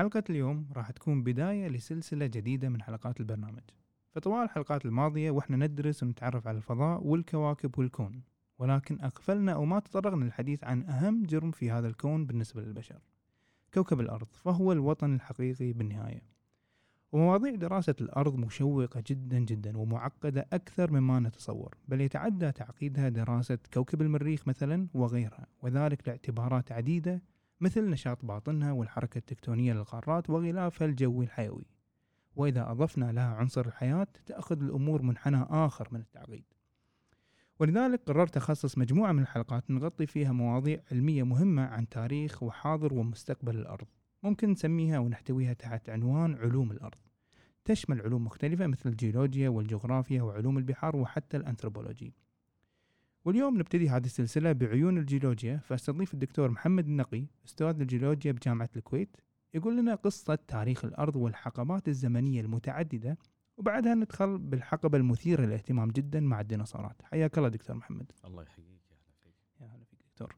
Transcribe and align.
حلقة 0.00 0.24
اليوم 0.30 0.68
راح 0.76 0.90
تكون 0.90 1.22
بداية 1.22 1.68
لسلسلة 1.68 2.26
جديدة 2.26 2.68
من 2.68 2.82
حلقات 2.82 3.20
البرنامج. 3.20 3.62
فطوال 4.12 4.44
الحلقات 4.44 4.86
الماضية 4.86 5.30
وإحنا 5.30 5.56
ندرس 5.56 6.02
ونتعرف 6.02 6.46
على 6.46 6.56
الفضاء 6.56 7.06
والكواكب 7.06 7.78
والكون 7.78 8.22
ولكن 8.58 9.00
أغفلنا 9.00 9.52
أو 9.52 9.64
ما 9.64 9.80
تطرقنا 9.80 10.24
للحديث 10.24 10.64
عن 10.64 10.82
أهم 10.82 11.22
جرم 11.22 11.50
في 11.50 11.70
هذا 11.70 11.88
الكون 11.88 12.26
بالنسبة 12.26 12.62
للبشر 12.62 12.98
كوكب 13.74 14.00
الأرض 14.00 14.26
فهو 14.32 14.72
الوطن 14.72 15.14
الحقيقي 15.14 15.72
بالنهاية. 15.72 16.22
ومواضيع 17.12 17.54
دراسة 17.54 17.94
الأرض 18.00 18.34
مشوقة 18.34 19.02
جدا 19.06 19.38
جدا 19.38 19.78
ومعقدة 19.78 20.46
أكثر 20.52 20.90
مما 20.92 21.20
نتصور 21.20 21.74
بل 21.88 22.00
يتعدى 22.00 22.52
تعقيدها 22.52 23.08
دراسة 23.08 23.58
كوكب 23.74 24.02
المريخ 24.02 24.48
مثلا 24.48 24.88
وغيرها 24.94 25.46
وذلك 25.62 26.08
لاعتبارات 26.08 26.72
عديدة 26.72 27.22
مثل 27.60 27.90
نشاط 27.90 28.24
باطنها 28.24 28.72
والحركة 28.72 29.18
التكتونية 29.18 29.72
للقارات 29.72 30.30
وغلافها 30.30 30.86
الجوي 30.86 31.24
الحيوي. 31.24 31.66
وإذا 32.36 32.70
أضفنا 32.70 33.12
لها 33.12 33.34
عنصر 33.34 33.66
الحياة 33.66 34.06
تأخذ 34.26 34.62
الأمور 34.62 35.02
منحنى 35.02 35.46
آخر 35.50 35.88
من 35.92 36.00
التعقيد. 36.00 36.44
ولذلك 37.60 38.00
قررت 38.06 38.36
أخصص 38.36 38.78
مجموعة 38.78 39.12
من 39.12 39.22
الحلقات 39.22 39.70
نغطي 39.70 40.06
فيها 40.06 40.32
مواضيع 40.32 40.80
علمية 40.92 41.22
مهمة 41.22 41.62
عن 41.62 41.88
تاريخ 41.88 42.42
وحاضر 42.42 42.94
ومستقبل 42.94 43.56
الأرض. 43.56 43.86
ممكن 44.22 44.50
نسميها 44.50 44.98
ونحتويها 44.98 45.52
تحت 45.52 45.90
عنوان 45.90 46.34
علوم 46.34 46.70
الأرض. 46.70 46.98
تشمل 47.64 48.00
علوم 48.00 48.24
مختلفة 48.24 48.66
مثل 48.66 48.88
الجيولوجيا 48.88 49.48
والجغرافيا 49.48 50.22
وعلوم 50.22 50.58
البحار 50.58 50.96
وحتى 50.96 51.36
الأنثروبولوجي. 51.36 52.14
واليوم 53.24 53.58
نبتدي 53.58 53.88
هذه 53.88 54.04
السلسلة 54.04 54.52
بعيون 54.52 54.98
الجيولوجيا 54.98 55.56
فأستضيف 55.56 56.14
الدكتور 56.14 56.50
محمد 56.50 56.86
النقي 56.86 57.26
أستاذ 57.46 57.80
الجيولوجيا 57.80 58.32
بجامعة 58.32 58.70
الكويت 58.76 59.16
يقول 59.54 59.76
لنا 59.76 59.94
قصة 59.94 60.38
تاريخ 60.48 60.84
الأرض 60.84 61.16
والحقبات 61.16 61.88
الزمنية 61.88 62.40
المتعددة 62.40 63.18
وبعدها 63.56 63.94
ندخل 63.94 64.38
بالحقبة 64.38 64.98
المثيرة 64.98 65.42
للاهتمام 65.42 65.90
جدا 65.90 66.20
مع 66.20 66.40
الديناصورات. 66.40 67.02
حياك 67.02 67.38
الله 67.38 67.48
دكتور 67.48 67.76
محمد. 67.76 68.12
الله 68.24 68.42
يحييك 68.42 68.82
يا 68.90 68.96
هلا 68.96 69.14
فيك. 69.22 69.34
يا 69.60 69.66
هلا 69.66 69.84
فيك 69.84 69.98
دكتور. 70.12 70.36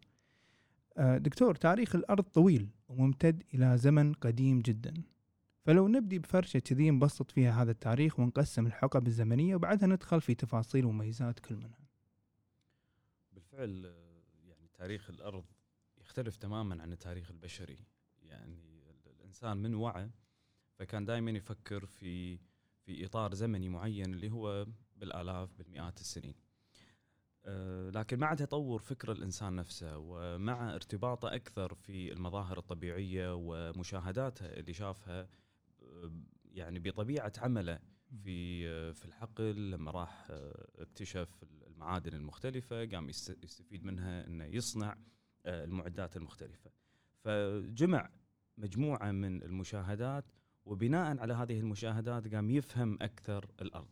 آه، 0.97 1.19
دكتور 1.19 1.55
تاريخ 1.55 1.95
الأرض 1.95 2.25
طويل 2.25 2.69
وممتد 2.89 3.43
إلى 3.55 3.79
زمن 3.79 4.13
قديم 4.13 4.61
جدا. 4.61 4.95
فلو 5.65 5.89
نبدي 5.89 6.19
بفرشة 6.19 6.59
كذي 6.59 6.91
نبسط 6.91 7.31
فيها 7.31 7.63
هذا 7.63 7.71
التاريخ 7.71 8.21
ونقسم 8.21 8.67
الحقب 8.67 9.07
الزمنية 9.07 9.57
وبعدها 9.57 9.89
ندخل 9.89 10.21
في 10.21 10.35
تفاصيل 10.35 10.85
ومميزات 10.85 11.41
كل 11.41 11.55
منها. 11.57 11.82
بالفعل 13.53 13.95
يعني 14.45 14.69
تاريخ 14.75 15.11
الأرض 15.11 15.45
يختلف 15.99 16.37
تماما 16.37 16.83
عن 16.83 16.93
التاريخ 16.93 17.31
البشري. 17.31 17.79
يعني 18.23 18.55
ال- 18.91 19.11
الإنسان 19.11 19.57
من 19.57 19.75
وعى 19.75 20.11
فكان 20.79 21.05
دائما 21.05 21.31
يفكر 21.31 21.87
في 21.87 22.39
في 22.85 23.05
إطار 23.07 23.35
زمني 23.35 23.69
معين 23.69 24.15
اللي 24.15 24.31
هو 24.31 24.67
بالآلاف 24.97 25.53
بالمئات 25.59 26.01
السنين. 26.01 26.35
آه، 27.45 27.91
لكن 27.91 28.19
مع 28.19 28.35
تطور 28.35 28.81
فكر 28.81 29.13
الإنسان 29.13 29.57
نفسه 29.57 29.99
ومع 29.99 30.75
ارتباطه 30.75 31.35
أكثر 31.35 31.75
في 31.75 32.13
المظاهر 32.13 32.59
الطبيعية 32.59 33.35
ومشاهداته 33.35 34.47
اللي 34.47 34.73
شافها 34.73 35.29
يعني 36.45 36.79
بطبيعة 36.79 37.33
عمله 37.39 37.79
في 38.23 38.65
في 38.95 39.05
الحقل 39.05 39.71
لما 39.71 39.91
راح 39.91 40.27
آه، 40.31 40.69
اكتشف 40.79 41.45
المعادن 41.73 42.15
المختلفة 42.15 42.85
قام 42.87 43.09
يست- 43.09 43.45
يستفيد 43.45 43.85
منها 43.85 44.27
إنه 44.27 44.45
يصنع 44.45 44.97
آه، 45.47 45.65
المعدات 45.65 46.17
المختلفة. 46.17 46.71
فجمع 47.21 48.11
مجموعة 48.59 49.11
من 49.13 49.43
المشاهدات 49.43 50.25
وبناء 50.65 51.19
على 51.19 51.35
هذه 51.35 51.61
المشاهدات 51.61 52.35
قام 52.35 52.51
يفهم 52.51 52.99
أكثر 53.03 53.47
الأرض. 53.63 53.89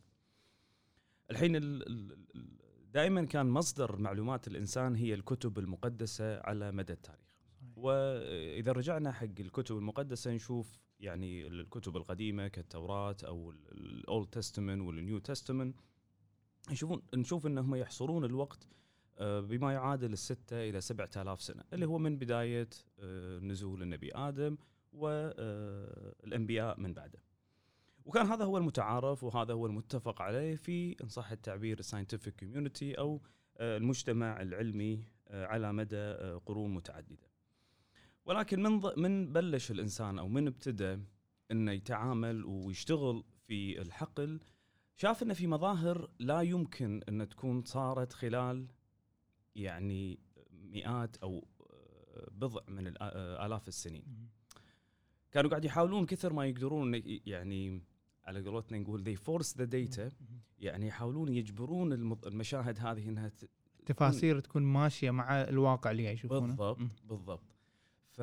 الحين 1.31 1.55
ال- 1.55 1.87
ال- 1.87 2.17
ال- 2.35 2.57
دائما 2.91 3.25
كان 3.25 3.45
مصدر 3.45 3.97
معلومات 3.97 4.47
الإنسان 4.47 4.95
هي 4.95 5.13
الكتب 5.13 5.59
المقدسة 5.59 6.39
على 6.41 6.71
مدى 6.71 6.93
التاريخ. 6.93 7.37
واذا 7.75 8.71
رجعنا 8.71 9.11
حق 9.11 9.39
الكتب 9.39 9.77
المقدسة 9.77 10.31
نشوف 10.31 10.79
يعني 10.99 11.47
الكتب 11.47 11.97
القديمة 11.97 12.47
كالتوراة 12.47 13.15
أو 13.27 13.51
الاولد 13.51 14.27
تستمنت 14.29 14.81
والنيو 14.81 15.19
تستمنت 15.19 15.75
نشوفون 16.69 17.01
نشوف 17.13 17.47
إنهم 17.47 17.75
يحصرون 17.75 18.25
الوقت 18.25 18.67
آه، 19.17 19.39
بما 19.39 19.73
يعادل 19.73 20.13
الستة 20.13 20.69
إلى 20.69 20.81
سبعة 20.81 21.09
آلاف 21.17 21.41
سنة 21.41 21.63
اللي 21.73 21.85
هو 21.85 21.97
من 21.97 22.17
بداية 22.17 22.69
آه، 22.99 23.39
نزول 23.39 23.81
النبي 23.81 24.11
آدم 24.15 24.57
والأنبياء 24.93 26.79
من 26.79 26.93
بعده. 26.93 27.23
وكان 28.05 28.25
هذا 28.25 28.45
هو 28.45 28.57
المتعارف 28.57 29.23
وهذا 29.23 29.53
هو 29.53 29.65
المتفق 29.65 30.21
عليه 30.21 30.55
في 30.55 30.95
إن 31.03 31.09
صح 31.09 31.31
التعبير 31.31 31.79
ال 31.79 31.84
scientific 31.84 32.39
community 32.39 32.93
أو 32.97 33.21
آه، 33.57 33.77
المجتمع 33.77 34.41
العلمي 34.41 35.03
آه، 35.27 35.45
على 35.45 35.73
مدى 35.73 35.97
آه، 35.97 36.41
قرون 36.45 36.73
متعددة. 36.73 37.31
ولكن 38.25 38.63
من 38.63 38.81
من 38.97 39.33
بلش 39.33 39.71
الإنسان 39.71 40.19
أو 40.19 40.27
من 40.27 40.47
ابتدى 40.47 40.99
أنه 41.51 41.71
يتعامل 41.71 42.45
ويشتغل 42.45 43.23
في 43.47 43.81
الحقل 43.81 44.39
شاف 44.97 45.23
أن 45.23 45.33
في 45.33 45.47
مظاهر 45.47 46.09
لا 46.19 46.41
يمكن 46.41 47.01
أن 47.09 47.29
تكون 47.29 47.63
صارت 47.63 48.13
خلال 48.13 48.67
يعني 49.55 50.19
مئات 50.51 51.17
أو 51.17 51.47
آه، 51.61 52.27
بضع 52.31 52.61
من 52.67 52.93
آه، 53.01 53.45
آلاف 53.45 53.67
السنين. 53.67 54.03
كانوا 55.31 55.49
قاعد 55.49 55.65
يحاولون 55.65 56.05
كثر 56.05 56.33
ما 56.33 56.45
يقدرون 56.45 57.01
يعني 57.25 57.81
على 58.25 58.41
قولتنا 58.49 58.79
نقول 58.79 59.03
they 59.03 59.19
force 59.19 59.47
the 59.47 59.65
data 59.73 60.13
يعني 60.59 60.87
يحاولون 60.87 61.29
يجبرون 61.33 61.93
المشاهد 62.25 62.79
هذه 62.79 63.09
إنها 63.09 63.29
ت- 63.29 63.49
تفاصيل 63.85 64.41
تكون 64.41 64.63
ماشية 64.63 65.11
مع 65.11 65.41
الواقع 65.41 65.91
اللي 65.91 66.03
قاعد 66.03 66.15
يشوفونه. 66.15 66.47
بالضبط. 66.47 66.77
بالضبط. 67.03 67.43
ف... 68.09 68.21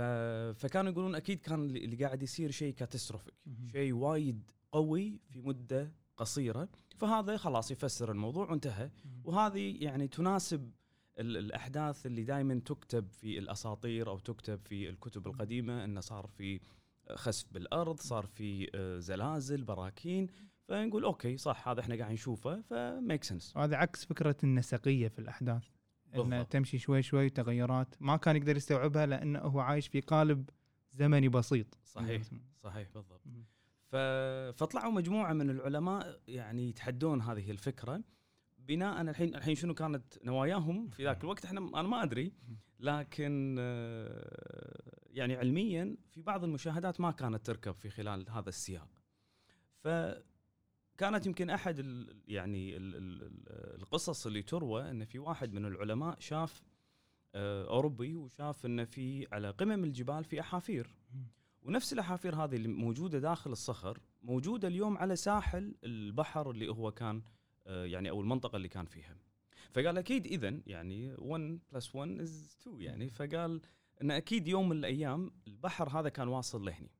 فكانوا 0.58 0.90
يقولون 0.92 1.14
أكيد 1.14 1.40
كان 1.40 1.64
اللي 1.64 1.96
قاعد 2.04 2.22
يصير 2.22 2.50
شيء 2.50 2.74
كاتستروفيك. 2.74 3.34
شيء 3.72 3.92
وايد 3.92 4.50
قوي 4.72 5.20
في 5.30 5.40
مدة 5.40 5.92
قصيرة 6.18 6.68
فهذا 6.96 7.36
خلاص 7.36 7.70
يفسر 7.70 8.10
الموضوع 8.12 8.50
وانتهى. 8.50 8.90
وهذه 9.24 9.76
يعني 9.84 10.08
تناسب 10.08 10.70
ال- 11.18 11.36
الأحداث 11.36 12.06
اللي 12.06 12.24
دائما 12.24 12.54
تكتب 12.64 13.08
في 13.12 13.38
الأساطير 13.38 14.08
أو 14.10 14.18
تكتب 14.18 14.60
في 14.64 14.88
الكتب 14.88 15.26
القديمة 15.26 15.84
إنه 15.84 16.00
صار 16.00 16.26
في 16.26 16.60
خسف 17.14 17.52
بالأرض 17.52 18.00
صار 18.00 18.26
في 18.26 18.70
آه، 18.74 18.98
زلازل 18.98 19.64
براكين. 19.64 20.26
فنقول 20.68 21.04
okay 21.04 21.36
صح 21.36 21.68
هذا 21.68 21.80
إحنا 21.80 21.96
قاعد 21.96 22.12
نشوفه 22.12 22.60
ف 22.60 22.73
make 22.73 23.24
sense 23.24 23.56
وهذا 23.56 23.76
عكس 23.76 24.04
فكرة 24.04 24.36
النسقية 24.44 25.08
في 25.08 25.18
الأحداث 25.18 25.64
انها 26.14 26.22
بالضبط. 26.24 26.52
تمشي 26.52 26.78
شوي 26.78 27.02
شوي 27.02 27.30
تغيرات 27.30 27.94
ما 28.00 28.16
كان 28.16 28.36
يقدر 28.36 28.56
يستوعبها 28.56 29.06
لأنه 29.06 29.38
هو 29.38 29.60
عايش 29.60 29.88
في 29.88 30.00
قالب 30.00 30.50
زمني 30.90 31.28
بسيط. 31.28 31.78
صحيح 31.84 32.22
صحيح 32.56 32.88
بالضبط. 32.94 33.20
فطلعوا 33.88 34.92
مجموعة 34.92 35.32
من 35.32 35.50
العلماء 35.50 36.20
يعني 36.28 36.68
يتحدون 36.68 37.20
هذه 37.22 37.50
الفكرة 37.50 38.02
بناء 38.58 39.00
الحين 39.00 39.34
الحين 39.34 39.54
شنو 39.54 39.74
كانت 39.74 40.24
نواياهم 40.24 40.88
في 40.88 41.04
ذاك 41.04 41.24
الوقت 41.24 41.44
إحنا 41.44 41.60
أنا 41.60 41.82
ما 41.88 42.02
أدري 42.02 42.32
لكن 42.80 43.56
آه، 43.58 45.02
يعني 45.10 45.36
علميا 45.36 45.96
في 46.10 46.22
بعض 46.22 46.44
المشاهدات 46.44 47.00
ما 47.00 47.10
كانت 47.10 47.46
تركب 47.46 47.72
في 47.72 47.90
خلال 47.90 48.30
هذا 48.30 48.48
السياق. 48.48 48.88
فكانت 49.80 51.26
يمكن 51.26 51.50
أحد 51.50 51.78
ال 51.78 52.22
يعني 52.28 52.76
ال 52.76 52.94
ال 52.96 53.22
ال- 53.22 53.80
القصص 53.80 54.26
اللي 54.26 54.42
تروى 54.42 54.90
إن 54.90 55.04
في 55.04 55.18
واحد 55.18 55.52
من 55.52 55.64
العلماء 55.64 56.16
شاف 56.20 56.62
آه، 57.34 57.68
أوروبي 57.68 58.14
وشاف 58.14 58.66
إن 58.66 58.84
في 58.84 59.26
على 59.32 59.50
قمم 59.50 59.84
الجبال 59.84 60.24
في 60.24 60.40
أحافير. 60.40 60.94
ونفس 61.68 61.92
الأحافير 61.92 62.34
هذه 62.34 62.56
اللي 62.56 62.68
موجودة 62.68 63.18
داخل 63.18 63.52
الصخر 63.52 63.98
موجودة 64.22 64.68
اليوم 64.68 64.98
على 64.98 65.16
ساحل 65.16 65.74
البحر 65.84 66.50
اللي 66.50 66.68
هو 66.68 66.92
كان 66.92 67.22
آه، 67.66 67.84
يعني 67.84 68.10
أو 68.10 68.20
المنطقة 68.20 68.56
اللي 68.56 68.68
كان 68.68 68.84
فيها. 68.84 69.16
فقال 69.72 69.98
أكيد 69.98 70.26
اذا 70.26 70.60
يعني 70.66 71.14
1 71.18 71.58
plus 71.72 71.94
1 71.94 72.20
is 72.20 72.56
2 72.60 72.80
يعني. 72.80 73.10
فقال 73.10 73.60
إن 74.02 74.10
أكيد 74.10 74.48
يوم 74.48 74.68
من 74.68 74.76
الأيام 74.76 75.30
البحر 75.46 76.00
هذا 76.00 76.08
كان 76.08 76.28
واصل 76.28 76.64
لهني. 76.64 76.90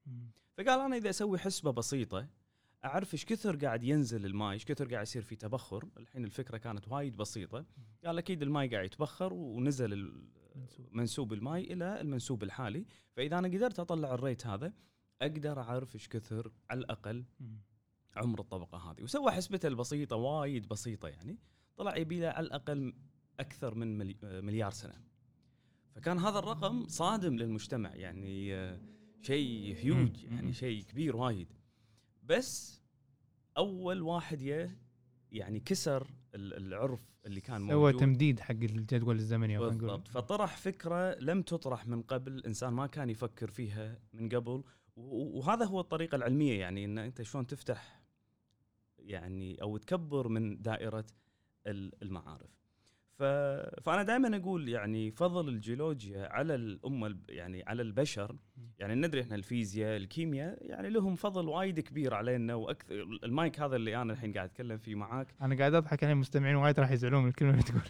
فقال 0.58 0.80
أنا 0.80 0.96
إذا 0.96 1.10
أسوي 1.10 1.38
حسبة 1.38 1.70
بسيطة 1.70 2.28
أعرف 2.84 3.14
إيش 3.14 3.24
كثر 3.24 3.56
قاعد 3.56 3.84
ينزل 3.84 4.26
الماي 4.26 4.52
إيش 4.52 4.64
كثر 4.64 4.88
قاعد 4.88 5.02
يصير 5.02 5.22
في 5.22 5.36
تبخر. 5.36 5.88
الحين 5.96 6.24
الفكرة 6.24 6.56
كانت 6.58 6.88
وايد 6.88 7.16
بسيطة. 7.16 7.64
قال 8.04 8.18
أكيد 8.18 8.42
الماي 8.42 8.68
قاعد 8.68 8.84
يتبخر 8.84 9.32
ونزل 9.32 10.12
منسوب. 10.58 10.86
منسوب 10.92 11.32
الماي 11.32 11.72
إلى 11.72 12.00
المنسوب 12.00 12.42
الحالي 12.42 12.86
فإذا 13.12 13.38
أنا 13.38 13.48
قدرت 13.48 13.80
أطلع 13.80 14.14
الريت 14.14 14.46
هذا 14.46 14.72
أقدر 15.22 15.60
أعرف 15.60 15.94
إيش 15.94 16.08
كثر 16.08 16.52
على 16.70 16.80
الأقل. 16.80 17.24
عمر 18.16 18.40
الطبقة 18.40 18.78
هذه 18.90 19.02
وسوى 19.02 19.30
حسبته 19.30 19.66
البسيطة 19.66 20.16
وايد 20.16 20.68
بسيطة 20.68 21.08
يعني 21.08 21.38
طلع 21.76 21.96
يبي 21.96 22.20
له 22.20 22.28
على 22.28 22.46
الأقل 22.46 22.94
أكثر 23.40 23.74
من 23.74 23.98
ملي- 23.98 24.16
مليار 24.22 24.70
سنة 24.70 25.00
فكان 25.94 26.18
هذا 26.18 26.38
الرقم 26.38 26.86
صادم 26.88 27.36
للمجتمع 27.36 27.94
يعني 27.94 28.54
آه، 28.54 28.80
شيء 29.22 29.76
هيوج. 29.76 30.24
يعني. 30.24 30.52
شيء 30.52 30.82
كبير 30.82 31.16
وايد 31.16 31.48
بس 32.22 32.82
أول 33.56 34.02
واحد 34.02 34.42
يه 34.42 34.78
يعني 35.32 35.60
كسر 35.60 36.06
ال- 36.34 36.54
العرف 36.66 37.00
اللي 37.26 37.40
كان 37.40 37.68
سوى 37.68 37.74
موجود. 37.92 38.00
تمديد 38.00 38.40
حق 38.40 38.50
الجدول 38.50 39.16
الزمني. 39.16 39.58
بالضبط. 39.58 40.08
فطرح 40.08 40.56
فكرة 40.56 41.14
لم 41.18 41.42
تطرح 41.42 41.86
من 41.86 42.02
قبل 42.02 42.32
الانسان 42.32 42.72
ما 42.72 42.86
كان 42.86 43.10
يفكر 43.10 43.50
فيها 43.50 43.98
من 44.12 44.28
قبل. 44.28 44.62
وهذا 44.96 45.64
هو 45.64 45.80
الطريقة 45.80 46.16
العلمية 46.16 46.60
يعني 46.60 46.84
إن 46.84 46.98
أنت 46.98 47.22
شلون 47.22 47.46
تفتح 47.46 48.00
يعني 48.98 49.62
أو 49.62 49.76
تكبر 49.76 50.28
من 50.28 50.62
دائرة 50.62 51.06
ال- 51.66 52.02
المعارف. 52.02 52.50
ف... 53.18 53.22
فأنا 53.82 54.02
دائما 54.02 54.36
أقول 54.36 54.68
يعني 54.68 55.10
فضل 55.10 55.48
الجيولوجيا 55.48 56.28
على 56.32 56.54
الأمة 56.54 57.16
يعني 57.28 57.62
على 57.66 57.82
البشر. 57.82 58.36
يعني 58.78 58.94
ندري 58.94 59.20
إحنا 59.20 59.34
الفيزياء 59.34 59.96
الكيمياء 59.96 60.58
يعني 60.60 60.90
لهم 60.90 61.14
فضل 61.14 61.48
وايد 61.48 61.80
كبير 61.80 62.14
علينا 62.14 62.54
وأكثر 62.54 62.94
المايك 63.24 63.60
هذا 63.60 63.76
اللي 63.76 64.02
أنا 64.02 64.12
الحين 64.12 64.32
قاعد 64.32 64.48
أتكلم 64.48 64.78
فيه 64.78 64.94
معاك. 64.94 65.34
أنا 65.42 65.58
قاعد 65.58 65.74
أضحك 65.74 66.02
الحين 66.02 66.10
المستمعين 66.10 66.56
وايد 66.56 66.80
راح 66.80 66.90
يزعلون 66.90 67.22
من 67.22 67.28
الكلمة 67.28 67.50
اللي 67.50 67.62
تقول. 67.62 67.82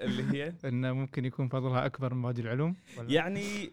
اللي 0.00 0.22
هي؟ 0.22 0.54
إنه 0.68 0.92
ممكن 0.92 1.24
يكون 1.24 1.48
فضلها 1.48 1.86
أكبر 1.86 2.14
من 2.14 2.22
باقي 2.22 2.40
العلوم 2.40 2.76
ولا؟ 2.98 3.12
يعني 3.12 3.72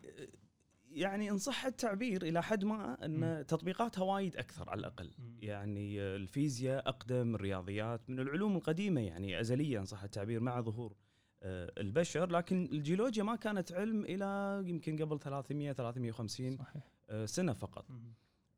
يعني 0.91 1.29
إن 1.29 1.37
صح 1.37 1.65
التعبير 1.65 2.21
إلى 2.21 2.43
حد 2.43 2.63
ما 2.63 3.05
إن 3.05 3.45
تطبيقاتها 3.47 4.03
وايد 4.03 4.37
أكثر 4.37 4.69
على 4.69 4.79
الأقل. 4.79 5.11
يعني 5.39 6.01
الفيزياء 6.01 6.89
أقدم 6.89 7.35
الرياضيات 7.35 8.09
من 8.09 8.19
العلوم 8.19 8.55
القديمة 8.55 9.01
يعني 9.01 9.39
أزلية 9.39 9.79
إن 9.79 9.85
صح 9.85 10.03
التعبير 10.03 10.39
مع 10.39 10.61
ظهور 10.61 10.95
آه، 11.43 11.71
البشر 11.77 12.31
لكن 12.31 12.69
الجيولوجيا 12.71 13.23
ما 13.23 13.35
كانت 13.35 13.71
علم 13.71 14.05
إلى 14.05 14.61
يمكن 14.65 14.97
قبل 14.97 15.19
300 15.19 15.73
350 15.73 16.57
صحيح 16.57 16.91
آه، 17.09 17.25
سنة 17.25 17.53
فقط. 17.53 17.85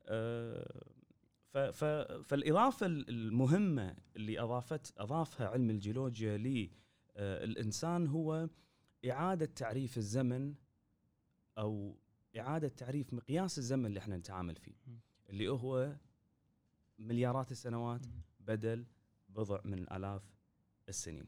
آه، 0.06 0.82
فالإضافة 2.22 2.86
المهمة 2.86 3.96
اللي 4.16 4.40
أضافت 4.40 4.94
أضافها 4.98 5.48
علم 5.48 5.70
الجيولوجيا 5.70 6.36
للانسان 7.16 8.06
هو 8.06 8.48
إعادة 9.10 9.46
تعريف 9.46 9.98
الزمن 9.98 10.54
أو 11.58 11.96
إعادة 12.38 12.68
تعريف 12.68 13.14
مقياس 13.14 13.58
الزمن 13.58 13.86
اللي 13.86 13.98
إحنا 13.98 14.16
نتعامل 14.16 14.56
فيه. 14.56 14.74
اللي 15.30 15.48
هو 15.48 15.96
مليارات 16.98 17.52
السنوات. 17.52 18.06
بدل 18.40 18.86
بضع 19.28 19.60
من 19.64 19.82
الاف 19.92 20.22
السنين. 20.88 21.26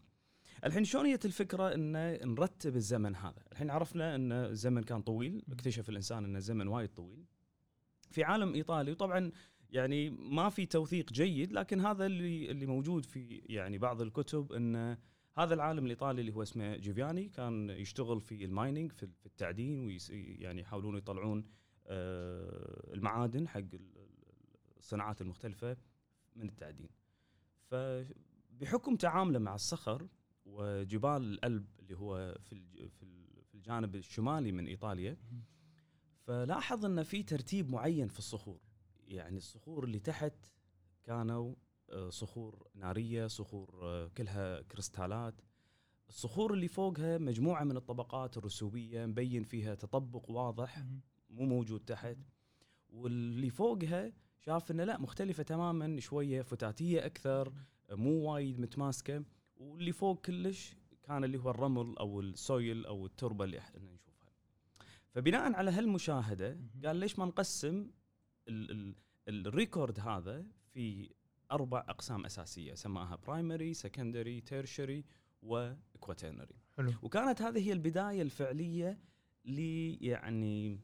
الحين 0.65 0.85
شلون 0.85 1.13
جت 1.13 1.25
الفكرة 1.25 1.75
ان 1.75 1.93
نرتب 2.29 2.77
الزمن 2.77 3.17
هذا؟ 3.17 3.43
الحين 3.53 3.71
عرفنا 3.71 4.15
إن 4.15 4.33
الزمن 4.33 4.83
كان 4.83 5.03
طويل،. 5.03 5.43
اكتشف 5.53 5.89
الإنسان 5.89 6.25
إن 6.25 6.37
الزمن 6.37 6.69
وايد 6.69 6.89
طويل. 6.89 7.25
في 8.11 8.25
عالم 8.25 8.55
إيطالي 8.55 8.93
وطبعا 8.93 9.31
يعني 9.71 10.11
ما 10.11 10.49
في 10.49 10.67
توثيق 10.67 11.13
جيد 11.13 11.53
لكن 11.53 11.81
هذا 11.81 12.07
اللي 12.07 12.51
اللي 12.51 12.67
موجود 12.67 13.05
في 13.07 13.43
يعني 13.47 13.79
بعض 13.79 14.03
الكتب 14.03 14.53
ان 14.53 14.97
هذا 15.37 15.55
العالم 15.55 15.85
الإيطالي 15.85 16.21
اللي 16.21 16.33
هو 16.35 16.43
اسمه 16.43 16.77
جيفياني 16.77 17.29
كان 17.29 17.71
يشتغل 17.71 18.21
في 18.21 18.45
المايننج 18.45 18.93
في 18.93 19.27
التعدين 19.27 19.99
يعني 20.11 20.61
يحاولون 20.61 20.97
يطلعون 20.97 21.45
آه، 21.87 22.95
المعادن 22.95 23.49
حق 23.49 23.59
ال- 23.59 24.09
الصناعات 24.79 25.21
المختلفة 25.21 25.77
من 26.37 26.49
التعدين. 26.49 26.89
فبحكم 27.71 28.97
تعامله 28.97 29.39
مع 29.39 29.55
الصخر 29.55 30.09
وجبال 30.47 31.11
الألب 31.23 31.67
اللي 31.81 31.97
هو 31.97 32.37
في 32.41 32.89
في 32.89 33.03
ال- 33.03 33.43
في 33.45 33.55
الجانب 33.55 33.95
الشمالي 33.95 34.53
من 34.53 34.67
إيطاليا. 34.67 35.17
فلاحظ 36.23 36.85
إن 36.85 37.03
في 37.03 37.23
ترتيب 37.23 37.71
معين 37.71 38.09
في 38.09 38.19
الصخور 38.19 38.61
يعني 39.09 39.37
الصخور 39.37 39.85
اللي 39.85 39.99
تحت 39.99 40.35
كانوا 41.03 41.55
صخور 42.09 42.69
نارية 42.75 43.27
صخور 43.27 43.81
آه، 43.83 44.09
كلها 44.09 44.63
كريستالات 44.63 45.35
الصخور 46.09 46.55
اللي 46.55 46.69
فوقها 46.69 47.19
مجموعة 47.19 47.65
من 47.65 47.77
الطبقات 47.77 48.37
الرسوبية 48.37 49.07
مبين 49.07 49.43
فيها 49.43 49.75
تطبق 49.75 50.31
واضح. 50.31 50.85
مو 51.31 51.45
موجود 51.45 51.81
تحت 51.81 52.17
واللي 52.91 53.51
فوقها 53.51 54.13
شاف 54.41 54.71
إنه 54.71 54.85
لا 54.85 54.99
مختلفة 54.99 55.43
تماما 55.43 56.01
شوية 56.01 56.43
فتاتية 56.43 57.07
أكثر 57.07 57.53
مو 57.91 58.11
وايد 58.33 58.61
متماسكة 58.61 59.25
واللي 59.57 59.93
فوق 59.93 60.21
كلش 60.21 60.77
كان 61.03 61.25
اللي 61.25 61.39
هو 61.39 61.51
الرمل 61.51 61.99
أو 61.99 62.21
السويل 62.21 62.87
أو 62.87 63.07
التربة 63.07 63.45
اللي 63.45 63.59
إحنا 63.59 63.81
نشوفها. 63.81 64.33
فبناء 65.11 65.53
على 65.53 65.71
هالمشاهدة. 65.71 66.61
قال 66.85 66.97
ليش 66.97 67.19
ما 67.19 67.25
نقسم 67.25 67.91
ال 68.49 68.95
ال 69.29 69.47
ال 69.47 69.55
record 69.55 70.01
هذا 70.01 70.47
في 70.73 71.11
أربع 71.53 71.85
أقسام 71.89 72.25
أساسية 72.25 72.75
سماها 72.75 73.17
primary، 73.17 73.75
secondary، 73.75 74.41
tertiary 74.41 75.05
و 75.43 75.52
quaternary. 75.52 76.55
حلو 76.77 76.93
وكانت 77.03 77.43
هذه 77.43 77.69
هي 77.69 77.73
البداية 77.73 78.23
الفعلية 78.23 78.99
ل 79.45 79.59
يعني 80.05 80.81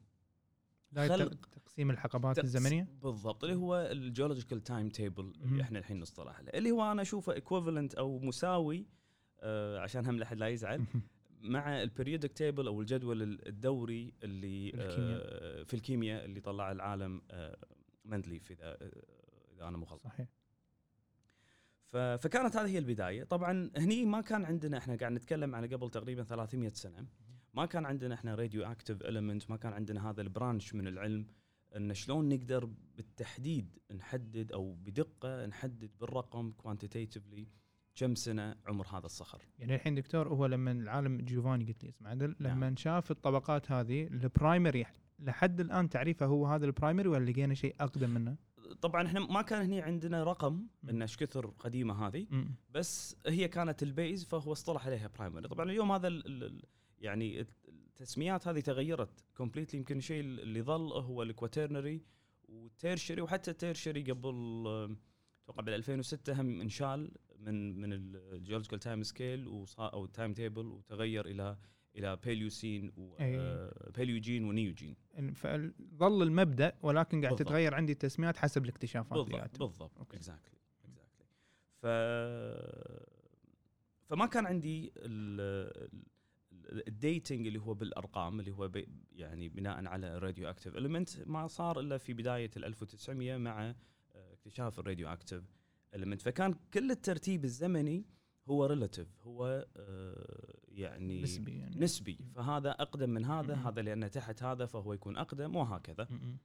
خلق 0.95 1.45
تقسيم 1.45 1.91
الحقبات 1.91 2.35
تقس- 2.39 2.43
الزمنية 2.43 2.87
بالضبط 3.01 3.43
اللي 3.43 3.55
هو 3.55 3.75
ال 3.91 3.98
geological 3.98 4.63
time 4.63 4.89
table. 4.89 5.33
اللي 5.43 5.63
إحنا 5.63 5.79
الحين 5.79 5.99
نصطلح 5.99 6.37
عليه 6.37 6.51
اللي 6.53 6.71
هو 6.71 6.91
أنا 6.91 7.01
أشوفه 7.01 7.33
equivalent 7.33 7.95
أو 7.95 8.19
مساوي 8.19 8.85
آه 9.39 9.79
عشان 9.79 10.05
هم 10.05 10.19
لحد 10.19 10.37
لا 10.37 10.47
يزعل 10.47 10.85
مع 11.41 11.81
ال 11.81 11.87
periodic 11.87 12.31
table 12.31 12.67
أو 12.67 12.81
الجدول 12.81 13.21
ال- 13.21 13.47
الدوري 13.47 14.13
اللي 14.23 14.71
في 14.71 14.77
الكيمياء. 14.77 15.19
آه 15.23 15.63
في 15.63 15.73
الكيمياء 15.73 16.25
اللي 16.25 16.39
طلع 16.39 16.71
العالم 16.71 17.21
آه 17.31 17.57
مندليف 18.05 18.51
إذا 18.51 18.77
إذا 19.55 19.67
أنا 19.67 19.77
مو 19.77 19.85
غلطان 19.85 20.11
صحيح 20.11 20.27
فكانت 21.91 22.55
هذه 22.55 22.69
هي 22.69 22.77
البداية 22.77 23.23
طبعا 23.23 23.71
هني 23.77 24.05
ما 24.05 24.21
كان 24.21 24.45
عندنا 24.45 24.77
إحنا 24.77 24.95
قاعد 24.95 25.11
نتكلم 25.11 25.55
على 25.55 25.75
قبل 25.75 25.89
تقريبا 25.89 26.23
300 26.23 26.69
سنة 26.69 27.05
ما 27.53 27.65
كان 27.65 27.85
عندنا 27.85 28.15
إحنا 28.15 28.35
radioactive 28.35 29.01
element 29.01 29.51
ما 29.51 29.57
كان 29.57 29.73
عندنا 29.73 30.09
هذا 30.09 30.21
ال 30.21 30.29
branch 30.29 30.75
من 30.75 30.87
العلم 30.87 31.25
إن 31.75 31.93
شلون 31.93 32.29
نقدر 32.29 32.69
بالتحديد 32.95 33.79
نحدد 33.95 34.51
أو 34.51 34.73
بدقة 34.73 35.45
نحدد 35.45 35.91
بالرقم 35.99 36.51
quantitatively 36.51 37.47
كم 37.95 38.15
سنة 38.15 38.55
عمر 38.67 38.87
هذا 38.87 39.05
الصخر 39.05 39.41
يعني 39.59 39.75
الحين 39.75 39.95
دكتور 39.95 40.27
هو 40.27 40.45
لما 40.45 40.71
العالم 40.71 41.17
جيوفاني 41.17 41.65
قلت 41.65 41.83
لي 41.83 41.89
اسمع 41.89 42.09
عدل 42.09 42.35
نعم. 42.39 42.63
لما 42.63 42.75
شاف 42.77 43.11
الطبقات 43.11 43.71
هذه 43.71 44.07
ال 44.07 44.17
primary 44.17 44.85
لحد 45.19 45.59
الآن 45.59 45.89
تعريفه 45.89 46.25
هو 46.25 46.47
هذا 46.47 46.65
ال 46.65 46.70
primary 46.70 47.09
ولا 47.09 47.31
لقينا 47.31 47.53
شيء 47.53 47.75
أقدم 47.79 48.09
منه؟ 48.09 48.35
طبعا 48.81 49.07
إحنا 49.07 49.19
ما 49.19 49.41
كان 49.41 49.61
هني 49.61 49.81
عندنا 49.81 50.23
رقم. 50.23 50.67
إن 50.89 51.01
إيش 51.01 51.17
كثر 51.17 51.45
قديمة 51.47 52.07
هذه. 52.07 52.27
بس 52.69 53.15
هي 53.27 53.47
كانت 53.47 53.83
ال 53.83 53.91
base 53.91 54.25
فهو 54.25 54.51
اصطلح 54.51 54.85
عليها 54.87 55.07
primary 55.07 55.47
طبعا 55.47 55.65
اليوم 55.65 55.91
هذا 55.91 56.07
ال 56.07 56.43
ال 56.43 56.61
يعني 56.99 57.45
التسميات 57.67 58.47
هذه 58.47 58.59
تغيرت 58.59 59.25
completely 59.37 59.79
يمكن 59.79 59.97
الشيء 59.97 60.19
اللي 60.19 60.61
ظل 60.61 60.91
هو 60.91 61.23
ال 61.23 61.30
quaternary 61.30 62.01
وال 62.49 62.63
tertiary 62.63 63.21
وحتى 63.21 63.51
ال 63.51 63.58
tertiary 63.58 64.11
قبل 64.11 64.29
أتوقع 65.43 65.61
بال 65.61 65.73
2006 65.73 66.41
هم 66.41 66.61
انشال 66.61 67.11
من 67.39 67.81
من 67.81 67.93
ال 67.93 68.01
geological 68.01 68.79
time 68.79 69.03
scale 69.03 69.65
أو 69.79 70.05
time 70.05 70.33
table 70.33 70.65
وتغير 70.65 71.25
إلى 71.25 71.57
إلى 71.95 72.15
Paleocene 72.15 72.91
أي. 73.19 73.37
و 73.37 73.48
Paleogene 73.48 74.43
و 74.43 74.50
Neogene 74.50 74.95
فظل 75.35 76.23
المبدأ 76.23 76.73
ولكن 76.81 77.25
قاعد. 77.25 77.35
تتغير 77.35 77.75
عندي 77.75 77.91
التسميات 77.91 78.37
حسب 78.37 78.63
الاكتشافات 78.63 79.17
بالضبط 79.17 79.59
بالضبط. 79.59 80.01
exactly 80.01 80.59
exactly 80.85 81.27
ف 81.81 81.85
فما 84.05 84.25
كان 84.25 84.45
عندي 84.45 84.91
ال... 84.97 85.41
ال... 86.71 86.87
ال 86.87 86.96
dating 86.96 87.47
اللي 87.47 87.59
هو 87.59 87.73
بالأرقام 87.73 88.39
اللي 88.39 88.51
هو 88.51 88.67
بي 88.67 88.87
يعني 89.11 89.49
بناء 89.49 89.85
على 89.85 90.17
ال 90.17 90.49
radioactive 90.49 90.77
element 90.77 91.09
ما 91.27 91.47
صار 91.47 91.79
إلا 91.79 91.97
في 91.97 92.13
بداية 92.13 92.51
ال 92.57 92.65
1900 92.65 93.37
مع 93.37 93.69
آه، 94.15 94.33
اكتشاف 94.33 94.79
ال 94.79 95.07
radioactive 95.07 95.43
element 95.95 96.21
فكان 96.21 96.55
كل 96.73 96.91
الترتيب 96.91 97.45
الزمني 97.45 98.05
هو 98.51 98.65
relative 98.65 99.07
هو 99.27 99.67
آه، 99.77 100.53
يعني 100.67 101.21
نسبي 101.21 101.59
يعني 101.59 101.79
نسبي 101.79 102.17
فهذا 102.35 102.69
أقدم 102.69 103.09
من 103.09 103.25
هذا 103.25 103.55
مم. 103.55 103.67
هذا 103.67 103.81
لأنه 103.81 104.07
تحت 104.07 104.43
هذا 104.43 104.65
فهو 104.65 104.93
يكون 104.93 105.17
أقدم 105.17 105.55
وهكذا 105.55 106.07
م-م. 106.09 106.37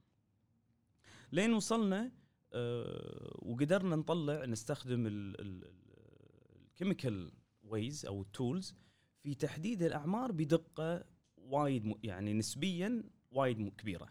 لين 1.31 1.53
وصلنا 1.53 2.11
آه، 2.53 3.39
وقدرنا 3.41 3.95
نطلع 3.95 4.45
نستخدم 4.45 5.03
ال 6.75 6.81
chemical 6.81 7.31
ways 7.63 8.05
أو 8.05 8.21
ال 8.21 8.30
tools 8.30 8.75
في 9.23 9.35
تحديد 9.35 9.83
الأعمار 9.83 10.31
بدقة 10.31 11.03
وايد 11.37 11.95
يعني 12.03 12.33
نسبيا 12.33 13.03
وايد 13.31 13.69
كبيرة. 13.69 14.09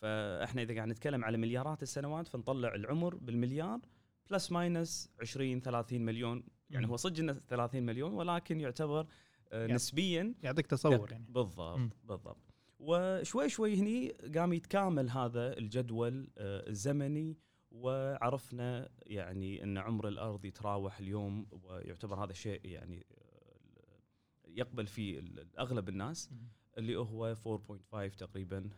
فإحنا 0.00 0.62
إذا 0.62 0.74
قاعد 0.74 0.88
نتكلم 0.88 1.24
على 1.24 1.36
مليارات 1.36 1.82
السنوات 1.82 2.28
فنطلع 2.28 2.74
العمر 2.74 3.14
بالمليار 3.14 3.80
plus 4.30 4.52
minus 4.52 5.10
20 5.20 5.60
30 5.60 6.00
مليون 6.00 6.44
يعني. 6.70 6.88
هو 6.88 6.96
صدق 6.96 7.18
إنه 7.18 7.40
30 7.48 7.82
مليون 7.82 8.12
ولكن 8.12 8.60
يعتبر 8.60 9.06
يعني 9.52 9.72
نسبيا 9.72 10.34
يعطيك 10.42 10.66
تصور 10.66 11.12
يعني 11.12 11.26
بالضبط 11.28 11.78
مم. 11.78 11.90
بالضبط 12.04 12.54
وشوي 12.78 13.48
شوي 13.48 13.76
هني 13.76 14.08
قام 14.08 14.52
يتكامل 14.52 15.10
هذا 15.10 15.58
الجدول 15.58 16.30
آه، 16.38 16.68
الزمني 16.68 17.38
وعرفنا 17.70 18.88
يعني 19.02 19.62
إن 19.62 19.78
عمر 19.78 20.08
الأرض 20.08 20.44
يتراوح 20.44 20.98
اليوم 20.98 21.46
ويعتبر 21.50 22.24
هذا 22.24 22.30
الشيء 22.30 22.60
يعني 22.64 23.06
آه، 23.12 24.48
يقبل 24.48 24.86
فيه 24.86 25.22
أغلب 25.58 25.88
الناس 25.88 26.32
م. 26.32 26.36
اللي 26.78 26.96
هو 26.96 27.34
4.5 27.34 28.16
تقريبا 28.16 28.70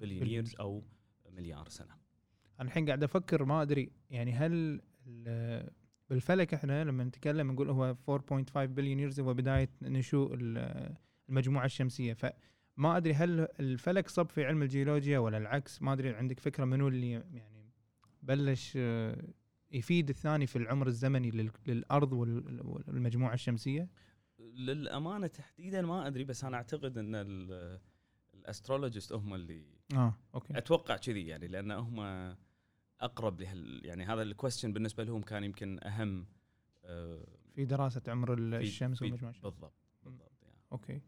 بليون. 0.00 0.26
ييرز 0.26 0.54
أو 0.60 0.82
مليار 1.30 1.68
سنة 1.68 1.96
أنا 2.60 2.68
الحين 2.68 2.86
قاعد 2.86 3.02
أفكر 3.02 3.44
ما 3.44 3.62
أدري 3.62 3.92
يعني 4.10 4.32
هل 4.32 4.80
بالفلك 6.10 6.54
إحنا 6.54 6.84
لما 6.84 7.04
نتكلم 7.04 7.52
نقول 7.52 7.70
هو 7.70 7.96
4.5 8.20 8.56
بليون 8.58 9.00
ييرز 9.00 9.20
هو 9.20 9.34
بداية 9.34 9.68
نشوء 9.82 10.34
ال- 10.34 10.94
المجموعة 11.28 11.64
الشمسية. 11.64 12.12
فما 12.14 12.96
أدري 12.96 13.14
هل 13.14 13.48
الفلك 13.60 14.08
صب 14.08 14.28
في 14.28 14.44
علم 14.44 14.62
الجيولوجيا 14.62 15.18
ولا 15.18 15.38
العكس؟ 15.38 15.82
ما 15.82 15.92
أدري 15.92 16.08
عندك 16.14 16.40
فكرة 16.40 16.64
منو 16.64 16.88
اللي 16.88 17.10
يعني 17.10 17.72
بلش 18.22 18.72
آه، 18.76 19.24
يفيد 19.72 20.08
الثاني 20.08 20.46
في 20.46 20.56
العمر 20.56 20.86
الزمني 20.86 21.30
لل- 21.30 21.50
للأرض 21.66 22.12
وال- 22.12 22.60
والمجموعة 22.66 23.34
الشمسية؟ 23.34 23.88
للأمانة 24.38 25.26
تحديدا 25.26 25.82
ما 25.82 26.06
أدري 26.06 26.24
بس 26.24 26.44
أنا 26.44 26.56
أعتقد 26.56 26.98
إن 26.98 27.14
ال- 27.14 27.80
astrologist 28.34 29.12
هم 29.12 29.34
اللي 29.34 29.64
آه 29.94 30.14
okay. 30.34 30.58
أتوقع 30.58 30.96
كذي 30.96 31.26
يعني 31.26 31.46
لأن 31.48 31.70
هم 31.70 31.96
أقرب 33.00 33.40
لهال 33.40 33.80
يعني 33.84 34.04
هذا 34.04 34.22
الكويستشن 34.22 34.72
بالنسبة 34.72 35.04
لهم 35.04 35.22
كان 35.22 35.44
يمكن 35.44 35.78
أهم 35.82 36.26
آه، 36.84 37.26
في 37.54 37.64
دراسة 37.64 38.02
عمر 38.08 38.34
الشمس 38.34 39.02
الشمسيه 39.02 39.10
بالضبط 39.10 39.72
بالضبط 40.04 40.42
يعني. 40.42 40.58
okay. 40.72 41.00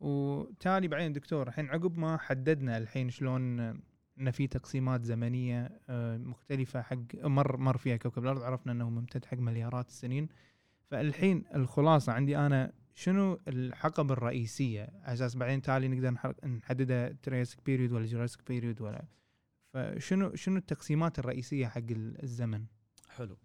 وتالي 0.00 0.88
بعدين 0.88 1.12
دكتور 1.12 1.48
الحين 1.48 1.68
عقب 1.68 1.98
ما 1.98 2.16
حددنا 2.16 2.78
الحين 2.78 3.10
شلون 3.10 3.60
ان 3.60 4.30
في 4.30 4.46
تقسيمات 4.46 5.04
زمنية 5.04 5.80
آه، 5.88 6.16
مختلفة 6.16 6.82
حق 6.82 7.14
مر 7.14 7.56
مر 7.56 7.76
فيها 7.76 7.96
كوكب 7.96 8.22
الأرض 8.22 8.42
عرفنا 8.42 8.72
إنه 8.72 8.90
ممتد 8.90 9.24
حق 9.24 9.38
مليارات 9.38 9.88
السنين. 9.88 10.28
فالحين 10.90 11.44
الخلاصة 11.54 12.12
عندي 12.12 12.38
أنا 12.38 12.72
شنو 12.94 13.40
الحقب 13.48 14.12
الرئيسية؟ 14.12 14.82
على 15.02 15.12
أساس 15.12 15.36
بعدين 15.36 15.62
تالي 15.62 15.88
نقدر 15.88 16.10
نحددها 16.48 17.08
Triassic 17.22 17.58
period 17.66 17.92
ولا 17.92 18.06
Jurassic 18.06 18.48
period 18.48 18.80
ولا 18.80 19.04
فشنو 19.72 20.34
شنو 20.34 20.56
التقسيمات 20.56 21.18
الرئيسية 21.18 21.66
حق 21.66 21.78
ال- 21.90 22.22
الزمن 22.22 22.66
حلو 23.08 23.38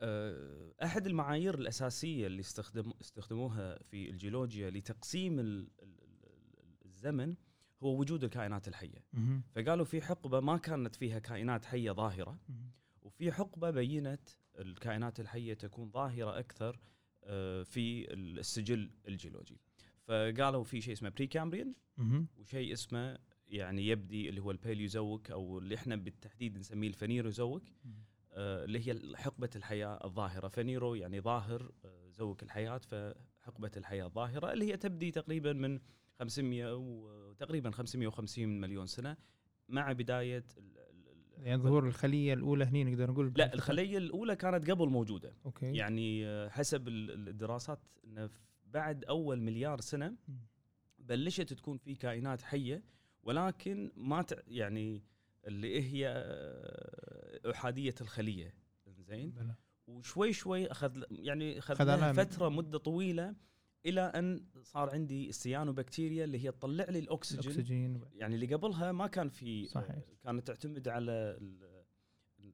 آه، 0.00 0.72
أحد 0.84 1.06
المعايير 1.06 1.54
الأساسية 1.58 2.26
اللي 2.26 2.40
استخدم 2.40 2.92
استخدموها 3.00 3.78
في 3.82 4.10
الجيولوجيا 4.10 4.70
لتقسيم 4.70 5.40
ال- 5.40 5.68
ال- 5.82 6.00
ال- 6.02 6.84
الزمن 6.84 7.36
هو 7.82 8.00
وجود 8.00 8.24
الكائنات 8.24 8.68
الحية. 8.68 9.04
فقالوا 9.54 9.84
في 9.84 10.02
حقبة 10.02 10.40
ما 10.40 10.56
كانت 10.56 10.94
فيها 10.94 11.18
كائنات 11.18 11.64
حية 11.64 11.90
ظاهرة. 11.92 12.38
وفي 13.02 13.32
حقبة 13.32 13.70
بينت 13.70 14.28
الكائنات 14.58 15.20
الحية 15.20 15.54
تكون 15.54 15.90
ظاهرة 15.90 16.38
أكثر 16.38 16.80
آه، 17.24 17.62
في 17.62 18.14
السجل 18.14 18.90
الجيولوجي 19.08 19.60
فقالوا 20.04 20.64
في 20.64 20.80
شيء 20.80 20.92
اسمه 20.92 21.08
Precambrian. 21.08 21.74
وشيء 22.36 22.72
اسمه 22.72 23.18
يعني 23.48 23.86
يبدي 23.88 24.28
اللي 24.28 24.40
هو 24.40 24.50
ال 24.50 24.58
Paleozoic 24.58 25.30
أو 25.30 25.58
اللي 25.58 25.74
إحنا 25.74 25.96
بالتحديد 25.96 26.58
نسميه 26.58 26.88
ال 26.88 26.94
Phanerozoic 26.94 27.62
آه، 28.32 28.64
اللي 28.64 28.88
هي 28.88 29.16
حقبة 29.16 29.50
الحياة 29.56 30.04
الظاهرة. 30.04 30.48
phanero 30.48 30.94
يعني 30.94 31.20
ظاهر 31.20 31.72
آه، 31.84 32.08
zoic 32.10 32.42
الحياة 32.42 32.78
فحقبة 32.78 33.70
الحياة 33.76 34.04
الظاهرة 34.06 34.52
اللي 34.52 34.64
هي 34.72 34.76
تبدي 34.76 35.10
تقريبا 35.10 35.52
من 35.52 35.78
500 36.18 36.74
وتقريبا 36.76 37.70
550 37.70 38.60
مليون 38.60 38.86
سنة 38.86 39.16
مع 39.68 39.92
بداية 39.92 40.44
يعني 41.38 41.62
ظهور 41.62 41.86
الخلية 41.86 42.34
الأولى 42.34 42.64
هني 42.64 42.84
نقدر 42.84 43.10
نقول 43.10 43.32
لا 43.36 43.54
الخلية 43.54 43.98
الأولى 43.98 44.36
كانت 44.36 44.70
قبل 44.70 44.88
موجودة. 44.88 45.34
أوكي. 45.46 45.76
يعني 45.76 46.26
آه، 46.26 46.48
حسب 46.48 46.88
ال- 46.88 47.28
الدراسات 47.28 47.80
إنه 48.04 48.30
بعد 48.66 49.04
أول 49.04 49.40
مليار 49.40 49.80
سنة. 49.80 50.16
بلشت 50.98 51.52
تكون 51.52 51.76
في 51.78 51.94
كائنات 51.94 52.42
حية 52.42 52.82
ولكن 53.26 53.92
ما 53.96 54.22
تع- 54.22 54.42
يعني 54.48 55.02
اللي 55.46 55.82
هي 55.82 56.08
إحادية 57.50 57.94
الخلية. 58.00 58.54
زين. 58.98 59.54
وشوي 59.86 60.32
شوي 60.32 60.66
أخذ 60.70 61.02
يعني 61.10 61.58
أخذ 61.58 61.74
أخذ 61.74 61.84
لها 61.84 61.96
لها 61.96 62.12
فترة 62.12 62.48
مدة 62.48 62.78
طويلة 62.78 63.34
إلى 63.86 64.00
أن 64.00 64.44
صار 64.62 64.90
عندي 64.90 65.28
السيانوبكتيريا 65.28 66.24
اللي 66.24 66.44
هي 66.44 66.50
تطلع 66.52 66.84
لي 66.88 66.98
الأكسجين. 66.98 67.40
الأكسجين. 67.52 68.00
يعني 68.14 68.34
اللي 68.34 68.54
قبلها 68.54 68.92
ما 68.92 69.06
كان 69.06 69.28
في 69.28 69.66
صحيح. 69.66 69.96
كانت 70.24 70.46
تعتمد 70.46 70.88
على 70.88 71.38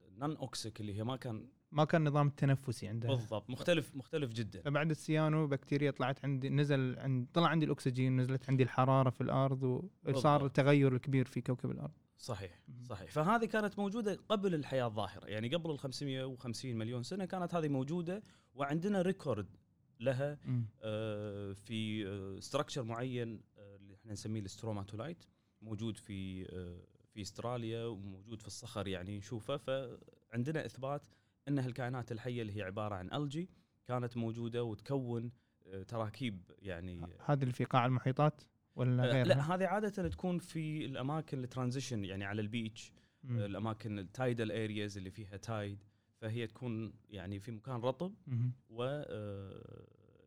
ال 0.08 0.36
non-oxic 0.36 0.80
اللي 0.80 0.94
هي 0.98 1.04
ما 1.04 1.16
كان 1.16 1.48
ما 1.72 1.84
كان 1.84 2.08
نظام 2.08 2.26
التنفسي 2.26 2.88
عنده. 2.88 3.08
بالضبط. 3.08 3.50
مختلف 3.50 3.96
مختلف 3.96 4.32
جدا. 4.32 4.60
فبعد 4.62 4.90
السيانو 4.90 5.46
بكتيريا 5.46 5.90
طلعت 5.90 6.24
عندي 6.24 6.50
نزل 6.50 6.98
عند 6.98 7.26
طلع 7.32 7.48
عندي 7.48 7.66
الأكسجين 7.66 8.16
نزلت 8.16 8.48
عندي 8.50 8.62
الحرارة 8.62 9.10
في 9.10 9.20
الأرض 9.20 9.90
وصار. 10.08 10.46
التغير 10.46 10.94
الكبير 10.94 11.24
في 11.24 11.40
كوكب 11.40 11.70
الأرض. 11.70 11.92
صحيح. 12.16 12.60
صحيح. 12.82 13.10
فهذه 13.10 13.44
كانت 13.44 13.78
موجودة 13.78 14.18
قبل 14.28 14.54
الحياة 14.54 14.86
الظاهرة. 14.86 15.26
يعني 15.26 15.48
قبل 15.48 15.70
ال 15.70 15.78
550 15.78 16.76
مليون 16.76 17.02
سنة 17.02 17.24
كانت 17.24 17.54
هذه 17.54 17.68
موجودة 17.68 18.22
وعندنا 18.54 19.02
record 19.02 19.56
لها. 20.00 20.38
آه، 20.82 21.52
في 21.52 22.06
structure 22.40 22.82
معين 22.82 23.40
آه، 23.58 23.76
اللي 23.76 23.94
إحنا 23.94 24.12
نسميه 24.12 24.40
ال 24.40 24.47
stromatolite 24.47 25.24
موجود 25.62 25.96
في 25.96 26.46
آه، 26.52 26.86
في 27.14 27.20
استراليا 27.20 27.84
وموجود 27.84 28.40
في 28.40 28.46
الصخر 28.46 28.88
يعني 28.88 29.18
نشوفه. 29.18 29.56
فعندنا 29.56 30.66
إثبات 30.66 31.06
إن 31.48 31.58
الكائنات 31.58 32.12
الحية 32.12 32.42
اللي 32.42 32.56
هي 32.56 32.62
عبارة 32.62 32.94
عن 32.94 33.12
الجي 33.12 33.48
كانت 33.88 34.16
موجودة 34.16 34.64
وتكون 34.64 35.32
آه، 35.66 35.82
تراكيب 35.82 36.50
يعني 36.58 37.00
هذا 37.24 37.42
اللي 37.42 37.52
في 37.52 37.64
قاع 37.64 37.86
المحيطات 37.86 38.42
ولا 38.76 39.04
آه، 39.04 39.06
غيرها؟ 39.12 39.24
لا 39.24 39.54
هذه 39.54 39.66
عادة 39.66 40.08
تكون 40.08 40.38
في 40.38 40.84
الأماكن 40.84 41.44
ال 41.44 41.50
transition 41.50 42.04
يعني 42.04 42.24
على 42.24 42.42
ال 42.42 42.50
beach 42.50 42.92
مم. 43.24 43.38
الأماكن 43.38 43.98
ال 43.98 44.07
tidal 44.07 44.52
areas 44.52 44.96
اللي 44.96 45.10
فيها 45.10 45.36
tide 45.36 45.84
فهي 46.20 46.46
تكون 46.46 46.92
يعني 47.10 47.40
في 47.40 47.52
مكان 47.52 47.80
رطب. 47.80 48.14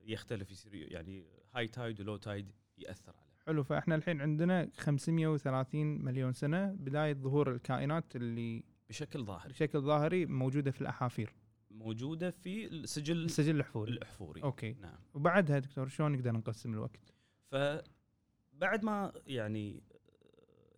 ويختلف 0.03 0.51
يصير 0.51 0.75
يعني 0.75 1.25
high 1.53 1.67
tide 1.67 2.01
و 2.01 2.05
low 2.05 2.17
tide 2.17 2.51
يأثر 2.77 3.13
عليه 3.17 3.35
حلو 3.45 3.63
فإحنا 3.63 3.95
الحين 3.95 4.21
عندنا 4.21 4.69
530 4.77 6.05
مليون 6.05 6.33
سنة 6.33 6.71
بداية 6.71 7.13
ظهور 7.13 7.51
الكائنات 7.51 8.15
اللي 8.15 8.63
بشكل 8.89 9.23
ظاهري. 9.25 9.49
بشكل 9.49 9.81
ظاهري 9.81 10.25
موجودة 10.25 10.71
في 10.71 10.81
الأحافير. 10.81 11.35
موجودة 11.71 12.31
في 12.31 12.67
السجل 12.67 13.25
السجل 13.25 13.55
الحفوري 13.55 13.91
الأحفوري. 13.91 14.43
okay. 14.43 14.73
نعم. 14.73 14.97
وبعدها 15.13 15.59
دكتور 15.59 15.87
شلون 15.87 16.11
نقدر 16.11 16.31
نقسم 16.31 16.73
الوقت؟ 16.73 17.13
فبعد 17.51 18.83
ما 18.83 19.13
يعني 19.27 19.83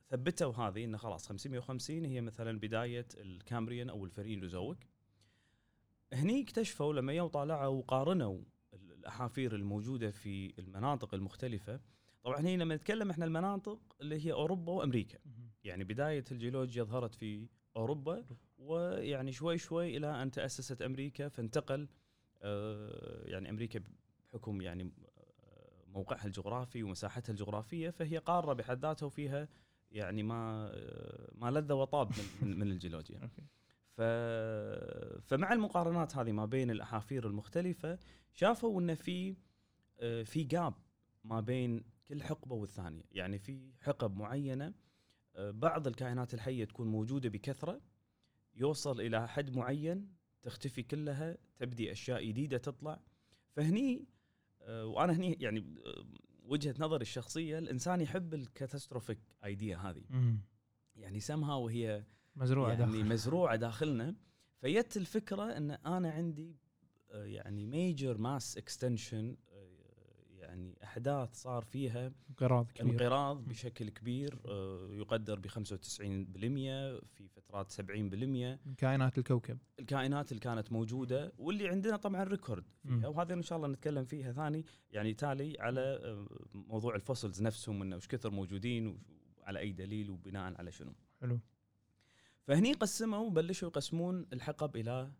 ثبتوا 0.09 0.53
هذه 0.53 0.83
انه 0.83 0.97
خلاص 0.97 1.27
550 1.27 2.05
هي 2.05 2.21
مثلا 2.21 2.59
بداية 2.59 3.07
ال 3.17 3.25
Cambrian 3.25 3.89
أو 3.89 4.05
ال 4.05 4.12
Phanerozoic 4.12 4.87
هني 6.13 6.41
اكتشفوا 6.41 6.93
لما 6.93 7.13
يو 7.13 7.27
طالعوا 7.27 7.77
وقارنوا 7.77 8.41
الأحافير 8.73 9.55
الموجودة 9.55 10.11
في 10.11 10.53
المناطق 10.59 11.13
المختلفة 11.13 11.79
طبعا 12.23 12.39
هنا 12.39 12.63
لما 12.63 12.75
نتكلم 12.75 13.09
إحنا 13.09 13.25
المناطق 13.25 13.79
اللي 14.01 14.25
هي 14.25 14.31
أوروبا 14.33 14.71
وأمريكا. 14.71 15.19
يعني 15.63 15.83
بداية 15.83 16.23
الجيولوجيا 16.31 16.83
ظهرت 16.83 17.15
في 17.15 17.47
أوروبا 17.77 18.25
ويعني 18.59 19.31
شوي 19.31 19.57
شوي 19.57 19.97
إلى 19.97 20.21
أن 20.23 20.31
تأسست 20.31 20.81
أمريكا 20.81 21.27
فانتقل 21.27 21.87
آه، 22.41 23.23
يعني 23.25 23.49
أمريكا 23.49 23.79
بحكم 24.25 24.61
يعني 24.61 24.83
آه، 24.83 25.83
موقعها 25.87 26.25
الجغرافي 26.25 26.83
ومساحتها 26.83 27.33
الجغرافية 27.33 27.89
فهي 27.89 28.17
قارة 28.17 28.53
بحد 28.53 28.85
ذاتها 28.85 29.05
وفيها 29.05 29.47
يعني 29.91 30.23
ما 30.23 30.69
آه، 30.73 31.31
ما 31.35 31.51
لذ 31.51 31.73
وطاب 31.73 32.11
من, 32.41 32.59
من, 32.59 32.71
الجيولوجيا. 32.71 33.19
ف... 33.97 34.01
فمع 35.21 35.53
المقارنات 35.53 36.15
هذه 36.15 36.31
ما 36.31 36.45
بين 36.45 36.71
الأحافير 36.71 37.27
المختلفة 37.27 37.99
شافوا 38.33 38.81
إن 38.81 38.95
في 38.95 39.35
في 40.23 40.43
جاب 40.43 40.73
ما 41.23 41.39
بين 41.39 41.83
كل 42.09 42.23
حقبة 42.23 42.55
والثانية. 42.55 43.03
يعني 43.11 43.39
في 43.39 43.71
حقب 43.81 44.17
معينة 44.17 44.73
بعض 45.37 45.87
الكائنات 45.87 46.33
الحية 46.33 46.65
تكون 46.65 46.87
موجودة 46.87 47.29
بكثرة 47.29 47.81
يوصل 48.55 49.01
إلى 49.01 49.27
حد 49.27 49.55
معين 49.55 50.07
تختفي 50.43 50.83
كلها 50.83 51.37
تبدي 51.57 51.91
أشياء 51.91 52.25
جديدة 52.25 52.57
تطلع. 52.57 52.99
فهني 53.55 54.05
آه، 54.61 54.85
وأنا 54.85 55.13
هني 55.13 55.37
يعني 55.39 55.59
آه، 55.59 56.05
وجهة 56.43 56.75
نظري 56.79 57.01
الشخصية 57.01 57.57
الإنسان 57.57 58.01
يحب 58.01 58.33
الكاتاستروفيك 58.33 59.19
آيديا 59.43 59.77
هذه. 59.77 60.03
مم. 60.09 60.39
يعني 60.95 61.19
سمها 61.19 61.55
وهي 61.55 62.03
مزروعة 62.35 62.69
يعني 62.69 62.85
داخل. 62.85 63.05
مزروعة 63.05 63.55
داخلنا. 63.55 64.15
فيت 64.61 64.97
الفكرة 64.97 65.57
إن 65.57 65.71
أنا 65.71 66.11
عندي 66.11 66.55
آه، 67.11 67.25
يعني 67.25 67.65
major 67.65 68.17
mass 68.17 68.57
extinction 68.57 69.37
يعني 70.57 70.77
أحداث 70.83 71.33
صار 71.33 71.63
فيها 71.63 72.11
انقراض 72.29 72.71
كبير. 72.71 72.91
انقراض. 72.91 73.47
بشكل 73.47 73.89
كبير 73.89 74.39
آه، 74.45 74.89
يقدر 74.91 75.39
ب 75.39 75.47
95% 75.47 76.99
في 77.15 77.27
فترات 77.27 77.71
70% 77.71 78.59
من 78.65 78.73
كائنات 78.77 79.17
الكوكب. 79.17 79.57
الكائنات 79.79 80.31
اللي 80.31 80.39
كانت 80.41 80.71
موجودة 80.71 81.33
واللي 81.37 81.67
عندنا 81.67 81.97
طبعا 81.97 82.23
record 82.23 82.65
فيها. 82.85 83.07
وهذا 83.07 83.33
إن 83.33 83.41
شاء 83.41 83.57
الله 83.57 83.67
نتكلم 83.67 84.05
فيها 84.05 84.31
ثاني 84.31 84.65
يعني 84.91 85.13
تالي 85.13 85.55
على 85.59 85.81
آه، 85.81 86.27
موضوع 86.53 86.95
ال 86.95 87.01
fossils 87.01 87.41
نفسهم 87.41 87.81
انه 87.81 87.95
وش 87.95 88.07
كثر 88.07 88.29
موجودين 88.31 88.99
وعلى 89.41 89.59
أي 89.59 89.71
دليل 89.71 90.09
وبناء 90.09 90.53
على 90.57 90.71
شنو. 90.71 90.93
حلو. 91.21 91.39
فهني 92.43 92.73
قسموا 92.73 93.19
وبلشوا 93.27 93.67
يقسمون 93.67 94.25
الحقب 94.33 94.75
إلى 94.75 95.11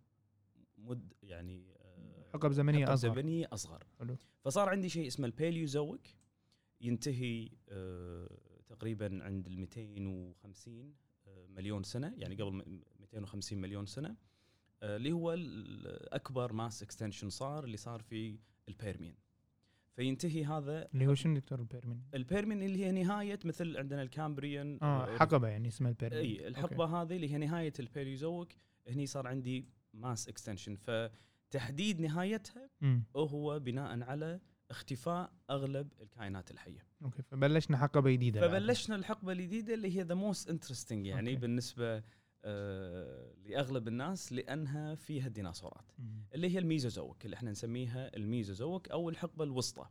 مد 0.77 1.13
يعني 1.24 1.76
حقب 2.34 2.51
زمنيه 2.51 2.86
حقب 2.86 2.93
أصغر. 2.93 3.13
زمنيه 3.13 3.48
أصغر. 3.53 3.84
حلو. 4.00 4.17
فصار 4.41 4.69
عندي 4.69 4.89
شيء 4.89 5.07
اسمه 5.07 5.25
ال 5.25 5.35
Paleozoic 5.35 6.15
ينتهي 6.81 7.50
آه، 7.69 8.29
تقريبا 8.67 9.24
عند 9.24 9.48
ال 9.48 9.60
250 9.60 10.93
آه، 11.27 11.48
مليون 11.48 11.84
سنة 11.84 12.13
يعني 12.17 12.36
قبل 12.36 12.51
م- 12.53 12.81
250 13.00 13.57
مليون 13.62 13.86
سنة 13.86 14.15
آه، 14.84 14.96
اللي 14.98 15.12
هو 15.12 15.36
أكبر 16.12 16.53
mass 16.53 16.84
extinction 16.84 17.29
صار 17.29 17.63
اللي 17.63 17.77
صار 17.77 18.01
في 18.01 18.39
ال 18.69 18.75
Permian. 18.75 19.15
فينتهي 19.96 20.46
هذا 20.46 20.88
اللي 20.93 21.07
هو 21.07 21.13
شنو 21.13 21.36
دكتور 21.36 21.60
ال 21.60 21.64
Permian؟ 21.64 22.03
ال 22.13 22.19
Permian 22.19 22.62
اللي 22.62 22.86
هي 22.86 22.91
نهاية 22.91 23.39
مثل 23.46 23.77
عندنا 23.77 24.01
ال 24.01 24.10
Cambrian 24.10 24.79
آه 24.81 25.17
حقبة 25.17 25.48
يعني 25.48 25.67
اسمها 25.67 25.89
ال 25.91 25.95
Permian. 25.95 26.19
إي 26.19 26.48
الحقبة 26.48 26.86
هذه 26.86 27.15
اللي 27.15 27.31
هي 27.34 27.38
نهاية 27.38 27.74
ال 27.79 27.87
Paleozoic 27.87 28.57
هني 28.88 29.05
صار 29.05 29.27
عندي 29.27 29.65
mass 29.93 30.27
extinction 30.29 30.75
فتحديد 31.50 32.00
نهايتها 32.00 32.70
هو 33.16 33.60
بناء 33.60 34.01
على 34.04 34.39
اختفاء 34.72 35.32
أغلب 35.50 35.88
الكائنات 36.01 36.51
الحية 36.51 36.86
okay 37.03 37.22
فبلشنا 37.22 37.77
حقبة 37.77 38.12
جديدة. 38.12 38.42
فبلشنا 38.42 38.96
الحقبة 38.96 39.32
الجديدة 39.32 39.74
اللي 39.74 39.98
هي 39.98 40.01
the 40.03 40.15
most 40.15 40.50
interesting 40.50 41.05
يعني 41.06 41.30
okay. 41.29 41.41
بالنسبة 41.42 42.04
آه 42.46 43.34
لأغلب 43.46 43.88
الناس 43.88 44.34
لأنها 44.34 44.96
فيها 44.96 45.27
الديناصورات. 45.27 45.92
اللي 46.34 46.54
هي 46.54 46.60
ال 46.60 46.67
Mesozoic 46.67 47.25
اللي 47.25 47.36
إحنا 47.36 47.51
نسميها 47.51 48.16
ال 48.17 48.26
Mesozoic 48.26 48.91
أو 48.92 49.10
الحقبة 49.10 49.44
الوسطى 49.44 49.88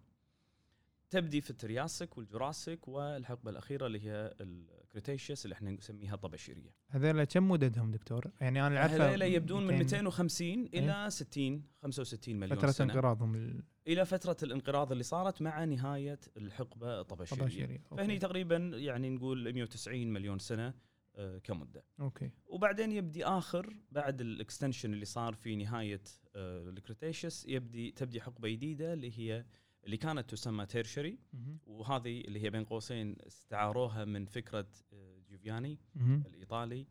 تبدي 1.10 1.40
في 1.40 1.50
ال 1.50 1.58
Triassic 1.58 2.18
وال 2.18 2.32
Jurassic 2.32 2.88
والحقبة 2.88 3.50
الأخيرة 3.50 3.86
اللي 3.86 4.00
هي 4.00 4.34
ال 4.40 4.50
Cretaceous 4.50 5.44
اللي 5.44 5.54
إحنا 5.54 5.70
نسميها 5.70 6.16
طباشيريه 6.16 6.74
هذول 6.88 7.24
كم 7.24 7.48
مددهم 7.48 7.90
دكتور؟ 7.90 8.30
يعني 8.40 8.66
أنا 8.66 8.80
عارفه 8.80 9.08
هذول 9.08 9.22
يبدون 9.22 9.62
من 9.66 9.74
200 9.78 9.82
250 9.84 10.66
إلى 10.74 11.06
60 11.10 11.62
65 11.82 12.36
مليون 12.36 12.58
فترة 12.58 12.70
سنة. 12.70 12.92
انقراضهم 12.92 13.34
ال- 13.34 13.62
إلى 13.88 14.04
فترة 14.06 14.36
الانقراض 14.42 14.92
اللي 14.92 15.04
صارت 15.04 15.42
مع 15.42 15.64
نهاية 15.64 16.18
الحقبة 16.36 17.00
الطباشيريه 17.00 17.42
الطباشيريه 17.42 17.78
فهني 17.90 18.02
okay. 18.02 18.18
تقريبا 18.18 18.56
يعني 18.56 19.10
نقول 19.10 19.52
190 19.54 20.12
مليون 20.12 20.38
سنة 20.38 20.74
آه، 21.18 21.38
كمدة. 21.38 21.84
okay. 22.00 22.30
وبعدين 22.46 22.92
يبدي 22.92 23.24
آخر 23.24 23.76
بعد 23.92 24.20
ال 24.20 24.27
extinction 24.27 24.92
اللي 24.92 25.04
صار 25.04 25.34
في 25.34 25.56
نهاية 25.56 26.00
آه، 26.36 26.68
ال 26.68 26.75
Cretaceous 26.75 27.46
يبدي 27.48 27.90
تبدي 27.90 28.20
حقبة 28.20 28.48
جديدة 28.48 28.92
اللي 28.92 29.18
هي 29.18 29.44
اللي 29.86 29.96
كانت 29.96 30.30
تسمى 30.30 30.66
Tertiary. 30.66 31.18
وهذه 31.66 32.20
اللي 32.20 32.42
هي 32.42 32.50
بين 32.50 32.64
قوسين 32.64 33.16
استعاروها 33.26 34.04
من 34.04 34.26
فكرة 34.26 34.66
آه، 34.92 35.18
جيوفياني 35.28 35.78
مهم. 35.94 36.22
الإيطالي 36.26 36.86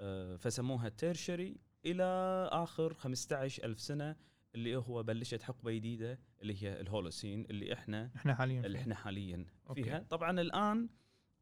آه، 0.00 0.36
فسموها 0.36 0.88
Tertiary 0.88 1.56
إلى 1.86 2.04
آخر 2.52 2.94
15 2.94 3.64
ألف 3.64 3.80
سنة 3.80 4.16
اللي 4.54 4.76
هو 4.76 5.02
بلشت 5.02 5.42
حقبة 5.42 5.72
جديدة 5.72 6.18
اللي 6.42 6.62
هي 6.62 6.80
ال 6.80 6.87
Holocene 6.87 7.44
اللي 7.50 7.72
إحنا 7.72 8.10
إحنا 8.16 8.34
حاليا 8.34 8.66
اللي. 8.66 8.78
إحنا 8.78 8.94
حاليا 8.94 9.46
okay. 9.68 9.82
فيها 9.82 9.98
طبعا 9.98 10.40
الآن 10.40 10.88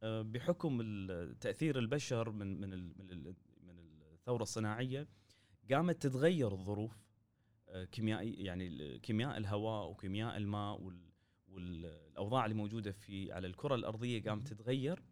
آه، 0.03 0.23
بحكم 0.23 0.83
تأثير 1.40 1.79
البشر 1.79 2.31
من 2.31 2.61
من 2.61 2.71
من 2.99 3.11
ال- 3.12 3.35
من 3.62 3.79
الثورة 4.14 4.42
الصناعية 4.42 5.09
قامت 5.73 6.03
تتغير 6.03 6.53
الظروف 6.53 6.92
آه، 6.97 7.08
كيميائي 7.92 8.33
يعني 8.44 8.98
كيمياء 8.98 9.37
الهواء 9.37 9.90
وكيمياء 9.90 10.37
الماء 10.37 10.81
وال- 10.83 11.09
والأوضاع 11.48 12.44
اللي 12.44 12.57
موجودة 12.57 12.92
في 12.92 13.33
على 13.33 13.46
الكرة 13.46 13.74
الأرضية 13.74 14.22
قامت 14.22 14.48
تتغير. 14.48 15.02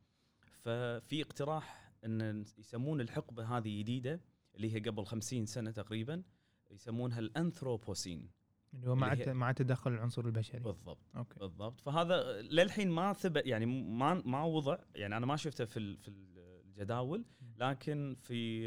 ففي 0.52 1.22
اقتراح 1.22 1.92
إن 2.04 2.44
يسمون 2.58 3.00
الحقبة 3.00 3.44
هذه 3.58 3.78
جديدة 3.80 4.20
اللي 4.54 4.74
هي 4.74 4.78
قبل 4.80 5.06
50 5.06 5.46
سنة 5.46 5.70
تقريبا 5.70 6.22
يسمونها 6.70 7.18
الأنثروبوسين. 7.18 8.30
اللي 8.74 8.90
هو 8.90 8.94
مع 8.94 9.12
اللي 9.12 9.34
مع 9.34 9.52
تدخل 9.52 9.92
العنصر 9.92 10.24
البشري. 10.24 10.60
بالضبط 10.60 10.98
أوكي. 11.16 11.38
بالضبط. 11.40 11.80
فهذا 11.80 12.42
للحين 12.42 12.90
ما 12.90 13.12
ثبت 13.12 13.46
يعني 13.46 13.66
ما 13.66 14.14
ما 14.24 14.44
وضع 14.44 14.78
يعني 14.94 15.16
أنا 15.16 15.26
ما 15.26 15.36
شفته 15.36 15.64
في 15.64 15.96
في 15.96 16.08
الجداول 16.08 17.24
لكن 17.56 18.16
في 18.20 18.62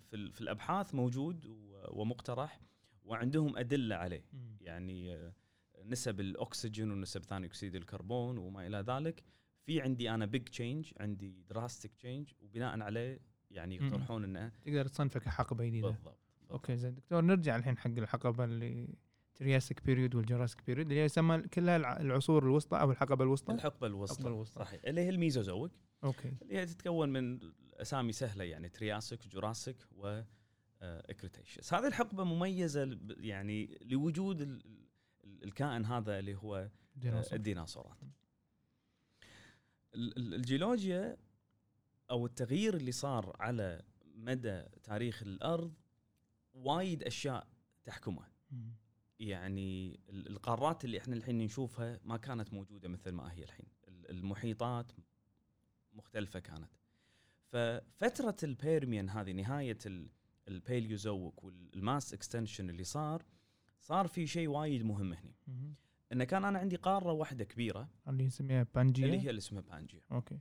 في, 0.00 0.30
في 0.30 0.40
الأبحاث 0.40 0.94
موجود 0.94 1.44
ومقترح. 1.88 2.60
وعندهم 3.08 3.56
أدلة 3.56 3.96
عليه. 3.96 4.24
يعني 4.60 5.14
آه، 5.14 5.32
نسب 5.84 6.20
الأكسجين 6.20 6.90
ونسب 6.90 7.24
ثاني 7.24 7.46
أكسيد 7.46 7.74
الكربون 7.74 8.38
وما 8.38 8.66
إلى 8.66 8.78
ذلك. 8.88 9.22
في 9.64 9.80
عندي 9.80 10.10
أنا 10.10 10.26
big 10.26 10.42
change 10.48 10.92
عندي 11.00 11.42
drastic 11.50 11.94
change 11.94 12.32
وبناء 12.40 12.80
عليه 12.80 13.20
يعني. 13.50 13.76
يقترحون 13.76 14.24
إنه 14.24 14.48
تقدر 14.64 14.86
تصنفه 14.86 15.30
حقبه 15.30 15.64
جديده 15.64 15.88
بالضبط 15.88 16.18
okay 16.50 16.76
زين. 16.76 16.94
دكتور 16.94 17.20
نرجع 17.24 17.56
الحين 17.56 17.78
حق 17.78 17.90
الحقبة 17.90 18.44
اللي 18.44 18.94
Triassic 19.34 19.84
period 19.84 20.14
وال 20.14 20.24
Jurassic 20.24 20.66
period 20.66 20.86
اللي 20.86 21.00
هي 21.00 21.04
يسمى 21.04 21.38
كلها 21.42 21.76
الع- 21.76 22.00
العصور 22.00 22.44
الوسطى 22.44 22.80
أو 22.80 22.90
الحقبة 22.90 23.24
الوسطى؟ 23.24 23.52
الحقبة 23.52 23.86
الوسطى. 23.86 24.14
الحقبة 24.14 24.34
الوسطى. 24.34 24.60
صحيح. 24.64 24.80
اللي 24.84 25.00
هي 25.00 25.08
ال 25.10 25.16
Mesozoic. 25.16 25.72
okay. 26.04 26.32
اللي 26.42 26.56
هي 26.58 26.66
تتكون 26.66 27.08
من 27.08 27.38
أسامي 27.74 28.12
سهلة 28.12 28.44
يعني 28.44 28.68
Triassic 28.68 29.28
Jurassic 29.28 29.76
و 29.96 30.20
Cretaceous 30.82 31.74
هذه 31.74 31.86
الحقبة 31.86 32.24
مميزة 32.24 32.98
يعني 33.08 33.78
لوجود 33.82 34.40
ال- 34.40 34.62
ال- 35.24 35.44
الكائن 35.44 35.84
هذا 35.84 36.18
اللي 36.18 36.34
هو 36.34 36.56
آه، 36.56 36.70
ديناصور. 36.96 37.34
الديناصورات. 37.36 37.96
ال- 39.94 40.16
ال- 40.16 40.34
الجيولوجيا 40.34 41.16
أو 42.10 42.26
التغيير 42.26 42.76
اللي 42.76 42.92
صار 42.92 43.36
على 43.40 43.82
مدى 44.14 44.62
تاريخ 44.82 45.22
الأرض 45.22 45.74
وايد 46.54 47.02
أشياء 47.02 47.46
تحكمه. 47.84 48.28
يعني 49.20 50.00
ال- 50.08 50.28
القارات 50.28 50.84
اللي 50.84 50.98
إحنا 50.98 51.14
الحين 51.16 51.38
نشوفها 51.38 52.00
ما 52.04 52.16
كانت 52.16 52.52
موجودة 52.52 52.88
مثل 52.88 53.10
ما 53.10 53.32
هي 53.32 53.44
الحين. 53.44 53.66
ال- 53.88 54.10
المحيطات 54.10 54.92
مختلفة 55.92 56.38
كانت. 56.40 56.70
ففترة 57.48 58.36
ال 58.42 58.50
Permian 58.50 59.10
هذه 59.10 59.32
نهاية 59.32 59.78
ال- 59.86 60.10
Paleozoic 60.48 61.44
وال 61.44 61.67
mass 61.67 62.14
extinction 62.14 62.70
اللي 62.70 62.84
صار 62.84 63.22
صار 63.80 64.06
في 64.06 64.26
شيء 64.26 64.48
وايد 64.48 64.82
مهم 64.84 65.12
هنا 65.12 65.32
مم. 65.46 65.74
ان 66.12 66.24
كان 66.24 66.44
أنا 66.44 66.58
عندي 66.58 66.76
قارة 66.76 67.12
واحدة 67.12 67.44
كبيرة. 67.44 67.88
اللي 68.08 68.26
نسميها 68.26 68.66
Pangaea 68.74 69.06
اللي 69.06 69.20
هي 69.20 69.30
اللي 69.30 69.38
اسمها 69.38 69.62
Pangaea 69.62 70.00
okay. 70.12 70.38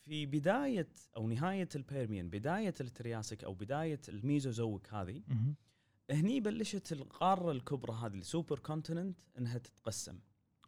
في 0.00 0.26
بداية 0.26 0.88
أو 1.16 1.28
نهاية 1.28 1.68
ال 1.76 1.83
Permian 1.83 2.30
بداية 2.30 2.74
ال 2.80 2.87
Triassic 2.87 3.44
أو 3.44 3.54
بداية 3.54 4.00
ال 4.08 4.18
Mesozoic 4.18 4.94
هذه. 4.94 5.22
هني 6.10 6.40
بلشت 6.40 6.92
القارة 6.92 7.52
الكبرى 7.52 7.92
هذه 7.92 8.14
ال 8.14 8.58
supercontinent 8.58 9.18
إنها 9.38 9.58
تتقسم. 9.58 10.18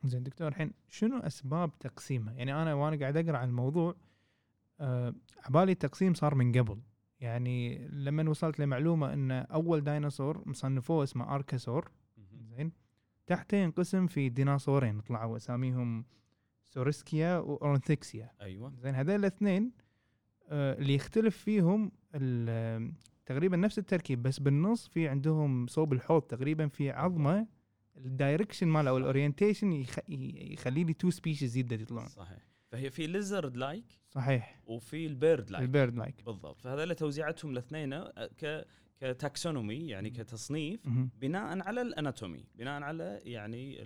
زين 0.04 0.22
دكتور 0.22 0.48
الحين 0.48 0.72
شنو 0.88 1.18
أسباب 1.18 1.78
تقسيمها؟ 1.78 2.34
يعني 2.34 2.62
أنا 2.62 2.74
وأنا 2.74 2.96
قاعد 2.96 3.16
أقرأ 3.16 3.38
عن 3.38 3.48
الموضوع 3.48 3.96
آه 4.80 5.14
عبالي 5.38 5.72
التقسيم 5.72 6.14
صار 6.14 6.34
من 6.34 6.52
قبل. 6.52 6.80
يعني 7.20 7.88
لما 7.88 8.30
وصلت 8.30 8.60
لمعلومة 8.60 9.12
إن 9.12 9.30
أول 9.30 9.80
ديناصور 9.84 10.42
مصنفوه 10.48 11.04
اسمه 11.04 11.34
اركاسور 11.34 11.90
زين. 12.32 12.72
تحته 13.26 13.56
ينقسم 13.56 14.06
في 14.06 14.28
ديناصورين 14.28 15.00
طلعوا 15.00 15.36
أساميهم 15.36 16.04
سورسكيا 16.64 17.38
واورنثكسيا 17.38 18.30
أيوه. 18.40 18.72
زين. 18.78 18.94
هذول 18.94 19.14
الاثنين 19.14 19.72
آه، 20.48 20.78
اللي 20.78 20.94
يختلف 20.94 21.36
فيهم 21.36 21.92
تقريبا 23.26 23.56
نفس 23.56 23.78
التركيب 23.78 24.22
بس 24.22 24.40
بالنص 24.40 24.88
في 24.88 25.08
عندهم 25.08 25.66
صوب 25.66 25.92
الحوض 25.92 26.22
تقريبا 26.22 26.68
في 26.68 26.90
عظمة. 26.90 27.46
ال 27.96 28.03
direction 28.03 28.68
ماله 28.68 28.90
أو 28.90 28.96
ال 28.98 29.04
orientation 29.04 29.72
يخ... 29.72 29.98
يخلي 30.08 30.84
لي 30.84 30.92
two 30.92 31.10
species 31.10 31.58
جدد 31.58 31.80
يطلعون. 31.80 32.08
صحيح. 32.08 32.55
فهي 32.68 32.90
في 32.90 33.06
lizard-like 33.06 33.98
صحيح. 34.08 34.60
وفي 34.66 35.06
ال 35.06 35.50
bird-like. 35.50 35.64
ال 35.64 35.96
bird-like. 35.96 36.24
بالضبط. 36.24 36.60
فهذول 36.60 36.94
توزيعتهم 36.94 37.50
الاثنين 37.50 37.92
آه، 37.92 38.30
ك 38.38 38.66
ك 39.00 39.10
taxonomy 39.10 39.88
يعني 39.88 40.10
كتصنيف. 40.10 40.88
بناء 41.20 41.60
على 41.62 41.82
ال 41.82 41.90
anatomy 41.90 42.44
بناء 42.54 42.82
على 42.82 43.20
يعني 43.24 43.84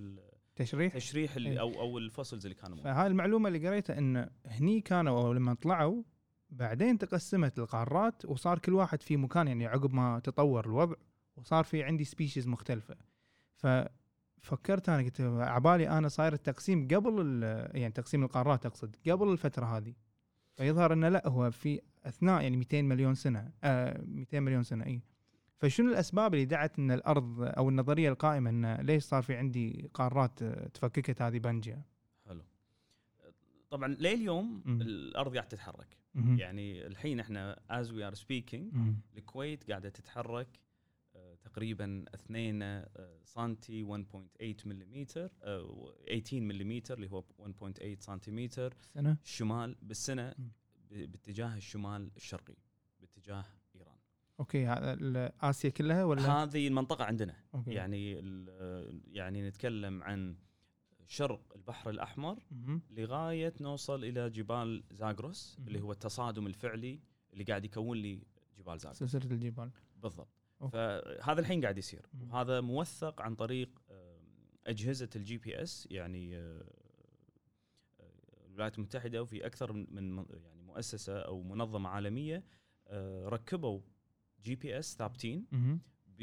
تشريح. 0.56 0.94
التشريح 0.94 1.30
إيه. 1.30 1.36
اللي 1.36 1.60
أو 1.60 1.80
أو 1.80 1.98
ال 1.98 2.04
fossils 2.04 2.46
اللي 2.46 2.54
كانوا. 2.54 2.82
فهاي 2.82 3.06
المعلومة 3.06 3.48
اللي 3.48 3.68
قريتها 3.68 3.98
إن 3.98 4.30
هني 4.46 4.80
كانوا 4.80 5.22
أو 5.26 5.32
لما 5.32 5.54
طلعوا 5.54 6.02
بعدين 6.50 6.98
تقسمت 6.98 7.58
القارات 7.58 8.24
وصار 8.24 8.58
كل 8.58 8.72
واحد 8.74 9.02
في 9.02 9.16
مكان 9.16 9.48
يعني 9.48 9.66
عقب 9.66 9.94
ما 9.94 10.18
تطور 10.18 10.66
الوضع 10.66 10.94
وصار 11.36 11.64
في 11.64 11.82
عندي 11.82 12.04
species 12.04 12.48
مختلفة. 12.48 12.96
ففكرت 14.40 14.88
أنا 14.88 15.02
قلت 15.02 15.20
عبالي 15.20 15.88
أنا 15.88 16.08
صاير 16.08 16.32
التقسيم 16.32 16.88
قبل 16.88 17.42
يعني 17.74 17.92
تقسيم 17.92 18.22
القارات 18.24 18.66
أقصد 18.66 18.96
قبل 19.08 19.32
الفترة 19.32 19.76
هذه 19.76 19.94
فيظهر 20.56 20.92
إنه 20.92 21.08
لا 21.08 21.28
هو 21.28 21.50
في 21.50 21.80
أثناء 22.04 22.42
يعني 22.42 22.56
200 22.56 22.82
مليون 22.82 23.14
سنة 23.14 23.52
آه 23.64 24.02
200 24.04 24.40
مليون 24.40 24.62
سنة 24.62 24.86
إي 24.86 25.02
فشنو 25.56 25.90
الأسباب 25.90 26.34
اللي 26.34 26.44
دعت 26.44 26.78
إن 26.78 26.90
الأرض 26.90 27.36
أو 27.40 27.68
النظرية 27.68 28.08
القائمة 28.08 28.50
إن 28.50 28.74
ليش 28.74 29.02
صار 29.02 29.22
في 29.22 29.34
عندي 29.34 29.90
قارات 29.94 30.44
تفككت 30.44 31.22
هذه 31.22 31.38
Pangaea 31.38 31.82
حلو 32.26 32.42
طبعا 33.70 33.88
لليوم. 33.88 34.62
الأرض 34.66 35.34
قاعدة 35.34 35.48
تتحرك. 35.48 35.96
يعني 36.14 36.86
الحين 36.86 37.20
إحنا 37.20 37.60
as 37.70 37.92
we 37.92 38.04
are 38.06 38.14
speaking. 38.14 38.72
الكويت 39.16 39.70
قاعدة 39.70 39.88
تتحرك 39.88 40.48
تقريبا 41.52 42.04
2 42.14 42.62
آه، 42.62 42.88
سنتي 43.24 43.82
1.8 43.82 44.66
ملم 44.66 45.04
18 45.04 46.40
ملم 46.40 46.82
اللي 46.90 47.10
هو 47.10 47.24
1.8 47.38 48.00
سنتيمتر 48.00 48.74
سنة؟ 48.82 49.16
الشمال 49.24 49.76
بالسنة 49.82 50.34
باتجاه 50.90 51.56
الشمال 51.56 52.10
الشرقي 52.16 52.56
باتجاه 53.00 53.44
إيران. 53.76 53.96
okay 54.40 54.66
هذا 54.66 55.32
آسيا 55.40 55.70
كلها 55.70 56.04
ولا؟ 56.04 56.42
هذه 56.42 56.68
المنطقة 56.68 57.04
عندنا. 57.04 57.36
okay. 57.54 57.70
يعني 57.70 58.12
يعني 59.06 59.48
نتكلم 59.48 60.02
عن 60.02 60.36
شرق 61.06 61.52
البحر 61.56 61.90
الأحمر. 61.90 62.42
لغاية 62.90 63.54
نوصل 63.60 64.04
إلى 64.04 64.30
جبال 64.30 64.84
زاغروس. 64.90 65.58
اللي 65.66 65.80
هو 65.80 65.92
التصادم 65.92 66.46
الفعلي 66.46 67.00
اللي 67.32 67.44
قاعد 67.44 67.64
يكون 67.64 67.98
لي 67.98 68.22
جبال 68.58 68.78
زاغروس. 68.78 68.98
سلسلة 68.98 69.30
الجبال. 69.30 69.70
بالضبط. 69.96 70.39
okay. 70.62 70.72
فهذا 70.72 71.40
الحين 71.40 71.62
قاعد 71.62 71.78
يصير. 71.78 72.06
وهذا 72.20 72.60
موثق 72.60 73.22
عن 73.22 73.34
طريق 73.34 73.80
أجهزة 74.66 75.08
ال 75.16 75.38
GPS 75.38 75.88
يعني 75.90 76.36
آه، 76.36 76.64
آه، 78.00 78.46
الولايات 78.46 78.78
المتحدة 78.78 79.22
وفي 79.22 79.46
أكثر 79.46 79.72
من 79.72 80.16
يعني 80.16 80.62
مؤسسة 80.62 81.18
أو 81.18 81.42
منظمة 81.42 81.88
عالمية 81.88 82.44
آه، 82.88 83.28
ركبوا 83.28 83.80
GPS 84.42 84.96
ثابتين. 84.96 85.46
ب 86.18 86.22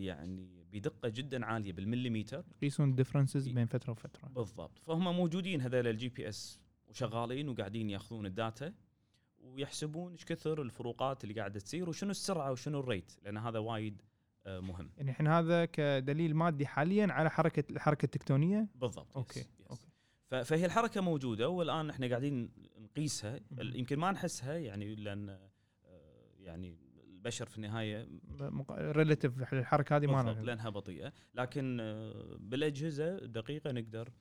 يعني 0.00 0.64
بدقة 0.72 1.08
جدا 1.08 1.46
عالية 1.46 1.72
بالمليمتر 1.72 2.44
يقيسون 2.56 2.90
ال 2.90 2.95
differences 2.95 3.48
بين 3.48 3.66
فترة 3.66 3.90
وفترة 3.90 4.28
بالضبط 4.28 4.78
فهم 4.78 5.16
موجودين 5.16 5.60
هذول 5.60 5.86
ال 5.86 6.08
GPS 6.08 6.60
وشغالين 6.88 7.48
وقاعدين 7.48 7.90
ياخذون 7.90 8.26
ال 8.26 8.36
data 8.36 8.74
ويحسبون 9.42 10.12
إيش 10.12 10.24
كثر 10.24 10.62
الفروقات 10.62 11.24
اللي 11.24 11.34
قاعدة 11.34 11.60
تصير 11.60 11.88
وشنو 11.88 12.10
السرعة 12.10 12.52
وشنو 12.52 12.80
ال 12.80 12.86
rate 12.86 13.12
لأن 13.22 13.36
هذا 13.38 13.58
وايد 13.58 14.02
آه، 14.46 14.60
مهم 14.60 14.90
يعني 14.96 15.10
الحين 15.10 15.26
هذا 15.26 15.64
كدليل 15.64 16.34
مادي 16.36 16.66
حاليا 16.66 17.06
على 17.12 17.30
حركة 17.30 17.64
الحركة 17.72 18.04
التكتونية 18.04 18.68
بالضبط 18.74 19.16
okay، 19.16 19.40
yes 19.40 19.46
yes. 19.46 19.66
okay. 19.70 19.88
ف- 20.26 20.34
فهي 20.34 20.64
الحركة 20.66 21.00
موجودة 21.00 21.48
والآن 21.48 21.90
إحنا 21.90 22.08
قاعدين 22.08 22.50
نقيسها. 22.78 23.40
يمكن 23.58 23.98
ما 23.98 24.10
نحسها 24.10 24.58
يعني 24.58 24.94
لأن 24.94 25.28
آه، 25.28 25.40
يعني 26.38 26.76
البشر 27.04 27.46
في 27.46 27.56
النهاية 27.56 28.08
relative 28.70 29.52
الحركة 29.52 29.96
هذه 29.96 30.06
ما 30.06 30.32
لأنها 30.42 30.68
بطيئة 30.70 31.12
لكن 31.34 31.78
آه، 31.80 32.36
بالأجهزة 32.40 33.18
دقيقة 33.18 33.72
نقدر 33.72 34.12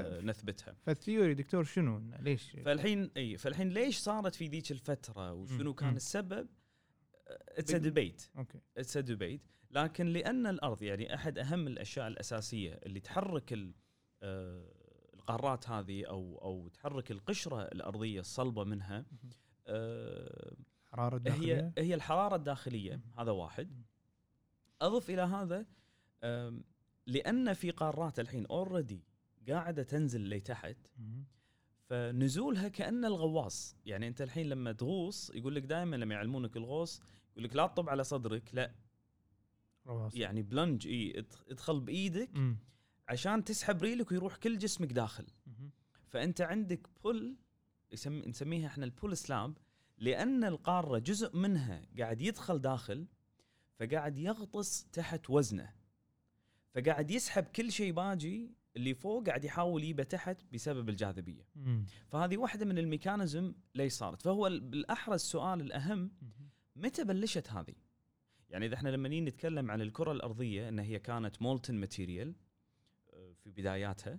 نثبتها. 0.00 0.76
فال 0.82 0.95
theory 0.95 1.34
دكتور 1.34 1.64
شنو 1.64 2.02
ليش؟ 2.20 2.50
فالحين 2.64 3.10
إي 3.16 3.36
فالحين 3.36 3.68
ليش 3.68 3.98
صارت 3.98 4.34
في 4.34 4.46
ذيك 4.46 4.70
الفترة 4.70 5.32
وشنو. 5.32 5.74
كان. 5.74 5.96
السبب؟ 5.96 6.48
it's 7.48 7.72
بال- 7.72 7.80
debate 7.82 8.30
okay. 8.38 8.60
it's 8.76 8.98
debate 8.98 9.40
لكن 9.70 10.06
لأن 10.06 10.46
الأرض 10.46 10.82
يعني 10.82 11.14
أحد 11.14 11.38
أهم 11.38 11.66
الأشياء 11.66 12.08
الأساسية 12.08 12.80
اللي 12.86 13.00
تحرك 13.00 13.52
آه، 14.22 14.72
القارات 15.14 15.68
هذه 15.70 16.04
أو 16.04 16.38
أو 16.42 16.68
تحرك 16.68 17.10
القشرة 17.10 17.62
الأرضية 17.62 18.20
الصلبة 18.20 18.64
منها 18.64 19.04
آه، 19.66 20.56
حرارة 20.92 21.14
هي 21.16 21.16
الداخليه 21.16 21.72
هي 21.78 21.94
الحرارة 21.94 22.36
الداخلية. 22.36 23.00
هذا 23.18 23.30
واحد. 23.30 23.82
أضف 24.82 25.10
إلى 25.10 25.22
هذا 25.22 25.66
لأن 27.06 27.52
في 27.52 27.70
قارات 27.70 28.20
الحين 28.20 28.46
already 28.46 29.04
قاعدة 29.48 29.82
تنزل 29.82 30.28
لتحت 30.28 30.76
مهم. 30.98 31.24
فنزولها 31.84 32.68
كانه 32.68 33.06
الغواص 33.08 33.76
يعني 33.86 34.08
أنت 34.08 34.22
الحين 34.22 34.46
لما 34.48 34.72
تغوص 34.72 35.30
يقول 35.34 35.54
لك 35.54 35.62
دائما 35.62 35.96
لما 35.96 36.14
يعلمونك 36.14 36.56
الغوص 36.56 37.00
يقول 37.32 37.44
لك 37.44 37.56
لا 37.56 37.66
تطب 37.66 37.88
على 37.88 38.04
صدرك 38.04 38.50
لا 38.54 38.74
رواس 39.86 40.14
يعني 40.16 40.42
plunge 40.42 40.86
إي 40.86 41.18
ادخ- 41.20 41.44
ادخل 41.50 41.80
بإيدك. 41.80 42.30
عشان 43.08 43.44
تسحب 43.44 43.82
ريلك 43.82 44.10
ويروح 44.12 44.36
كل 44.36 44.58
جسمك 44.58 44.92
داخل. 44.92 45.26
فأنت 46.08 46.40
عندك 46.40 46.86
pull 47.04 47.36
يسم 47.92 48.18
نسميها 48.18 48.66
إحنا 48.66 48.84
ال 48.84 48.90
pull 48.90 49.16
slab 49.16 49.58
لأن 49.98 50.44
القارة 50.44 50.98
جزء 50.98 51.36
منها 51.36 51.82
قاعد 51.98 52.20
يدخل 52.22 52.58
داخل 52.58 53.06
فقاعد 53.78 54.18
يغطس 54.18 54.84
تحت 54.92 55.30
وزنه 55.30 55.72
فقاعد 56.74 57.10
يسحب 57.10 57.44
كل 57.44 57.72
شيء 57.72 57.92
باجي 57.92 58.50
اللي 58.76 58.94
فوق 58.94 59.26
قاعد 59.26 59.44
يحاول 59.44 59.84
يجره 59.84 60.02
تحت 60.02 60.36
بسبب 60.52 60.88
الجاذبية 60.88 61.46
مم. 61.56 61.84
فهذه 62.08 62.36
واحدة 62.36 62.64
من 62.66 62.78
ال 62.78 62.86
mechanism 62.86 63.54
ليش 63.74 63.92
صارت 63.92 64.22
فهو 64.22 64.46
ال- 64.46 64.60
بالاحرى 64.60 65.14
السؤال 65.14 65.60
الأهم. 65.60 66.10
متى 66.76 67.04
بلشت 67.04 67.50
هذه 67.50 67.74
يعني 68.50 68.66
إذا 68.66 68.74
إحنا 68.74 68.88
لما 68.88 69.08
نيجي 69.08 69.20
نتكلم 69.20 69.70
عن 69.70 69.80
الكرة 69.80 70.12
الأرضية 70.12 70.68
إن 70.68 70.78
هي 70.78 70.98
كانت 70.98 71.42
molten 71.42 71.74
material 71.74 72.34
في 73.44 73.50
بداياتها. 73.50 74.18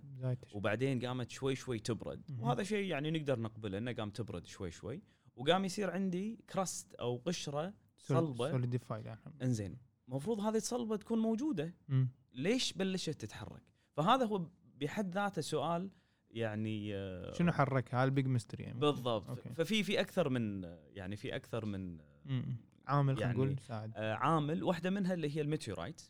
وبعدين 0.54 1.06
قامت 1.06 1.30
شوي 1.30 1.54
شوي 1.54 1.78
تبرد. 1.78 2.40
وهذا 2.40 2.62
شيء 2.62 2.84
يعني 2.86 3.10
نقدر 3.10 3.40
نقبله 3.40 3.78
إنه 3.78 3.92
قام 3.92 4.10
تبرد 4.10 4.46
شوي 4.46 4.70
شوي 4.70 5.02
وقام 5.36 5.64
يصير 5.64 5.90
عندي 5.90 6.38
crust 6.50 6.94
أو 6.94 7.16
قشرة 7.16 7.74
صلبة. 7.96 8.58
solidified 8.58 9.06
يعني. 9.06 9.20
إنزين 9.42 9.78
المفروض 10.08 10.40
هذه 10.40 10.56
الصلبة 10.56 10.96
تكون 10.96 11.18
موجودة 11.18 11.74
مم. 11.88 12.08
ليش 12.32 12.72
بلشت 12.72 13.10
تتحرك 13.20 13.62
فهذا 13.96 14.24
هو 14.24 14.46
بحد 14.80 15.14
ذاته 15.14 15.42
سؤال 15.42 15.90
يعني 16.30 16.94
آه، 16.96 17.32
شنو 17.32 17.52
حركها؟ 17.52 18.00
هاي 18.00 18.04
ال 18.04 18.10
big 18.10 18.26
mystery 18.26 18.64
يعني. 18.64 18.78
بالضبط. 18.80 19.28
okay. 19.28 19.54
ففي 19.54 19.82
في 19.82 20.00
أكثر 20.00 20.28
من 20.28 20.64
يعني 20.90 21.16
في 21.16 21.36
أكثر 21.36 21.66
من 21.66 21.98
مم. 22.24 22.56
عامل 22.86 23.16
خلينا 23.16 23.20
يعني 23.30 23.38
نقول 23.44 23.58
ساعد. 23.58 23.92
آه، 23.96 24.14
عامل. 24.14 24.62
واحدة 24.62 24.90
منها 24.90 25.14
اللي 25.14 25.36
هي 25.36 25.40
ال 25.40 25.46
meteorite 25.46 26.02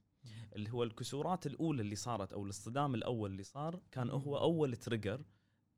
اللي 0.57 0.71
هو 0.73 0.83
الكسورات 0.83 1.47
الأولى 1.47 1.83
اللي 1.83 1.95
صارت 1.95 2.33
أو 2.33 2.45
الاصطدام 2.45 2.95
الأول 2.95 3.31
اللي 3.31 3.43
صار 3.43 3.81
كان 3.93 4.11
هو 4.11 4.39
أول 4.39 4.77
trigger 4.77 5.25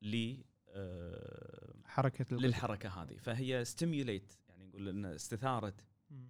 ل 0.02 0.34
آه، 0.68 1.74
حركة. 1.84 2.36
للحركة 2.36 2.88
هذه. 3.02 3.16
فهي 3.16 3.64
stimulate 3.64 4.32
يعني 4.48 4.66
نقول 4.66 4.88
إن 4.88 5.04
استثارت 5.04 5.86
مم. 6.10 6.28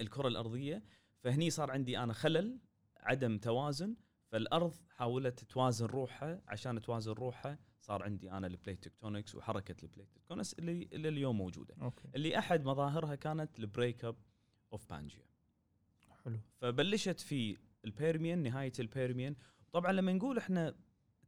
الكرة 0.00 0.28
الأرضية. 0.28 0.82
فهني 1.20 1.50
صار 1.50 1.70
عندي 1.70 1.98
أنا 1.98 2.12
خلل 2.12 2.58
عدم 3.00 3.38
توازن 3.38 3.96
فالأرض 4.36 4.74
حاولت 4.90 5.44
توازن 5.44 5.86
روحها 5.86 6.42
عشان 6.48 6.82
توازن 6.82 7.12
روحها 7.12 7.58
صار 7.80 8.02
عندي 8.02 8.30
أنا 8.30 8.46
ال 8.46 8.52
plate 8.52 8.84
tectonics 8.84 9.34
وحركة 9.34 9.76
ال 9.82 9.86
plate 9.86 10.08
tectonics 10.14 10.54
اللي 10.54 10.88
اللي 10.92 11.08
اليوم 11.08 11.38
موجودة. 11.38 11.74
okay. 11.82 12.08
اللي 12.14 12.38
أحد 12.38 12.64
مظاهرها 12.64 13.14
كانت 13.14 13.58
ال 13.58 14.04
breakup 14.04 14.16
of 14.72 14.90
Pangaea 14.90 15.24
حلو. 16.24 16.38
فبلشت 16.56 17.20
في 17.20 17.56
ال 17.84 17.91
Permian 17.91 18.42
نهاية 18.42 18.72
ال 18.78 18.85
Permian 18.85 19.36
طبعا 19.72 19.92
لما 19.92 20.12
نقول 20.12 20.38
إحنا 20.38 20.74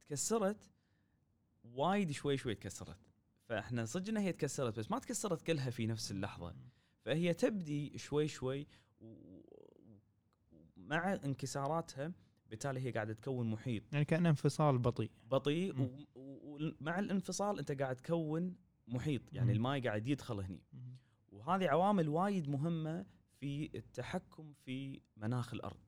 تكسرت 0.07 0.71
وايد 1.64 2.11
شوي 2.11 2.37
شوي 2.37 2.55
تكسرت. 2.55 2.99
فإحنا 3.44 3.85
صدقنا 3.85 4.21
هي 4.21 4.33
تكسرت 4.33 4.79
بس 4.79 4.90
ما 4.90 4.99
تكسرت 4.99 5.42
كلها 5.42 5.71
في 5.71 5.87
نفس 5.87 6.11
اللحظة. 6.11 6.55
فهي 7.05 7.35
تبدي 7.35 7.99
شوي 7.99 8.29
شوي 8.29 8.66
ومع 10.77 11.14
انكساراتها 11.25 12.12
بالتالي 12.51 12.81
هي 12.81 12.91
قاعدة 12.91 13.13
تكون 13.13 13.51
محيط. 13.51 13.83
يعني 13.93 14.05
كأنه 14.05 14.29
انفصال 14.29 14.79
بطيء. 14.79 15.11
بطيء 15.31 15.75
مم. 15.75 16.07
و- 16.15 16.57
ومع 16.81 16.99
الانفصال 16.99 17.59
أنت 17.59 17.73
قاعد 17.73 17.97
تكون 17.97 18.57
محيط. 18.89 19.33
يعني 19.33 19.49
مم. 19.51 19.57
الماء 19.57 19.81
قاعد 19.87 20.07
يدخل 20.09 20.41
هني. 20.41 20.63
وهذه 21.29 21.69
عوامل 21.69 22.09
وايد 22.09 22.49
مهمة 22.49 23.07
في 23.41 23.71
التحكم 23.75 24.53
في 24.53 25.01
مناخ 25.17 25.55
الأرض. 25.55 25.81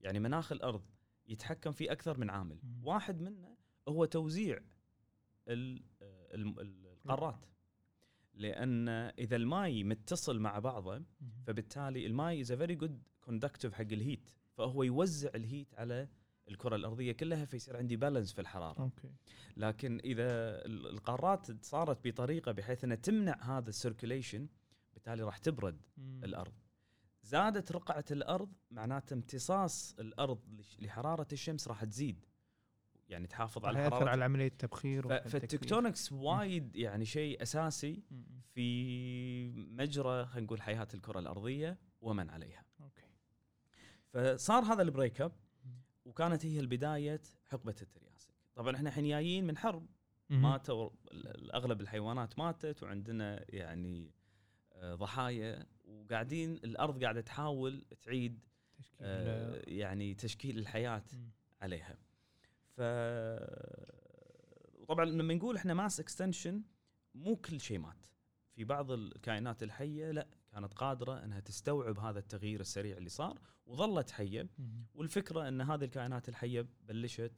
يعني 0.00 0.18
مناخ 0.20 0.52
الأرض 0.52 0.82
يتحكم 1.26 1.72
فيه 1.72 1.92
أكثر 1.92 2.18
من 2.18 2.30
عامل. 2.30 2.58
مم. 2.62 2.80
واحد 2.86 3.20
منه 3.20 3.56
هو 3.88 4.04
توزيع 4.04 4.58
ال- 5.48 5.82
ال- 6.02 6.60
ال- 6.60 6.86
القارات. 6.86 7.44
لأن 8.34 8.88
إذا 9.18 9.36
الماي 9.36 9.84
متصل 9.84 10.38
مع 10.40 10.58
بعضه 10.58 11.04
فبالتالي 11.46 12.06
الماي 12.06 12.40
is 12.40 12.52
very 12.52 12.74
good 12.74 13.02
conductive 13.20 13.74
حق 13.74 13.80
ال 13.92 14.00
heat 14.00 14.30
فهو 14.58 14.82
يوزع 14.82 15.30
ال 15.34 15.42
heat 15.42 15.74
على 15.74 16.08
الكرة 16.48 16.76
الأرضية 16.76 17.12
كلها 17.12 17.44
فيصير 17.44 17.76
عندي 17.76 17.96
balance 17.96 18.32
في 18.32 18.40
الحرارة. 18.40 18.80
okay. 18.82 19.10
لكن 19.56 20.00
إذا 20.04 20.28
ال- 20.66 20.86
القارات 20.86 21.64
صارت 21.64 22.08
بطريقة 22.08 22.52
بحيث 22.52 22.84
إنها 22.84 22.96
تمنع 22.96 23.58
هذا 23.58 23.68
ال 23.68 23.75
circulation 23.75 24.48
بالتالي 24.94 25.22
راح 25.22 25.38
تبرد 25.38 25.80
الأرض. 25.98 26.52
زادت 27.22 27.72
رقعة 27.72 28.04
الأرض 28.10 28.52
معناته 28.70 29.14
امتصاص 29.14 29.94
الأرض 29.98 30.40
لحرارة 30.78 31.26
الشمس 31.32 31.68
راح 31.68 31.84
تزيد. 31.84 32.24
يعني 33.08 33.26
تحافظ 33.26 33.64
على 33.64 33.78
يأثر 33.78 33.96
حرارة 33.96 34.10
على 34.10 34.24
عملية 34.24 34.46
التبخير. 34.46 35.08
فال 35.28 35.43
tectonics 35.43 36.12
وايد 36.12 36.76
يعني 36.76 37.04
شيء 37.04 37.42
أساسي 37.42 38.02
مم. 38.10 38.24
في 38.54 39.50
مجرى 39.52 40.26
خلينا 40.26 40.46
نقول 40.46 40.62
حياة 40.62 40.88
الكرة 40.94 41.18
الأرضية 41.18 41.78
ومن 42.00 42.30
عليها. 42.30 42.64
فصار 44.12 44.62
هذا 44.62 44.82
ال 44.82 44.88
break 44.88 45.20
up 45.20 45.32
وكانت 46.04 46.46
هي 46.46 46.60
البداية 46.60 47.20
حقبة 47.46 47.74
ال 47.82 47.87
Triassic. 47.87 48.34
طبعا 48.54 48.76
إحنا 48.76 48.88
الحين 48.88 49.08
جايين 49.08 49.46
من 49.46 49.56
حرب. 49.56 49.86
ماتوا 50.30 50.90
اغلب 51.54 51.80
الحيوانات 51.80 52.38
ماتت 52.38 52.82
وعندنا 52.82 53.44
يعني 53.54 54.12
آه، 54.72 54.94
ضحايا 54.94 55.66
وقاعدين 55.84 56.52
الأرض 56.54 57.02
قاعدة 57.02 57.20
تحاول 57.20 57.84
تعيد 58.02 58.40
تشكيل 58.78 58.98
آه، 59.00 59.62
يعني 59.66 60.14
تشكيل 60.14 60.58
الحياة. 60.58 61.04
عليها. 61.60 61.98
ف 62.76 62.80
وطبعا 64.74 65.04
لما 65.04 65.34
نقول 65.34 65.56
إحنا 65.56 65.74
mass 65.74 66.00
extinction 66.00 66.62
مو 67.14 67.36
كل 67.36 67.60
شيء 67.60 67.78
مات. 67.78 68.06
في 68.54 68.64
بعض 68.64 68.90
الكائنات 68.90 69.62
الحية 69.62 70.10
لا. 70.10 70.26
كانت 70.58 70.74
قادرة 70.74 71.24
إنها 71.24 71.40
تستوعب 71.40 71.98
هذا 71.98 72.18
التغيير 72.18 72.60
السريع 72.60 72.96
اللي 72.96 73.08
صار 73.08 73.38
وظلت 73.66 74.10
حية. 74.10 74.48
والفكرة 74.94 75.48
إن 75.48 75.60
هذه 75.60 75.84
الكائنات 75.84 76.28
الحية 76.28 76.66
بلشت 76.88 77.32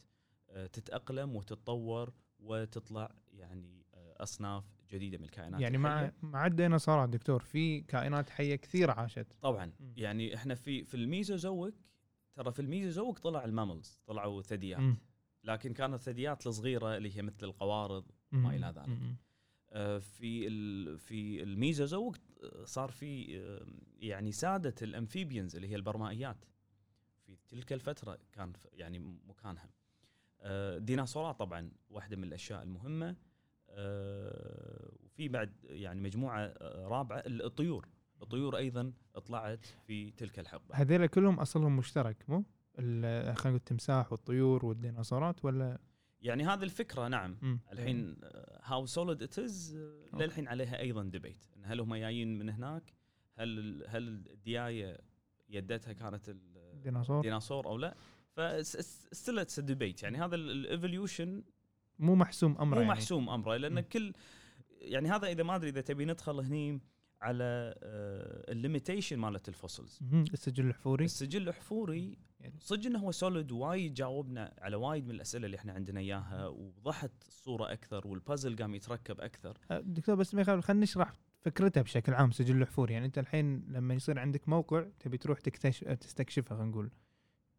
آه، 0.51 0.67
تتأقلم 0.67 1.37
وتتطور 1.37 2.13
وتطلع 2.39 3.15
يعني 3.33 3.87
آه، 3.95 4.23
أصناف 4.23 4.65
جديدة 4.91 5.19
من 5.19 5.25
الكائنات 5.25 5.61
يعني 5.61 5.77
الحية. 5.77 6.15
مع 6.23 6.31
مع 6.31 6.47
الديناصورات 6.47 7.09
دكتور 7.09 7.41
في 7.41 7.81
كائنات 7.81 8.31
حية 8.31 8.57
كثير 8.57 8.91
عاشت 8.91 9.27
طبعا. 9.41 9.73
يعني 9.97 10.35
إحنا 10.35 10.55
في 10.55 10.85
في 10.85 10.95
ال 10.95 11.04
Mesozoic 11.04 11.75
ترى 12.35 12.53
في 12.53 12.63
ال 12.63 12.69
Mesozoic 12.69 13.19
طلع 13.19 13.45
ال 13.45 13.52
mammals 13.52 14.01
طلعوا 14.07 14.43
ثدييات. 14.43 14.97
لكن 15.45 15.73
كانت 15.73 15.95
الثدييات 15.95 16.47
الصغيرة 16.47 16.97
اللي 16.97 17.17
هي 17.17 17.23
مثل 17.23 17.47
القوارض 17.47 18.05
مم. 18.33 18.47
إلى 18.47 18.67
ذلك. 18.77 18.99
آه، 19.73 19.99
في 19.99 20.49
في 20.99 21.43
ال 21.43 21.51
Mesozoic 21.51 22.17
آه، 22.17 22.30
صار 22.65 22.91
في 22.91 23.25
يعني 23.99 24.33
سادة 24.33 24.75
ال 24.83 24.90
amphibians 24.90 25.57
اللي 25.57 25.69
هي 25.69 25.77
البرمائيات. 25.77 26.45
في 27.27 27.37
تلك 27.49 27.73
الفترة 27.73 28.19
كان 28.33 28.53
يعني 28.73 28.99
مكانها. 29.29 29.71
آه، 30.41 30.79
ديناصورات 30.79 31.39
طبعا 31.39 31.71
واحدة 31.91 32.17
من 32.17 32.25
الأشياء 32.25 32.63
المهمة. 32.63 33.17
آه، 33.69 34.93
وفي 35.05 35.29
بعد 35.29 35.53
يعني 35.65 36.01
مجموعة 36.01 36.41
آه، 36.41 36.89
رابعة 36.89 37.23
الطيور. 37.27 37.89
الطيور 38.23 38.57
أيضا 38.57 38.93
طلعت 39.27 39.67
في 39.87 40.11
تلك 40.11 40.39
الحقبة. 40.39 40.75
هذول 40.75 41.07
كلهم 41.07 41.41
أصلهم 41.41 41.77
مشترك 41.77 42.25
مو؟ 42.29 42.45
خلينا 42.77 43.33
نقول 43.33 43.55
التمساح 43.55 44.13
والطيور 44.13 44.67
والديناصورات 44.67 45.45
ولا 45.45 45.79
يعني 46.23 46.45
هذه 46.45 46.63
الفكرة 46.63 47.09
نعم 47.09 47.37
مم. 47.43 47.61
الحين 47.73 48.17
how 48.63 48.87
solid 48.87 49.23
it 49.23 49.39
is. 49.39 49.77
للحين 50.15 50.49
عليها 50.49 50.79
أيضا 50.81 51.03
debate 51.05 51.45
إن 51.57 51.65
هل 51.65 51.81
هم 51.81 51.95
جايين 51.95 52.39
من 52.39 52.49
هناك 52.51 52.93
هل 53.39 53.85
هل 53.89 54.09
الدياية 54.09 54.99
يدتها 55.49 55.93
كانت 55.93 56.29
ال- 56.29 56.81
ديناصور 56.83 57.17
الديناصور 57.17 57.67
أو 57.67 57.79
لا 57.79 57.97
ف 58.33 58.51
still 58.51 59.39
it's 59.39 59.61
debate 59.61 60.03
يعني 60.03 60.19
هذا 60.19 60.35
ال 60.35 60.46
evolution 60.46 61.43
مو 61.99 62.15
محسوم 62.15 62.53
أمره 62.59 62.75
مو 62.75 62.81
يعني. 62.81 62.89
محسوم 62.93 63.31
أمره 63.31 63.57
لأن 63.57 63.73
مم. 63.75 63.81
كل 63.81 64.13
يعني 64.71 65.09
هذا 65.11 65.27
إذا 65.29 65.43
ما 65.43 65.57
أدري 65.57 65.71
إذا 65.71 65.81
تبي 65.81 66.05
ندخل 66.05 66.41
هني 66.41 66.81
على 67.23 67.75
ال 68.49 68.55
limitation 68.55 69.19
مالت 69.19 69.49
ال 69.49 69.55
fossils. 69.55 70.01
السجل 70.33 70.67
الحفوري. 70.67 71.05
السجل 71.05 71.49
الحفوري 71.49 72.19
يعني. 72.41 72.55
صدق 72.61 72.87
إنه 72.87 72.99
هو 72.99 73.13
solid 73.13 73.53
وايد 73.53 73.95
جاوبنا 73.95 74.55
على 74.59 74.77
وايد 74.77 75.05
من 75.05 75.11
الأسئلة 75.15 75.47
اللي 75.47 75.57
إحنا 75.57 75.73
عندنا 75.73 76.01
إياها 76.01 76.47
ووضحت 76.47 77.11
الصورة 77.29 77.73
أكثر 77.73 78.07
والبازل 78.09 78.57
قام 78.57 78.75
يتركب 78.75 79.21
أكثر. 79.21 79.59
أه، 79.71 79.81
دكتور 79.81 80.15
بس 80.15 80.35
ما 80.35 80.41
يخالف 80.41 80.65
خلينا 80.65 80.83
نشرح 80.83 81.13
فكرته 81.41 81.83
بشكل 81.83 82.15
عام 82.15 82.31
سجل 82.31 82.63
الحفوري. 82.63 82.95
يعني 82.95 83.07
أنت 83.07 83.19
الحين 83.19 83.65
لما 83.69 83.95
يصير 83.95 84.19
عندك 84.19 84.49
موقع 84.49 84.85
تبي 85.01 85.19
تروح 85.19 85.41
تكتشف 85.41 85.89
تستكشفه 85.89 86.57
خلينا 86.57 86.71
نقول. 86.71 86.91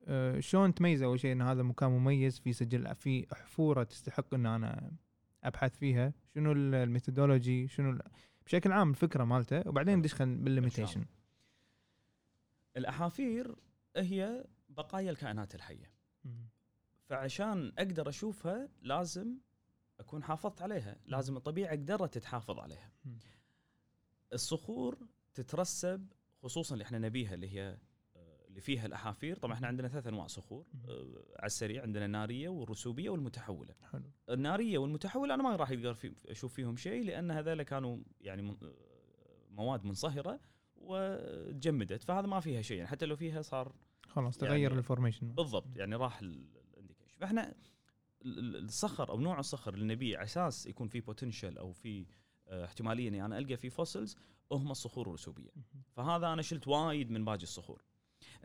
أه 0.07 0.39
شلون 0.39 0.73
تميز 0.73 1.03
أول 1.03 1.19
شيء 1.19 1.31
إن 1.31 1.41
هذا 1.41 1.63
مكان 1.63 1.89
مميز 1.89 2.39
في 2.39 2.53
سجل 2.53 2.95
في 2.95 3.27
حفورة 3.35 3.83
تستحق 3.83 4.33
إن 4.33 4.45
أنا 4.45 4.91
أبحث 5.43 5.77
فيها. 5.77 6.13
شنو 6.35 6.51
ال- 6.51 6.75
methodology؟ 6.75 7.67
شنو 7.67 7.99
بشكل 8.45 8.71
عام 8.71 8.89
الفكرة 8.89 9.23
مالته 9.23 9.67
وبعدين 9.69 9.97
ندش 9.97 10.15
بال 10.21 10.34
limitation. 10.34 11.05
الأحافير 12.77 13.55
هي 13.95 14.45
بقايا 14.69 15.11
الكائنات 15.11 15.55
الحية. 15.55 15.91
فعشان 17.05 17.73
أقدر 17.77 18.09
أشوفها 18.09 18.69
لازم 18.81 19.37
أكون 19.99 20.23
حافظت 20.23 20.61
عليها 20.61 20.97
لازم 21.05 21.37
الطبيعة 21.37 21.71
قدرت 21.71 22.17
تحافظ 22.17 22.59
عليها. 22.59 22.91
الصخور 24.33 24.97
تترسب 25.33 26.07
خصوصا 26.43 26.73
اللي 26.75 26.83
إحنا 26.83 26.99
نبيها 26.99 27.33
اللي 27.33 27.49
هي 27.59 27.77
اللي 28.51 28.61
فيها 28.61 28.85
الأحافير 28.85 29.37
طبعا 29.37 29.53
إحنا 29.53 29.67
عندنا 29.67 29.87
ثلاث 29.87 30.07
أنواع 30.07 30.27
صخور. 30.27 30.65
آه، 30.89 31.05
على 31.39 31.45
السريع 31.45 31.81
عندنا 31.81 32.05
الناريه 32.05 32.49
والرسوبية 32.49 33.09
والمتحولة. 33.09 33.73
حلو. 33.91 34.03
النارية 34.29 34.77
والمتحولة 34.77 35.33
أنا 35.33 35.43
ما 35.43 35.55
راح 35.55 35.71
يقدر 35.71 35.93
في 35.93 36.13
أشوف 36.27 36.53
فيهم 36.53 36.75
شيء 36.75 37.05
لأن 37.05 37.31
هذول 37.31 37.63
كانوا 37.63 37.97
يعني 38.21 38.49
آه، 38.49 38.73
مواد 39.51 39.85
منصهرة 39.85 40.39
وتجمدت 40.75 42.03
فهذا 42.03 42.27
ما 42.27 42.39
فيها 42.39 42.61
شيء 42.61 42.77
يعني 42.77 42.89
حتى 42.89 43.05
لو 43.05 43.15
فيها 43.15 43.41
صار 43.41 43.75
خلاص 44.07 44.37
يعني 44.43 44.47
تغير 44.55 44.77
الفورميشن 44.77 45.27
بالضبط 45.33 45.77
يعني 45.77 45.95
راح 45.95 46.19
ال 46.19 46.28
indication 46.28 47.17
فإحنا 47.17 47.55
ال- 48.25 48.39
ال- 48.39 48.63
الصخر 48.65 49.09
أو 49.09 49.19
نوع 49.19 49.39
الصخر 49.39 49.73
اللي 49.73 49.85
نبيه 49.85 50.17
على 50.17 50.23
أساس 50.25 50.65
يكون 50.67 50.87
في 50.87 51.01
potential 51.01 51.57
أو 51.57 51.71
في 51.71 52.05
آه، 52.47 52.65
احتمالية 52.65 53.07
إني 53.09 53.25
أنا 53.25 53.37
ألقى 53.37 53.57
فيه 53.57 53.69
fossils 53.69 54.17
هم 54.51 54.71
الصخور 54.71 55.07
الرسوبية. 55.07 55.49
فهذا 55.91 56.27
أنا 56.33 56.41
شلت 56.41 56.67
وايد 56.67 57.11
من 57.11 57.25
باقي 57.25 57.43
الصخور. 57.43 57.81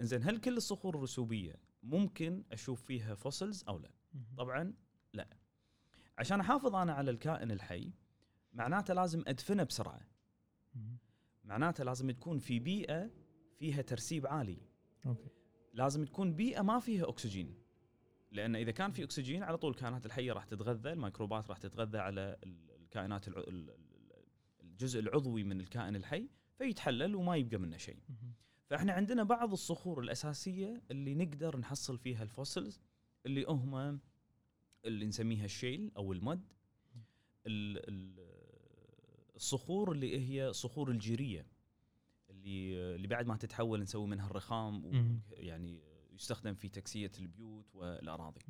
إنزين 0.00 0.22
هل 0.22 0.38
كل 0.38 0.56
الصخور 0.56 0.96
الرسوبية 0.96 1.54
ممكن 1.82 2.44
أشوف 2.52 2.82
فيها 2.82 3.14
fossils 3.14 3.64
أو 3.68 3.78
لا؟ 3.78 3.90
طبعا 4.37 4.74
لا. 5.12 5.28
عشان 6.18 6.40
أحافظ 6.40 6.74
أنا 6.74 6.92
على 6.92 7.11
الكائن 7.11 7.50
الحي 7.50 7.92
معناته 8.52 8.94
لازم 8.94 9.24
أدفنه 9.26 9.62
بسرعة. 9.62 10.00
معناته 11.44 11.85
لازم 11.85 12.11
تكون 12.11 12.38
في 12.38 12.59
بيئة 12.59 13.11
فيها 13.59 13.82
ترسيب 13.82 14.26
عالي. 14.26 14.59
okay. 15.07 15.29
لازم 15.74 16.04
تكون 16.04 16.35
بيئة 16.35 16.62
ما 16.62 16.80
فيها 16.80 17.09
أكسجين. 17.09 17.54
لأن 18.32 18.56
إذا 18.56 18.70
كان 18.70 18.90
في 18.92 19.04
أكسجين 19.04 19.42
على 19.42 19.59
طول 19.59 19.70
الكائنات 19.70 20.06
الحية 20.06 20.32
راح 20.32 20.44
تتغذى 20.44 20.92
الميكروبات 20.92 21.48
راح 21.50 21.59
تتغذى 21.59 21.98
على 21.98 22.37
ال- 22.44 22.70
الكائنات 22.70 23.24
الجزء 24.61 25.00
العضوي 25.00 25.44
من 25.44 25.61
الكائن 25.61 25.96
الحي 25.96 26.28
فيتحلل 26.59 27.14
وما 27.16 27.37
يبقى 27.37 27.59
منه 27.59 27.76
شيء. 27.76 27.98
فإحنا 28.70 28.92
عندنا 28.92 29.22
بعض 29.22 29.52
الصخور 29.52 30.00
الأساسية 30.00 30.83
اللي 30.90 31.14
نقدر 31.14 31.57
نحصل 31.59 31.98
فيها 31.98 32.22
ال 32.22 32.30
fossils 32.30 32.81
اللي 33.26 33.44
هم 33.48 34.00
اللي 34.85 35.07
نسميها 35.07 35.44
ال 35.44 35.52
shale 35.52 35.92
أو 35.96 36.12
ال 36.12 36.22
mud 36.22 36.52
ال- 37.46 37.88
ال- 37.88 38.37
الصخور 39.37 39.92
اللي 39.92 40.18
هي 40.20 40.52
صخور 40.52 40.90
الجيرية 40.90 41.46
اللي 42.31 42.76
اللي 42.94 43.09
بعد 43.09 43.26
ما 43.26 43.37
تتحول 43.37 43.83
نسوي 43.83 44.07
منها 44.07 44.26
الرخام 44.26 44.83
مم. 44.87 45.20
ويعني 45.31 45.81
يستخدم 46.12 46.55
في 46.55 46.68
تكسية 46.68 47.12
البيوت 47.18 47.74
والأراضي. 47.74 48.40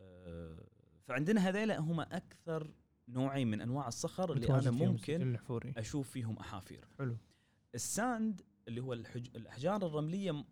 آه، 0.00 0.66
فعندنا 1.06 1.48
هذيل 1.48 1.70
هم 1.72 2.00
أكثر 2.00 2.74
نوعين 3.08 3.50
من 3.50 3.60
أنواع 3.60 3.88
الصخر 3.88 4.32
اللي 4.32 4.48
أنا 4.48 4.70
ممكن 4.70 5.22
الحفوري 5.22 5.72
أشوف 5.76 6.10
فيهم 6.10 6.36
أحافير. 6.38 6.84
حلو 6.98 7.16
الساند 7.74 8.42
اللي 8.68 8.80
هو 8.80 8.92
الحج... 8.92 9.36
الأحجار 9.36 9.86
الرملية 9.86 10.44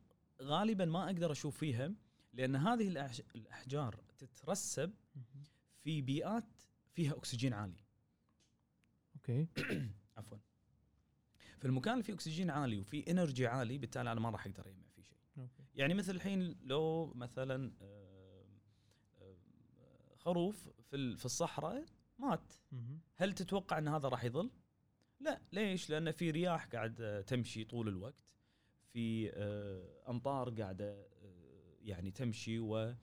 غالبا 0.42 0.84
ما 0.84 1.04
أقدر 1.06 1.32
أشوف 1.32 1.58
فيها 1.58 1.94
لأن 2.32 2.56
هذه 2.56 2.88
الأعش- 2.94 3.22
الأحجار 3.36 4.00
تترسب 4.18 4.94
في 5.80 6.02
بيئات 6.02 6.44
فيها 6.92 7.12
أكسجين 7.16 7.52
عالي. 7.52 7.84
okay. 9.16 9.48
عفوا. 10.16 10.38
في 11.58 11.64
المكان 11.64 11.92
اللي 11.92 12.04
فيه 12.04 12.12
أكسجين 12.14 12.50
عالي 12.50 12.78
وفي 12.78 13.10
energy 13.10 13.46
عالي 13.46 13.78
بالتالي 13.78 14.12
أنا 14.12 14.20
ما 14.20 14.30
راح 14.30 14.46
أقدر 14.46 14.68
اجمع 14.68 14.88
فيه 14.96 15.02
شيء. 15.02 15.18
okay. 15.38 15.62
يعني 15.74 15.94
مثل 15.94 16.14
الحين 16.14 16.56
لو 16.62 17.12
مثلا 17.14 17.72
آه، 17.82 18.44
آه، 19.22 19.36
خروف 20.16 20.68
في 20.90 20.96
ال- 20.96 21.16
في 21.16 21.24
الصحراء 21.24 21.84
مات. 22.18 22.52
هل 23.16 23.32
تتوقع 23.32 23.78
إن 23.78 23.88
هذا 23.88 24.08
راح 24.08 24.24
يظل؟ 24.24 24.50
لا 25.20 25.40
ليش؟ 25.52 25.90
لأن 25.90 26.10
في 26.10 26.30
رياح 26.30 26.66
قاعدة 26.66 27.20
تمشي 27.20 27.64
طول 27.64 27.88
الوقت. 27.88 28.14
في 28.92 29.30
آه، 29.34 30.10
أمطار 30.10 30.50
قاعدة 30.50 30.90
آه، 30.92 31.76
يعني 31.82 32.10
تمشي 32.10 32.58
و 32.58 32.76
آه، 32.76 32.96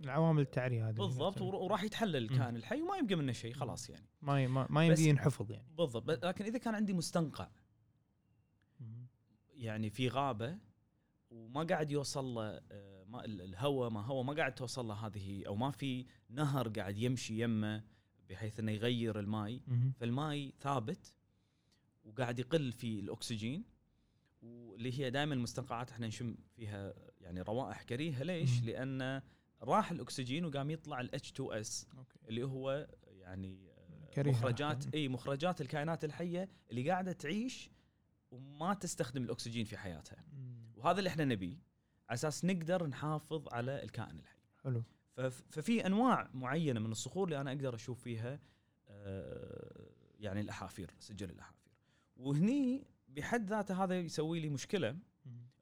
العوامل 0.00 0.42
التعرية 0.42 0.88
هذه 0.88 0.94
بالضبط 0.94 1.40
ور- 1.40 1.54
وراح 1.54 1.82
يتحلل 1.84 2.16
الكائن 2.16 2.56
الحي 2.56 2.82
وما 2.82 2.96
يبقى 2.96 3.14
منه 3.14 3.32
شيء 3.32 3.52
خلاص 3.54 3.90
يعني. 3.90 4.06
ما 4.22 4.46
ما, 4.46 4.66
ما 4.70 4.86
يمدي 4.86 5.08
ينحفظ 5.08 5.50
يعني. 5.52 5.68
بالضبط 5.78 6.24
لكن 6.24 6.44
إذا 6.44 6.58
كان 6.58 6.74
عندي 6.74 6.92
مستنقع. 6.92 7.48
يعني 9.54 9.90
في 9.90 10.08
غابة 10.08 10.58
وما 11.30 11.62
قاعد 11.64 11.90
يوصل 11.90 12.24
له 12.24 12.60
آه، 12.70 13.04
ما 13.04 13.24
ال- 13.24 13.40
الهواء 13.42 13.90
ما 13.90 14.00
هو 14.00 14.22
ما 14.22 14.32
قاعد 14.32 14.54
توصل 14.54 14.86
له 14.88 14.94
هذه 15.06 15.46
أو 15.46 15.56
ما 15.56 15.70
في 15.70 16.06
نهر 16.30 16.68
قاعد 16.68 16.98
يمشي 16.98 17.42
يمه 17.42 17.84
بحيث 18.30 18.60
إنه 18.60 18.72
يغير 18.72 19.20
الماي. 19.20 19.62
فالماي 20.00 20.52
ثابت 20.60 21.14
وقاعد 22.08 22.38
يقل 22.38 22.72
في 22.72 23.00
الأكسجين 23.00 23.64
واللي 24.42 24.98
هي 25.00 25.10
دائما 25.10 25.34
المستنقعات 25.34 25.90
إحنا 25.90 26.06
نشم 26.06 26.36
فيها 26.56 26.94
يعني 27.20 27.40
روائح 27.42 27.82
كريهة 27.82 28.22
ليش؟ 28.22 28.60
مم. 28.60 28.66
لأن 28.66 29.22
راح 29.62 29.90
الأكسجين 29.90 30.44
وقام 30.44 30.70
يطلع 30.70 31.00
ال 31.00 31.10
H2S 31.10 31.40
أوكي 31.98 32.18
اللي 32.28 32.42
هو 32.42 32.88
يعني 33.06 33.68
آه، 33.70 34.10
كريهة. 34.14 34.32
مخرجات 34.32 34.94
إي 34.94 35.08
مخرجات 35.08 35.60
الكائنات 35.60 36.04
الحية 36.04 36.48
اللي 36.70 36.90
قاعدة 36.90 37.12
تعيش 37.12 37.70
وما 38.30 38.74
تستخدم 38.74 39.22
الأكسجين 39.22 39.64
في 39.64 39.76
حياتها 39.76 40.24
مم. 40.32 40.72
وهذا 40.76 40.98
اللي 40.98 41.08
إحنا 41.10 41.24
نبيه 41.24 41.56
على 42.08 42.14
أساس 42.14 42.44
نقدر 42.44 42.86
نحافظ 42.86 43.48
على 43.52 43.82
الكائن 43.82 44.18
الحي 44.18 44.38
حلو 44.64 44.82
فف- 45.16 45.42
ففي 45.50 45.86
أنواع 45.86 46.30
معينة 46.34 46.80
من 46.80 46.90
الصخور 46.92 47.24
اللي 47.24 47.40
أنا 47.40 47.50
أقدر 47.52 47.74
أشوف 47.74 48.02
فيها 48.02 48.40
آه، 48.88 49.90
يعني 50.20 50.40
الأحافير 50.40 50.90
سجل 50.98 51.30
الأحافير 51.30 51.57
وهني 52.18 52.86
بحد 53.08 53.50
ذاته 53.50 53.84
هذا 53.84 54.00
يسوي 54.00 54.40
لي 54.40 54.48
مشكلة. 54.48 54.96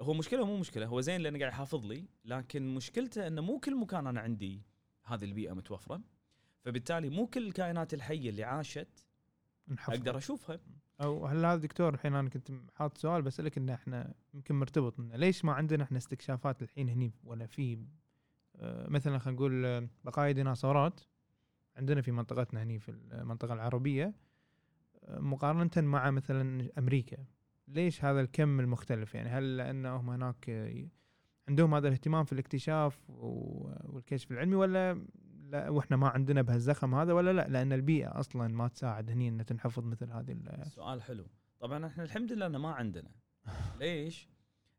هو 0.01 0.15
مشكلة 0.15 0.47
مو 0.47 0.57
مشكلة 0.57 0.87
هو 0.87 1.01
زين 1.01 1.21
لأنه 1.21 1.39
قاعد 1.39 1.53
يحافظ 1.53 1.87
لي 1.87 2.05
لكن 2.25 2.75
مشكلته 2.75 3.27
إنه 3.27 3.43
مو 3.43 3.61
كل 3.61 3.77
مكان 3.77 4.07
أنا 4.07 4.21
عندي 4.21 4.63
هذه 5.05 5.25
البيئة 5.25 5.53
متوفرة. 5.53 6.01
فبالتالي 6.63 7.11
مو 7.11 7.27
كل 7.27 7.47
الكائنات 7.47 7.95
الحية 7.95 8.31
اللي 8.31 8.45
عاشت 8.45 9.07
نحفظ 9.69 9.95
أقدر 9.95 10.17
أشوفها. 10.17 10.61
أو 11.01 11.27
هل 11.27 11.45
هذا 11.45 11.57
دكتور 11.61 11.95
الحين 11.95 12.15
أنا 12.15 12.29
كنت 12.29 12.53
حاط 12.75 12.99
سؤال 12.99 13.23
بسالك 13.23 13.59
ان 13.59 13.69
إحنا 13.71 14.15
يمكن 14.35 14.55
مرتبط 14.55 15.01
إن 15.01 15.13
ليش 15.13 15.45
ما 15.45 15.53
عندنا 15.53 15.85
إحنا 15.85 15.99
استكشافات 15.99 16.63
الحين 16.63 16.89
هني 16.89 17.13
ولا 17.25 17.47
في 17.47 17.79
آه، 18.57 18.89
مثلا 18.89 19.19
خلينا 19.19 19.37
نقول 19.39 19.67
آه، 19.67 19.89
بقايا 20.05 20.33
ديناصورات 20.33 21.01
عندنا 21.77 22.01
في 22.01 22.13
منطقتنا 22.13 22.63
هني 22.63 22.79
في 22.79 22.89
المنطقة 22.89 23.55
العربية 23.55 24.15
مقارنة 25.09 25.71
مع 25.77 26.11
مثلا 26.11 26.71
أمريكا 26.79 27.17
ليش 27.69 28.05
هذا 28.05 28.21
الكم 28.21 28.61
المختلف؟ 28.61 29.15
يعني 29.15 29.29
هل 29.29 29.57
لانهم 29.57 30.11
هناك 30.11 30.51
عندهم 31.49 31.75
هذا 31.75 31.89
الاهتمام 31.89 32.25
في 32.25 32.33
الاكتشاف 32.33 33.11
والكشف 33.11 34.31
العلمي 34.33 34.55
ولا 34.55 35.05
لا 35.41 35.69
وإحنا 35.69 35.97
ما 35.97 36.09
عندنا 36.09 36.43
بهالزخم 36.43 36.95
هذا 36.95 37.13
ولا 37.13 37.33
لا؟ 37.33 37.49
لأن 37.49 37.73
البيئة 37.73 38.21
أصلا 38.21 38.49
ما 38.49 38.69
تساعد 38.69 39.11
هني 39.11 39.29
ان 39.29 39.45
تنحفظ 39.47 39.85
مثل 39.85 40.11
هذه 40.13 40.33
ال- 40.33 40.67
سؤال 40.71 41.03
حلو. 41.03 41.27
طبعا 41.61 41.87
إحنا 41.87 42.05
الحمد 42.05 42.33
لله 42.33 42.47
إنه 42.47 42.59
ما 42.59 42.71
عندنا. 42.73 43.11
ليش؟ 43.79 44.29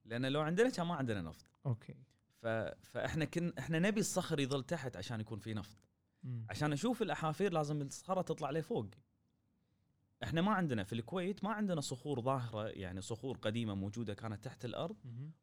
لأن 0.05 0.25
لو 0.25 0.41
عندنا 0.41 0.69
كان 0.69 0.85
ما 0.85 0.95
عندنا 0.95 1.21
نفط. 1.21 1.45
أوكي. 1.65 1.95
ف... 2.41 2.47
فإحنا 2.81 3.25
كن 3.25 3.53
إحنا 3.59 3.79
نبي 3.79 3.99
الصخر 3.99 4.39
يظل 4.39 4.63
تحت 4.63 4.97
عشان 4.97 5.19
يكون 5.19 5.39
في 5.39 5.53
نفط. 5.53 5.77
عشان 6.49 6.73
أشوف 6.73 7.01
الأحافير 7.01 7.53
لازم 7.53 7.81
الصخرة 7.81 8.21
تطلع 8.21 8.51
لفوق. 8.51 8.89
إحنا 10.23 10.41
ما 10.41 10.51
عندنا 10.51 10.83
في 10.83 10.93
الكويت 10.93 11.43
ما 11.43 11.49
عندنا 11.49 11.81
صخور 11.81 12.21
ظاهرة 12.21 12.67
يعني 12.67 13.01
صخور 13.01 13.37
قديمة 13.37 13.73
موجودة 13.73 14.13
كانت 14.13 14.43
تحت 14.45 14.65
الأرض. 14.65 14.95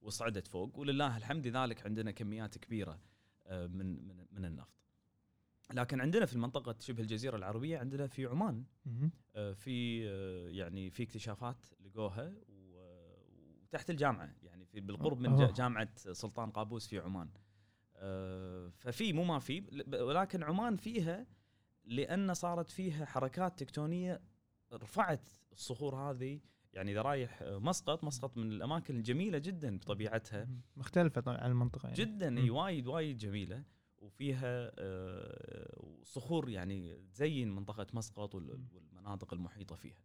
وصعدت 0.02 0.46
فوق 0.46 0.78
ولله 0.78 1.16
الحمد 1.16 1.46
لذلك 1.46 1.86
عندنا 1.86 2.10
كميات 2.10 2.58
كبيرة 2.58 2.98
آه، 3.46 3.66
من 3.66 4.08
من 4.08 4.26
من 4.32 4.44
النفط 4.44 4.74
لكن 5.72 6.00
عندنا 6.00 6.26
في 6.26 6.32
المنطقة 6.32 6.76
شبه 6.80 7.02
الجزيرة 7.02 7.36
العربية 7.36 7.78
عندنا 7.78 8.06
في 8.06 8.26
عمان. 8.26 8.64
آه، 9.36 9.52
في 9.52 10.08
آه، 10.08 10.48
يعني 10.48 10.90
في 10.90 11.02
اكتشافات 11.02 11.66
لقوها 11.80 12.34
وتحت 12.48 13.90
الجامعة 13.90 14.34
يعني 14.42 14.64
في 14.66 14.80
بالقرب 14.80 15.20
من. 15.20 15.52
جامعة 15.52 15.88
سلطان 15.96 16.50
قابوس 16.50 16.86
في 16.88 16.98
عمان 16.98 17.28
ففي 18.70 19.12
مو 19.12 19.24
ما 19.24 19.38
في 19.38 19.84
ولكن 19.92 20.42
عمان 20.42 20.76
فيها 20.76 21.26
لأن 21.84 22.34
صارت 22.34 22.70
فيها 22.70 23.04
حركات 23.04 23.58
تكتونية 23.58 24.20
رفعت 24.74 25.28
الصخور 25.52 25.96
هذه 25.96 26.40
يعني 26.72 26.92
إذا 26.92 27.02
رايح 27.02 27.42
مسقط 27.42 28.04
مسقط 28.04 28.36
من 28.36 28.52
الأماكن 28.52 28.96
الجميلة 28.96 29.38
جدا 29.38 29.78
بطبيعتها 29.78 30.44
مهم. 30.44 30.60
مختلفة 30.76 31.20
طبعا 31.20 31.36
عن 31.36 31.50
المنطقة 31.50 31.86
يعني 31.86 31.96
جدا 31.96 32.38
إي. 32.38 32.50
وايد 32.50 32.86
وايد 32.86 33.16
جميلة 33.16 33.64
وفيها 33.98 34.72
آه، 34.78 36.00
صخور 36.02 36.48
يعني 36.48 36.96
تزين 37.12 37.54
منطقة 37.54 37.86
مسقط. 37.92 38.34
والمناطق 38.34 39.34
المحيطة 39.34 39.76
فيها 39.76 40.04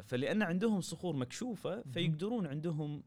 فلأن 0.00 0.42
عندهم 0.42 0.80
صخور 0.80 1.16
مكشوفة 1.16 1.82
فيقدرون 1.82 2.46
عندهم 2.46 3.02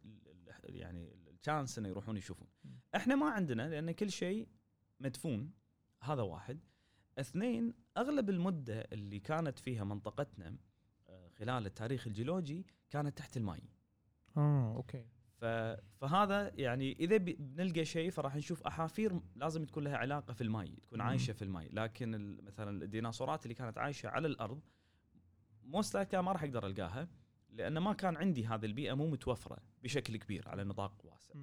يعني 0.64 1.16
ال 1.28 1.35
chance 1.35 1.78
إنه 1.78 1.90
يروحون 1.90 2.18
يشوفون. 2.18 2.48
إحنا 2.96 3.16
ما 3.16 3.30
عندنا 3.30 3.70
لأن 3.70 3.92
كل 3.92 4.12
شيء 4.12 4.48
مدفون 5.00 5.52
هذا 6.02 6.22
واحد 6.22 6.60
اثنين 7.20 7.74
أغلب 7.98 8.30
المدة 8.30 8.80
اللي 8.92 9.20
كانت 9.20 9.60
فيها 9.60 9.84
منطقتنا 9.84 10.58
خلال 11.44 11.66
التاريخ 11.66 12.08
الجيولوجي 12.08 12.66
كانت 12.90 13.18
تحت 13.18 13.38
الماء 13.38 13.60
آه 14.38 14.76
okay. 14.76 15.06
فهذا 16.00 16.52
يعني 16.56 16.92
إذا 17.00 17.18
بنلقى 17.18 17.86
شيء 17.86 18.12
فراح 18.12 18.36
نشوف 18.36 18.64
أحافير 18.64 19.20
لازم 19.36 19.66
تكون 19.66 19.84
لها 19.84 19.98
علاقة 19.98 20.34
في 20.34 20.42
الماء 20.42 20.66
تكون. 20.66 21.02
عايشة 21.02 21.34
في 21.34 21.42
الماء 21.42 21.76
لكن 21.76 22.38
مثلا 22.44 22.84
الديناصورات 22.84 23.44
اللي 23.44 23.54
كانت 23.54 23.78
عايشة 23.78 24.10
على 24.10 24.28
الأرض 24.28 24.62
most 25.64 26.16
ما 26.16 26.32
راح 26.32 26.44
أقدر 26.44 26.68
ألقاها 26.68 27.08
لأن 27.50 27.78
ما 27.78 27.94
كان 27.94 28.18
عندي 28.18 28.48
هذه 28.48 28.66
البيئة 28.66 28.94
مو 28.94 29.08
متوفرة 29.08 29.58
بشكل 29.84 30.18
كبير 30.18 30.50
على 30.50 30.64
نطاق 30.64 31.06
واسع. 31.06 31.34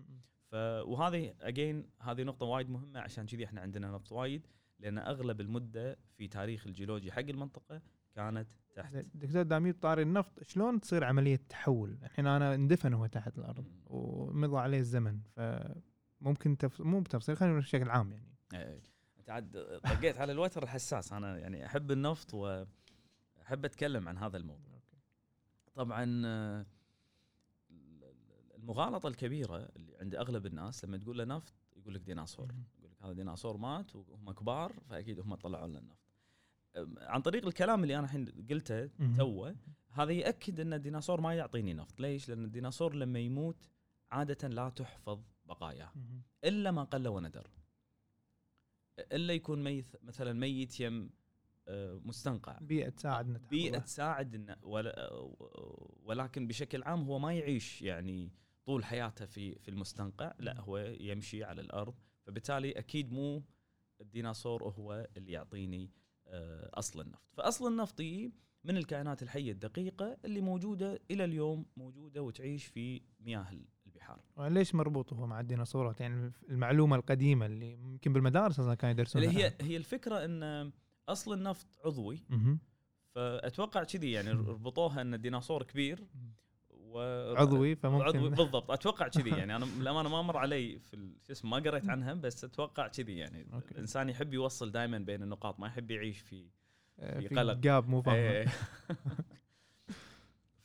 ف... 0.50 0.54
وهذه 0.88 1.34
again 1.40 1.90
هذه 2.00 2.22
نقطة 2.22 2.46
وايد 2.46 2.70
مهمة 2.70 3.00
عشان 3.00 3.26
كذي 3.26 3.44
إحنا 3.44 3.60
عندنا 3.60 3.90
نفط 3.90 4.12
وايد 4.12 4.46
لأن 4.78 4.98
أغلب 4.98 5.40
المدة 5.40 5.98
في 6.16 6.28
تاريخ 6.28 6.66
الجيولوجي 6.66 7.12
حق 7.12 7.18
المنطقة 7.18 7.82
كانت 8.20 8.48
تحت 8.74 8.94
دكتور 8.94 9.42
دام 9.42 9.58
يه 9.58 9.74
طاري 9.74 10.02
النفط 10.02 10.42
شلون 10.42 10.80
تصير 10.80 11.04
عملية 11.04 11.40
تحول؟ 11.48 11.98
الحين 12.02 12.26
أنا 12.26 12.54
اندفن 12.54 12.94
هو 12.94 13.06
تحت 13.06 13.38
الأرض. 13.38 13.64
ومضى 13.86 14.58
عليه 14.58 14.78
الزمن 14.78 15.20
فممكن 15.36 16.58
تف... 16.58 16.80
مو 16.80 17.00
بتفصيل 17.00 17.36
خلينا 17.36 17.52
نقول 17.54 17.64
بشكل 17.64 17.90
عام 17.90 18.12
يعني 18.12 18.34
إيه. 18.54 18.82
أنت 19.18 19.30
عاد 19.30 19.80
طقيت 19.84 20.18
على 20.18 20.32
الوتر 20.32 20.62
الحساس 20.62 21.12
أنا 21.12 21.38
يعني 21.38 21.66
أحب 21.66 21.90
النفط 21.90 22.34
وأحب 22.34 23.64
أتكلم 23.64 24.08
عن 24.08 24.18
هذا 24.18 24.36
الموضوع 24.36 24.80
طبعا 25.74 26.22
آه، 26.26 26.66
المغالطة 28.54 29.08
الكبيرة 29.08 29.68
اللي 29.76 29.96
عند 30.00 30.14
أغلب 30.14 30.46
الناس 30.46 30.84
لما 30.84 30.98
تقول 30.98 31.18
له 31.18 31.24
نفط 31.24 31.54
يقول 31.76 31.94
لك 31.94 32.00
ديناصور. 32.00 32.52
يقول 32.78 32.90
لك 32.90 33.02
هذا 33.02 33.12
ديناصور 33.12 33.56
مات 33.56 33.96
وهم 33.96 34.32
كبار 34.32 34.72
فأكيد 34.90 35.20
هم 35.20 35.34
طلعوا 35.34 35.68
لنا 35.68 35.78
النفط 35.78 35.99
عن 36.98 37.22
طريق 37.22 37.46
الكلام 37.46 37.82
اللي 37.82 37.96
أنا 37.98 38.04
الحين 38.04 38.46
قلته. 38.50 38.90
توه 39.16 39.56
هذا 39.90 40.12
يأكد 40.12 40.60
أن 40.60 40.72
الديناصور 40.72 41.20
ما 41.20 41.34
يعطيني 41.34 41.74
نفط. 41.74 42.00
ليش؟ 42.00 42.28
لأن 42.28 42.44
الديناصور 42.44 42.94
لما 42.94 43.18
يموت 43.18 43.68
عادة 44.10 44.48
لا 44.48 44.68
تحفظ 44.68 45.20
بقاياه. 45.44 45.92
إلا 46.44 46.70
ما 46.70 46.84
قل 46.84 47.08
وندر. 47.08 47.50
إلا 48.98 49.34
يكون 49.34 49.64
ميت 49.64 49.96
مثلا 50.02 50.32
ميت 50.32 50.80
يم 50.80 51.10
آه، 51.68 52.00
مستنقع. 52.04 52.58
بيئة 52.58 52.88
تساعدنا 52.88 53.38
تحوله. 53.38 53.50
بيئة 53.50 53.78
تساعد 53.78 54.58
ولا 54.62 55.10
ولكن 56.02 56.46
بشكل 56.46 56.82
عام 56.82 57.02
هو 57.02 57.18
ما 57.18 57.32
يعيش 57.34 57.82
يعني 57.82 58.32
طول 58.66 58.84
حياته 58.84 59.24
في 59.24 59.58
في 59.58 59.68
المستنقع. 59.68 60.34
لا 60.38 60.60
هو 60.60 60.78
يمشي 60.78 61.44
على 61.44 61.60
الأرض. 61.60 61.94
فبالتالي 62.26 62.72
أكيد 62.72 63.12
مو 63.12 63.42
الديناصور 64.00 64.68
هو 64.68 65.08
اللي 65.16 65.32
يعطيني 65.32 65.90
أصل 66.74 67.00
النفط. 67.00 67.22
فأصل 67.32 67.68
النفط 67.68 68.00
يجي 68.00 68.32
من 68.64 68.76
الكائنات 68.76 69.22
الحية 69.22 69.52
الدقيقة 69.52 70.16
اللي 70.24 70.40
موجودة 70.40 71.00
إلى 71.10 71.24
اليوم 71.24 71.66
موجودة 71.76 72.22
وتعيش 72.22 72.66
في 72.66 73.02
مياه 73.20 73.46
البحار. 73.86 74.20
ليش 74.38 74.74
مربوط 74.74 75.12
هو 75.12 75.26
مع 75.26 75.40
الديناصورات؟ 75.40 76.00
يعني 76.00 76.32
المعلومة 76.48 76.96
القديمة 76.96 77.46
اللي 77.46 77.72
يمكن 77.72 78.12
بالمدارس 78.12 78.60
أصلا 78.60 78.74
كانوا 78.74 78.92
يدرسونها 78.92 79.28
اللي 79.28 79.44
هي 79.44 79.52
هي 79.60 79.76
الفكرة 79.76 80.24
إن 80.24 80.72
أصل 81.08 81.32
النفط 81.32 81.66
عضوي. 81.84 82.18
فأتوقع 83.14 83.84
كذي 83.84 84.12
يعني 84.12 84.30
ربطوها 84.30 85.00
إن 85.00 85.14
الديناصور 85.14 85.62
كبير. 85.62 86.06
و 86.92 87.34
عضوي 87.36 87.76
فممكن 87.76 88.04
عضوي 88.04 88.30
بالضبط 88.30 88.70
أتوقع 88.70 89.08
كذي 89.08 89.30
يعني 89.30 89.56
أنا 89.56 89.64
للأمانة 89.64 90.08
ما 90.08 90.22
مر 90.22 90.36
علي 90.36 90.78
في 90.78 91.12
شو 91.26 91.32
اسمه 91.32 91.50
ما 91.50 91.70
قريت 91.70 91.88
عنها 91.88 92.14
بس 92.14 92.44
أتوقع 92.44 92.88
كذي 92.88 93.16
يعني 93.16 93.46
أوكي. 93.52 93.70
الإنسان 93.70 94.08
يحب 94.08 94.34
يوصل 94.34 94.70
دائما 94.70 94.98
بين 94.98 95.22
النقاط 95.22 95.60
ما 95.60 95.66
يحب 95.66 95.90
يعيش 95.90 96.18
في 96.18 96.46
آه، 96.98 97.20
في 97.20 97.28
في 97.28 97.34
قلق. 97.34 97.54
جاب 97.54 97.88
مو 97.88 98.02
فاهم 98.02 98.14
إيه. 98.16 98.46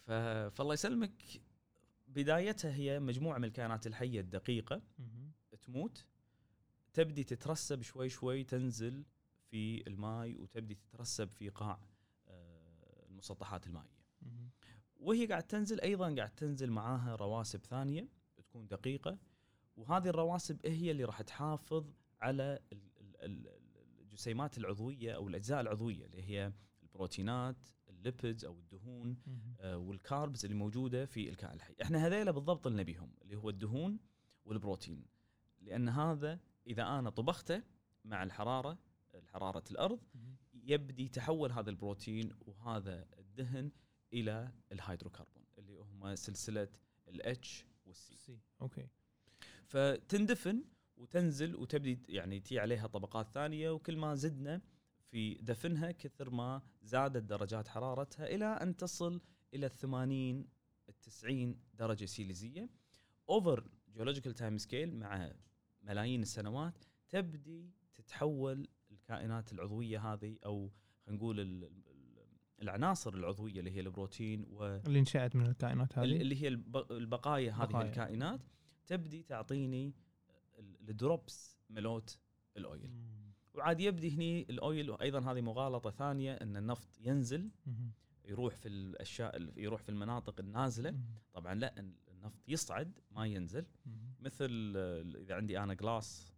ف... 0.06 0.12
فالله 0.56 0.74
يسلمك 0.74 1.24
بدايتها 2.08 2.76
هي 2.76 3.00
مجموعة 3.00 3.38
من 3.38 3.46
الكائنات 3.46 3.88
الحية 3.88 4.20
الدقيقة. 4.20 4.82
تموت 5.62 6.06
تبدي 6.94 7.24
تترسب 7.24 7.82
شوي 7.82 8.10
شوي 8.10 8.44
تنزل 8.44 9.04
في 9.52 9.88
الماء 9.88 10.42
وتبدي 10.42 10.76
تترسب 10.76 11.30
في 11.30 11.50
قاع 11.50 11.80
آه، 12.28 13.06
المسطحات 13.10 13.68
المائية. 13.68 13.95
وهي 15.00 15.26
قاعد 15.26 15.44
تنزل 15.44 15.82
أيضا 15.82 16.16
قاعد 16.16 16.36
تنزل 16.36 16.72
معاها 16.72 17.16
رواسب 17.16 17.66
ثانية 17.66 18.08
تكون 18.38 18.68
دقيقة 18.68 19.18
وهذه 19.78 20.08
الرواسب 20.08 20.66
هي 20.66 20.92
اللي 20.92 21.04
راح 21.04 21.22
تحافظ 21.22 21.94
على 22.22 22.60
ال- 22.74 22.92
ال- 23.02 23.16
ال- 23.26 23.60
الجسيمات 24.02 24.58
العضوية 24.58 25.16
أو 25.16 25.28
الأجزاء 25.28 25.62
العضوية 25.62 26.06
اللي 26.06 26.24
هي 26.24 26.54
البروتينات 26.84 27.68
الليبيدز 27.90 28.46
أو 28.46 28.60
الدهون. 28.60 29.18
آه، 29.60 29.78
والكاربز 29.78 30.46
اللي 30.46 30.58
موجودة 30.58 31.06
في 31.06 31.30
الكائن 31.30 31.56
الحي، 31.56 31.76
إحنا 31.82 32.08
هذيلا 32.08 32.32
بالضبط 32.32 32.68
اللي 32.68 32.82
نبيهم 32.82 33.12
اللي 33.22 33.36
هو 33.36 33.50
الدهون 33.50 34.00
والبروتين 34.46 35.06
لأن 35.62 35.90
هذا 35.90 36.40
إذا 36.68 36.84
أنا 36.84 37.10
طبخته 37.10 37.64
مع 38.06 38.24
الحرارة 38.24 38.78
حرارة 39.34 39.64
الأرض. 39.72 40.00
يبدي 40.54 41.06
يتحول 41.06 41.52
هذا 41.52 41.70
البروتين 41.70 42.32
وهذا 42.46 43.08
الدهن 43.20 43.72
إلى 44.16 44.52
الهيدروكربون 44.72 45.44
اللي 45.58 45.80
هم 45.80 46.16
سلسلة 46.16 46.68
الاتش 47.08 47.66
والسي 47.86 48.18
سي 48.18 48.40
okay. 48.62 48.88
فتندفن 49.66 50.64
وتنزل 50.98 51.56
وتبدي 51.56 52.00
يعني 52.10 52.40
تي 52.40 52.60
عليها 52.60 52.88
طبقات 52.88 53.30
ثانية 53.30 53.70
وكل 53.70 53.98
ما 53.98 54.16
زدنا 54.16 54.62
في 55.12 55.34
دفنها 55.34 55.92
كثر 55.92 56.30
ما 56.30 56.62
زادت 56.82 57.24
درجات 57.24 57.68
حرارتها 57.68 58.28
إلى 58.28 58.46
أن 58.46 58.76
تصل 58.76 59.22
إلى 59.54 59.66
ال 59.66 59.72
80 59.72 60.48
ال 60.90 61.00
90 61.00 61.60
درجة 61.74 62.06
سيليزية. 62.06 62.70
over 63.30 63.70
geological 63.94 64.34
time 64.34 64.58
scale 64.58 64.96
مع 64.96 65.32
ملايين 65.82 66.22
السنوات 66.22 66.84
تبدي 67.10 67.72
تتحول 67.94 68.68
الكائنات 68.92 69.54
العضوية 69.54 70.14
هذه 70.14 70.38
أو 70.46 70.72
خلينا 71.06 71.18
نقول 71.18 71.40
العناصر 72.62 73.14
العضوية 73.14 73.60
اللي 73.60 73.72
هي 73.72 73.80
البروتين 73.80 74.46
و 74.50 74.64
اللي 74.66 75.00
انشأت 75.00 75.36
من 75.36 75.46
الكائنات 75.46 75.98
هذه 76.00 76.06
اللي 76.22 76.42
هي 76.42 76.48
الب- 76.48 76.92
البقايا 76.92 77.52
هذه 77.52 77.68
بقايا. 77.70 77.88
الكائنات 77.90 78.40
تبدي 78.88 79.24
تعطيني 79.24 79.94
ال- 80.60 80.90
ال 80.90 81.01
drops 81.01 81.58
ملوت 81.70 82.20
ال 82.58 82.66
oil 82.66 82.90
مم. 82.90 83.34
وعاد 83.54 83.80
يبدي 83.80 84.12
هني 84.16 84.42
ال 84.50 84.60
oil 84.60 84.90
وأيضا 84.90 85.32
هذه 85.32 85.42
مغالطة 85.42 85.90
ثانية 85.90 86.34
إن 86.34 86.58
النفط 86.58 86.88
ينزل. 87.02 87.50
يروح 88.26 88.56
في 88.56 88.68
الأشياء 88.68 89.38
ال- 89.38 89.54
يروح 89.58 89.82
في 89.82 89.90
المناطق 89.90 90.40
النازلة. 90.40 91.00
طبعا 91.34 91.54
لا 91.56 91.76
النفط 92.10 92.40
يصعد 92.48 93.00
ما 93.12 93.26
ينزل. 93.26 93.66
مثل 94.20 94.74
إذا 95.16 95.36
عندي 95.36 95.60
أنا 95.60 95.74
glass 95.74 96.34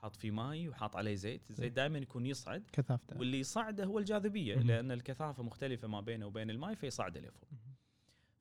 وحاط 0.00 0.16
فيه 0.16 0.30
ماي 0.30 0.68
وحاط 0.68 0.96
عليه 0.96 1.14
زيت 1.14 1.50
الزيت 1.50 1.64
زين. 1.64 1.74
دائما 1.74 1.98
يكون 1.98 2.26
يصعد 2.26 2.64
كثافته 2.72 3.18
واللي 3.18 3.40
يصعده 3.40 3.84
هو 3.84 3.98
الجاذبية 3.98 4.56
مهم. 4.56 4.66
لأن 4.66 4.90
الكثافة 4.90 5.42
مختلفة 5.42 5.88
ما 5.88 6.00
بينه 6.00 6.26
وبين 6.26 6.50
الماء 6.50 6.74
فيصعده 6.74 7.20
لفوق. 7.20 7.48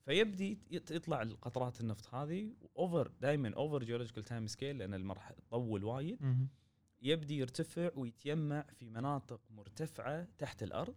فيبدي 0.06 0.58
يط- 0.72 0.92
يطلع 0.92 1.22
القطرات 1.22 1.82
النفط 1.82 2.14
هذه 2.14 2.54
over 2.78 3.12
دائما 3.22 3.54
over 3.56 3.84
geological 3.84 4.24
time 4.24 4.48
scale 4.48 4.78
لأن 4.78 4.94
المرحله 4.94 5.38
تطول 5.38 5.84
وايد. 5.84 6.22
يبدي 7.02 7.38
يرتفع 7.38 7.90
ويتيمع 7.96 8.66
في 8.76 8.90
مناطق 8.90 9.42
مرتفعة 9.50 10.28
تحت 10.38 10.64
الأرض 10.64 10.96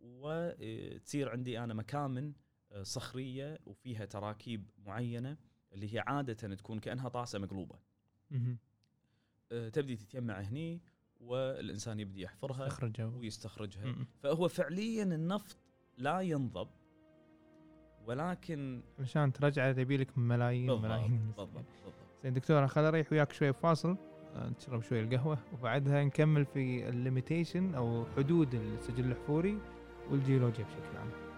وتصير 0.00 1.28
عندي 1.28 1.58
أنا 1.60 1.74
مكامن 1.74 2.32
آه، 2.72 2.82
صخرية 2.82 3.58
وفيها 3.66 4.04
تراكيب 4.04 4.70
معينة 4.78 5.36
اللي 5.72 5.94
هي 5.94 5.98
عادة 6.06 6.54
تكون 6.54 6.78
كأنها 6.78 7.08
طاسة 7.08 7.38
مقلوبة. 7.38 7.78
آه، 8.32 8.56
تبدي 9.50 9.96
تتيمع 9.96 10.40
هني 10.40 10.80
والإنسان 11.20 12.00
يبدي 12.00 12.22
يحفرها 12.22 12.66
اخرجه 12.66 13.08
ويستخرجها. 13.08 13.84
مم. 13.84 14.06
فهو 14.22 14.48
فعليا 14.48 15.02
النفط 15.02 15.56
لا 15.98 16.20
ينضب 16.20 16.68
ولكن 18.06 18.82
علشان 18.98 19.32
ترجع 19.32 19.72
تبي 19.72 19.96
لك 19.96 20.18
ملايين 20.18 20.66
بالضبط 20.66 20.84
ملايين 20.84 21.18
بالضبط. 21.26 21.48
بالضبط. 21.48 21.94
زين 22.22 22.32
دكتور 22.32 22.66
خل 22.66 22.84
أريح 22.84 23.12
وياك 23.12 23.32
شوي 23.32 23.52
فاصل 23.52 23.96
آه، 24.34 24.48
نشرب 24.48 24.82
شوي 24.82 25.00
القهوة 25.00 25.38
وبعدها 25.52 26.04
نكمل 26.04 26.44
في 26.44 26.88
ال 26.88 26.96
limitation 26.96 27.74
أو 27.74 28.06
حدود 28.16 28.54
السجل 28.54 29.04
الحفوري 29.10 29.58
والجيولوجيا 30.10 30.64
بشكل 30.64 30.96
عام. 30.96 31.29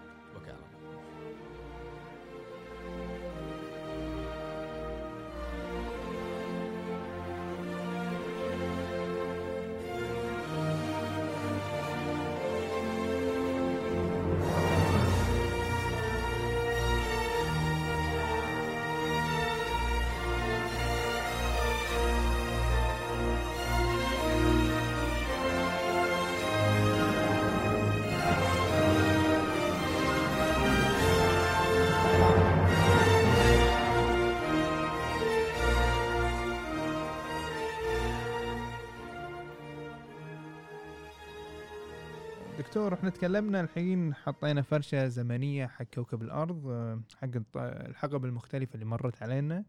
دكتور 42.93 43.09
إحنا 43.09 43.19
تكلمنا 43.19 43.61
الحين 43.61 44.13
حطينا 44.13 44.61
فرشة 44.61 45.07
زمنية 45.07 45.67
حق 45.67 45.83
كوكب 45.83 46.21
الأرض 46.21 46.67
آه، 46.67 47.01
حق 47.15 47.29
الحقب 47.55 48.25
المختلفة 48.25 48.73
اللي 48.73 48.85
مرت 48.85 49.23
علينا. 49.23 49.65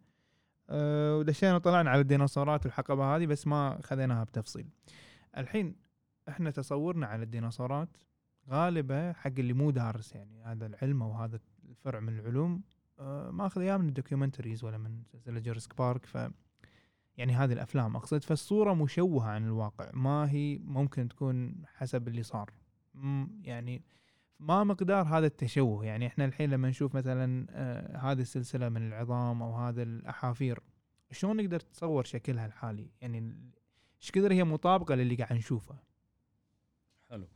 آه، 0.71 1.17
ودشينا 1.17 1.59
طلعنا 1.59 1.91
على 1.91 2.01
الديناصورات 2.01 2.67
والحقبة 2.67 3.17
هذه 3.17 3.27
بس 3.27 3.47
ما 3.47 3.79
خذيناها 3.83 4.25
بتفصيل. 4.25 4.67
الحين 5.37 5.77
إحنا 6.29 6.51
تصورنا 6.51 7.07
على 7.07 7.23
الديناصورات 7.23 7.89
غالبا 8.51 9.13
حق 9.13 9.33
اللي 9.39 9.53
مو 9.53 9.71
دارس 9.71 10.15
يعني 10.15 10.43
هذا 10.43 10.67
العلم 10.67 11.03
أو 11.03 11.13
هذا 11.13 11.41
الفرع 11.69 12.01
من 12.01 12.19
العلوم 12.19 12.63
آه، 12.99 13.31
ماخذ 13.31 13.61
اياه 13.61 13.77
من 13.77 13.89
ال 13.89 13.94
documentaries 13.94 14.65
ولا 14.65 14.79
من 14.79 15.03
سلسله 15.13 15.41
Jurassic 15.41 15.79
Park 15.79 16.07
ف 16.07 16.19
يعني 17.17 17.33
هذه 17.33 17.53
الأفلام 17.53 17.97
أقصد. 17.97 18.25
فالصورة 18.25 18.75
مشوهة 18.75 19.29
عن 19.29 19.45
الواقع 19.45 19.91
ما 19.93 20.31
هي 20.31 20.59
ممكن 20.59 21.09
تكون 21.09 21.63
حسب 21.75 22.09
اللي 22.09 22.23
صار. 22.23 22.64
يعني 23.43 23.83
ما 24.41 24.65
مقدار 24.65 25.07
هذا 25.07 25.27
التشوه. 25.27 25.87
يعني 25.87 26.07
إحنا 26.07 26.25
الحين 26.25 26.51
لما 26.51 26.69
نشوف 26.69 26.95
مثلا 26.95 27.47
آه 27.51 27.97
هذه 27.97 28.21
السلسلة 28.21 28.69
من 28.69 28.89
العظام 28.89 29.43
أو 29.43 29.55
هذا 29.55 29.83
الأحافير 29.83 30.61
شلون 31.11 31.37
نقدر 31.37 31.57
نتصور 31.57 32.05
شكلها 32.05 32.47
الحالي؟ 32.47 32.91
يعني 33.01 33.37
إيش 34.03 34.11
قدر 34.11 34.33
هي 34.33 34.45
مطابقة 34.45 34.95
للي 34.95 35.15
قاعد 35.15 35.33
نشوفه؟ 35.33 35.79
حلو. 37.11 37.29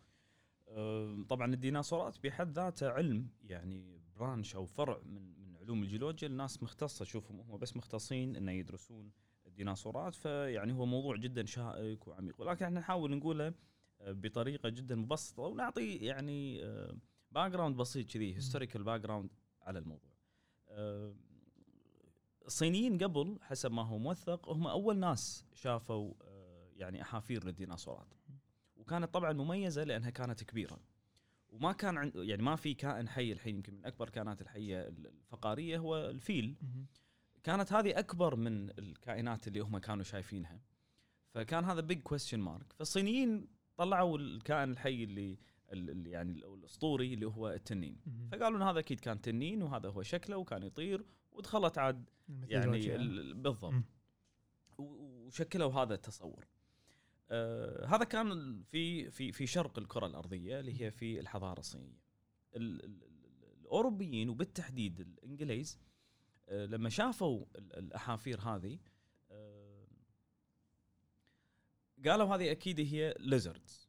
طبعا 1.29 1.55
الديناصورات 1.55 2.19
بحد 2.25 2.53
ذاته 2.53 2.91
علم 2.91 3.29
يعني 3.45 4.01
برانش 4.17 4.57
أو 4.57 4.67
فرع 4.67 4.99
من 5.05 5.39
من 5.39 5.57
علوم 5.57 5.83
الجيولوجيا. 5.83 6.29
الناس 6.29 6.63
مختصة 6.63 7.05
شوفهم 7.05 7.41
هم 7.41 7.59
بس 7.59 7.77
مختصين 7.77 8.37
إنه 8.37 8.53
يدرسون 8.53 9.11
الديناصورات 9.47 10.15
فيعني 10.15 10.73
هو 10.73 10.87
موضوع 10.87 11.17
جدا 11.17 11.45
شائك 11.45 12.09
وعميق. 12.09 12.41
ولكن 12.41 12.65
إحنا 12.65 12.81
نحاول 12.81 13.17
نقوله 13.17 13.55
بطريقة 14.01 14.69
جدا 14.69 14.95
مبسطة 14.95 15.43
ونعطي 15.43 15.97
يعني 15.97 16.61
background 17.31 17.77
بسيط 17.77 18.11
كذي 18.11 18.37
historical 18.37 18.83
background 18.83 19.31
على 19.63 19.79
الموضوع. 19.79 20.13
الصينيين 22.47 22.99
قبل 22.99 23.39
حسب 23.43 23.73
ما 23.73 23.83
هو 23.83 23.99
موثق 23.99 24.49
هم 24.49 24.67
أول 24.67 24.99
ناس 24.99 25.45
شافوا 25.55 26.15
أه، 26.23 26.69
يعني 26.77 27.03
أحافير 27.03 27.45
للديناصورات. 27.45 28.15
وكانت 28.77 29.15
طبعا 29.15 29.33
مميزة 29.33 29.85
لأنها 29.85 30.11
كانت 30.11 30.45
كبيرة. 30.45 30.81
وما 31.49 31.73
كان 31.73 31.99
عند 31.99 32.17
يعني 32.17 32.43
ما 32.43 32.57
في 32.57 32.75
كائن 32.75 33.09
حي 33.09 33.33
الحين 33.33 33.57
يمكن 33.57 33.75
من 33.75 33.87
أكبر 33.87 34.09
كائنات 34.09 34.41
الحية 34.41 34.89
الفقارية 34.89 35.79
هو 35.79 35.99
الفيل. 35.99 36.57
فكانت 37.35 37.73
هذه 37.73 37.99
أكبر 37.99 38.37
من 38.37 38.71
الكائنات 38.71 39.49
اللي 39.49 39.61
هم 39.61 39.79
كانوا 39.79 40.05
شايفينها. 40.05 40.61
فكان 41.31 41.65
هذا 41.65 41.81
بيج 41.81 42.03
كويستشن 42.03 42.41
مارك 42.41 42.73
فالصينيين 42.73 43.58
طلعوا 43.79 44.19
الكائن 44.19 44.71
الحي 44.71 45.05
اللي 45.05 45.39
اللي 45.73 46.11
يعني 46.11 46.33
الأسطوري 46.33 47.15
اللي 47.15 47.27
هو 47.27 47.49
التنين. 47.51 47.97
فقالوا 48.33 48.59
إن 48.59 48.63
هذا 48.63 48.79
أكيد 48.79 49.01
كان 49.01 49.21
تنين 49.21 49.63
وهذا 49.63 49.89
هو 49.89 50.03
شكله 50.03 50.37
وكان 50.37 50.63
يطير 50.63 51.05
ودخلت 51.33 51.79
عاد 51.79 52.11
يعني 52.29 52.81
بالضبط. 53.35 53.75
وشكلوا 54.79 55.73
هذا 55.73 55.95
التصور. 55.95 56.47
آه 57.31 57.87
هذا 57.87 58.05
كان 58.05 58.63
في 58.63 59.11
في 59.11 59.33
في 59.33 59.47
شرق 59.47 59.79
الكرة 59.79 60.07
الأرضية 60.07 60.61
اللي 60.61 60.83
هي 60.83 60.91
في 60.91 61.21
الحضارة 61.21 61.61
الصينية. 61.61 62.01
ال- 62.57 62.85
ال- 62.85 63.03
ال- 63.05 63.59
الأوروبيين 63.61 64.29
وبالتحديد 64.29 65.01
الإنجليز 65.01 65.79
آه 66.49 66.67
لما 66.67 66.89
شافوا 66.89 67.45
ال- 67.57 67.79
الأحافير 67.79 68.41
هذه 68.41 68.79
آه 69.31 69.87
قالوا 72.07 72.35
هذه 72.37 72.51
أكيد 72.51 72.81
هي 72.81 73.15
ليزردز. 73.21 73.89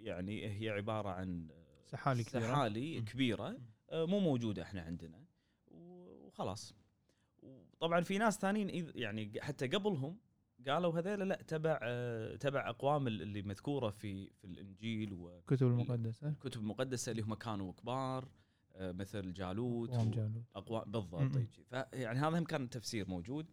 يعني 0.00 0.60
هي 0.60 0.68
عبارة 0.70 1.08
عن 1.08 1.48
سحالي 1.84 2.24
كبيرة. 2.24 2.42
سحالي. 2.52 3.00
كبيرة. 3.00 3.58
آه، 3.90 4.04
مو 4.06 4.20
موجودة 4.20 4.62
إحنا 4.62 4.80
عندنا 4.82 5.24
وخلاص 5.68 6.74
وطبعا 7.42 8.00
في 8.00 8.18
ناس 8.18 8.38
ثانيين 8.38 8.92
يعني 8.94 9.32
حتى 9.40 9.66
قبلهم 9.66 10.18
قالوا 10.68 10.98
هذيلا 10.98 11.24
لا 11.24 11.42
تبع 11.42 11.78
آه، 11.82 12.36
تبع 12.36 12.68
أقوام 12.70 13.06
ال- 13.06 13.22
اللي 13.22 13.42
مذكورة 13.42 13.90
في 13.90 14.30
في 14.30 14.44
الإنجيل 14.44 15.12
الكتب 15.38 15.66
المقدسة 15.66 16.26
والكتب 16.26 16.60
المقدسة 16.60 17.10
اللي 17.12 17.22
هم 17.22 17.34
كانوا 17.34 17.72
كبار 17.72 18.28
آه، 18.74 18.92
مثل 18.92 19.32
جالوت 19.32 19.90
أقوام 19.90 20.08
و- 20.08 20.10
جالوت. 20.10 20.44
أقوام 20.56 20.90
بالضبط. 20.90 21.36
يجي. 21.36 21.64
فيعني 21.64 22.18
هذا 22.18 22.38
هم 22.38 22.44
كان 22.44 22.70
تفسير 22.70 23.08
موجود 23.08 23.46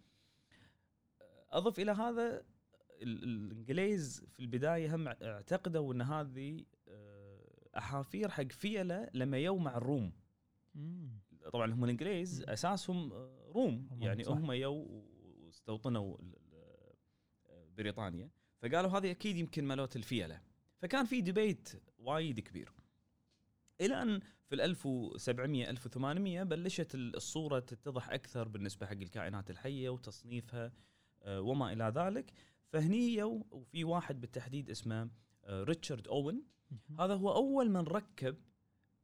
أضف 1.51 1.79
إلى 1.79 1.91
هذا 1.91 2.43
الإنجليز 3.03 4.25
في 4.29 4.39
البداية 4.39 4.95
هم 4.95 5.07
اعتقدوا 5.07 5.93
إن 5.93 6.01
هذه 6.01 6.65
آه، 6.87 7.67
أحافير 7.77 8.29
حق 8.29 8.51
فيلة 8.51 9.09
لما 9.13 9.37
يو 9.37 9.57
مع 9.57 9.77
الروم. 9.77 10.13
طبعا 11.53 11.73
هم 11.73 11.83
الإنجليز. 11.83 12.41
أساسهم 12.41 13.13
آه، 13.13 13.51
روم 13.55 13.89
يعني. 13.99 14.23
هم 14.27 14.51
يو 14.51 15.03
واستوطنوا 15.43 16.17
آه، 16.53 17.65
بريطانيا 17.77 18.29
فقالوا 18.61 18.89
هذه 18.91 19.11
أكيد 19.11 19.35
يمكن 19.37 19.67
ملوت 19.67 19.95
الفيلة 19.95 20.41
فكان 20.81 21.05
في 21.05 21.21
ديبيت 21.21 21.69
وايد 21.97 22.39
كبير 22.39 22.71
إلى 23.81 24.01
أن 24.01 24.19
في 24.49 24.55
ال 24.55 24.61
1700 24.61 25.69
1800 25.69 26.43
بلشت 26.43 26.95
ال- 26.95 27.15
الصورة 27.15 27.59
تتضح 27.59 28.09
أكثر 28.09 28.47
بالنسبة 28.47 28.85
حق 28.85 28.91
الكائنات 28.93 29.49
الحية 29.49 29.89
وتصنيفها 29.89 30.71
وما 31.27 31.73
إلى 31.73 31.93
ذلك 31.95 32.33
فهني 32.73 33.23
وفي 33.23 33.83
واحد 33.83 34.21
بالتحديد 34.21 34.69
اسمه 34.69 35.09
آه، 35.45 35.63
ريتشارد 35.63 36.07
أوين. 36.07 36.43
هذا 36.99 37.15
هو 37.15 37.31
أول 37.35 37.69
من 37.69 37.81
ركب 37.81 38.35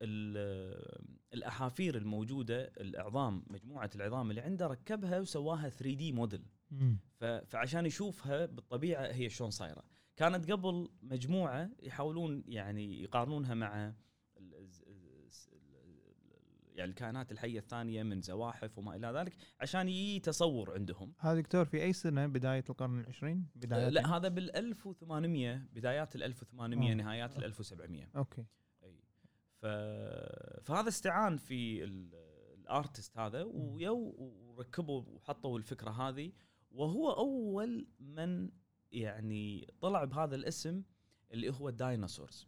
ال- 0.01 1.03
الأحافير 1.33 1.97
الموجودة 1.97 2.71
العظام 2.79 3.43
مجموعة 3.47 3.89
العظام 3.95 4.29
اللي 4.29 4.41
عنده 4.41 4.67
ركبها 4.67 5.19
وسواها 5.19 5.69
3 5.69 5.93
دي 5.95 6.11
موديل. 6.11 6.45
فعشان 7.45 7.85
يشوفها 7.85 8.45
بالطبيعة 8.45 9.05
هي 9.05 9.29
شلون 9.29 9.49
صايرة. 9.51 9.83
كانت 10.15 10.51
قبل 10.51 10.89
مجموعة 11.01 11.69
يحاولون 11.83 12.43
يعني 12.47 13.03
يقارنونها 13.03 13.53
مع 13.53 13.93
ال- 14.37 14.55
الز- 14.55 14.83
الز- 14.87 15.49
ال- 15.53 16.13
يعني 16.79 16.91
الكائنات 16.91 17.31
الحية 17.31 17.59
الثانية 17.59 18.03
من 18.03 18.21
زواحف 18.21 18.77
وما 18.77 18.95
إلى 18.95 19.07
ذلك 19.07 19.35
عشان 19.61 19.89
يجي 19.89 20.19
تصور 20.19 20.73
عندهم. 20.73 21.13
هذا 21.19 21.39
دكتور 21.39 21.65
في 21.65 21.83
أي 21.83 21.93
سنة 21.93 22.27
بداية 22.27 22.63
القرن 22.69 22.99
العشرين؟ 22.99 23.47
بدايه 23.55 23.89
لا 23.89 24.17
هذا 24.17 24.27
بال 24.27 24.55
1800 24.55 25.55
بدايات 25.73 26.15
ال 26.15 26.23
1800 26.23 26.91
آه. 26.91 26.93
نهايات 26.95 27.37
ال 27.37 27.43
1700 27.43 28.07
okay. 28.15 28.45
أي. 28.83 28.95
ف... 29.61 29.65
فهذا 30.65 30.87
استعان 30.89 31.37
في 31.37 31.83
ال- 31.83 32.29
ال 32.59 32.67
artist 32.67 33.17
هذا 33.17 33.43
ويو 33.43 34.15
وركبوا 34.17 35.01
وحطوا 35.07 35.57
الفكرة 35.57 35.89
هذه 35.91 36.31
وهو 36.71 37.11
أول 37.11 37.87
من 37.99 38.49
يعني 38.91 39.73
طلع 39.81 40.03
بهذا 40.03 40.35
الاسم 40.35 40.83
اللي 41.31 41.49
هو 41.53 41.69
ال 41.69 41.77
dinosaurs 41.77 42.47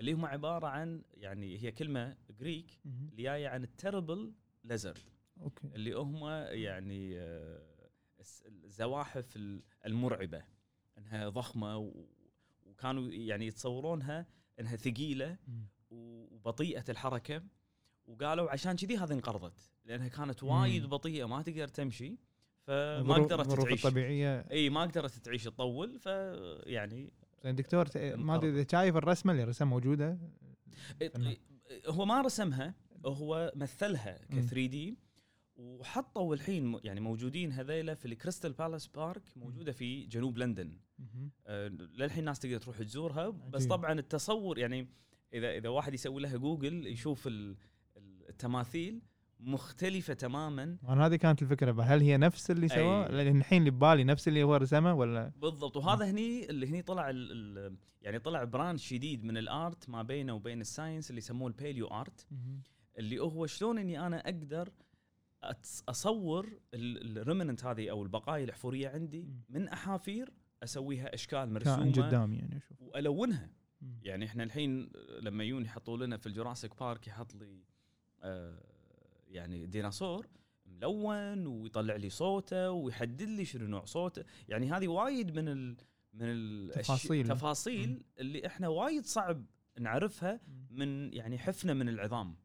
اللي 0.00 0.12
هم 0.12 0.24
عبارة 0.24 0.66
عن 0.66 1.02
يعني 1.14 1.58
هي 1.62 1.72
كلمة 1.72 2.16
Greek. 2.40 2.80
اللي 2.84 3.22
جاية 3.22 3.48
عن 3.48 3.62
ال 3.64 3.72
terrible 3.72 4.32
lizard 4.64 4.98
okay 5.42 5.66
اللي 5.74 5.92
هم 5.92 6.24
يعني 6.50 7.18
آه، 7.20 7.62
الزواحف 8.46 9.36
ال- 9.36 9.62
المرعبة 9.86 10.42
إنها 10.98 11.28
ضخمة 11.28 11.92
وكانوا 12.66 13.10
يعني 13.12 13.46
يتصورونها 13.46 14.26
إنها 14.60 14.76
ثقيلة. 14.76 15.36
وبطيئة 15.90 16.84
الحركة 16.88 17.42
وقالوا 18.06 18.50
عشان 18.50 18.76
كذي 18.76 18.96
هذه 18.96 19.12
انقرضت 19.12 19.70
لأنها 19.84 20.08
كانت 20.08 20.42
وايد. 20.42 20.86
بطيئة 20.86 21.24
ما 21.24 21.42
تقدر 21.42 21.68
تمشي 21.68 22.18
فما 22.66 23.14
قدرت 23.14 23.52
تعيش 23.52 23.86
الطبيعية 23.86 24.40
إي 24.50 24.70
ما 24.70 24.82
قدرت 24.82 25.10
تعيش 25.12 25.44
تطول 25.44 25.98
فيعني 25.98 27.12
زين 27.46 27.54
دكتور 27.54 27.86
ت- 27.86 27.96
ما 27.96 28.34
أدري 28.36 28.50
إذا 28.50 28.66
شايف 28.72 28.96
الرسمة 28.96 29.32
اللي 29.32 29.44
رسمها 29.44 29.70
موجودة 29.70 30.18
فنان. 31.14 31.36
هو 31.86 32.04
ما 32.04 32.20
رسمها 32.20 32.74
هو 33.06 33.52
مثلها 33.56 34.18
ك 34.18 34.34
مم. 34.34 34.40
3 34.40 34.66
دي 34.66 34.98
وحطوا 35.56 36.34
الحين 36.34 36.80
يعني 36.84 37.00
موجودين 37.00 37.52
هذيلا 37.52 37.94
في 37.94 38.06
الكريستال 38.08 38.52
بالاس 38.52 38.86
بارك 38.86 39.22
موجودة 39.36 39.72
في 39.72 40.06
جنوب 40.06 40.38
لندن. 40.38 40.78
آه، 41.46 41.68
للحين 41.68 42.18
الناس 42.20 42.38
تقدر 42.38 42.58
تروح 42.58 42.78
تزورها 42.82 43.28
بس 43.28 43.54
عجيب. 43.62 43.70
طبعا 43.70 43.92
التصور 43.92 44.58
يعني 44.58 44.88
إذا 45.34 45.50
إذا 45.56 45.68
واحد 45.68 45.94
يسوي 45.94 46.22
لها 46.22 46.36
جوجل 46.36 46.86
يشوف 46.86 47.26
ال- 47.26 47.56
ال- 47.96 48.28
التماثيل 48.28 49.02
مختلفة 49.40 50.14
تماما 50.14 50.76
أنا 50.88 51.06
هذه 51.06 51.16
كانت 51.16 51.42
الفكرة 51.42 51.82
هل 51.82 52.00
هي 52.00 52.16
نفس 52.16 52.50
اللي. 52.50 52.68
سواه 52.68 53.08
لأن 53.08 53.36
الحين 53.38 53.58
اللي 53.58 53.70
ببالي 53.70 54.04
نفس 54.04 54.28
اللي 54.28 54.42
هو 54.42 54.56
رسمه 54.56 54.94
ولا 54.94 55.32
بالضبط 55.36 55.76
وهذا 55.76 56.10
هني 56.10 56.50
اللي 56.50 56.66
هني 56.66 56.82
طلع 56.82 57.10
ال 57.10 57.32
ال 57.32 57.76
يعني 58.02 58.18
طلع 58.18 58.44
branch 58.44 58.92
جديد 58.94 59.24
من 59.24 59.36
ال 59.38 59.50
art 59.50 59.88
ما 59.88 60.02
بينه 60.02 60.32
وبين 60.32 60.60
ال 60.60 60.66
science 60.66 61.10
اللي 61.10 61.18
يسموه 61.18 61.48
ال 61.48 61.86
paleoart. 61.86 62.26
اللي 62.98 63.18
هو 63.18 63.46
شلون 63.46 63.78
إني 63.78 64.06
أنا 64.06 64.20
أقدر 64.20 64.68
أصور 65.88 66.60
ال 66.74 66.85
remnant 66.85 67.64
هذه 67.64 67.90
أو 67.90 68.02
البقايا 68.02 68.44
الاحفوريه 68.44 68.88
عندي. 68.88 69.28
من 69.48 69.68
أحافير 69.68 70.32
أسويها 70.62 71.14
أشكال 71.14 71.38
كائن 71.38 71.52
مرسومة 71.52 71.92
قدامي 71.92 72.36
يعني 72.36 72.56
أشوف 72.56 72.82
وألونها. 72.82 73.50
يعني 74.02 74.24
إحنا 74.24 74.42
الحين 74.42 74.90
لما 75.20 75.44
يجون 75.44 75.64
يحطوا 75.64 75.96
لنا 75.96 76.16
في 76.16 76.26
ال 76.26 76.32
Jurassic 76.32 76.80
Park 76.80 77.06
يحط 77.06 77.34
لي 77.34 77.64
آه 78.22 78.75
يعني 79.36 79.66
ديناصور 79.66 80.26
ملون 80.66 81.46
ويطلع 81.46 81.96
لي 81.96 82.10
صوته 82.10 82.70
ويحدد 82.70 83.22
لي 83.28 83.44
شنو 83.44 83.66
نوع 83.66 83.84
صوته 83.84 84.24
يعني 84.48 84.70
هذه 84.72 84.88
وايد 84.88 85.34
من 85.36 85.48
ال 85.48 85.76
من 86.12 86.26
الأشي- 86.72 86.78
تفاصيل. 86.78 87.28
تفاصيل 87.28 87.88
مم. 87.90 88.02
اللي 88.18 88.46
إحنا 88.46 88.68
وايد 88.68 89.04
صعب 89.06 89.44
نعرفها. 89.80 90.40
من 90.70 91.12
يعني 91.12 91.38
حفنة 91.38 91.72
من 91.72 91.88
العظام 91.88 92.36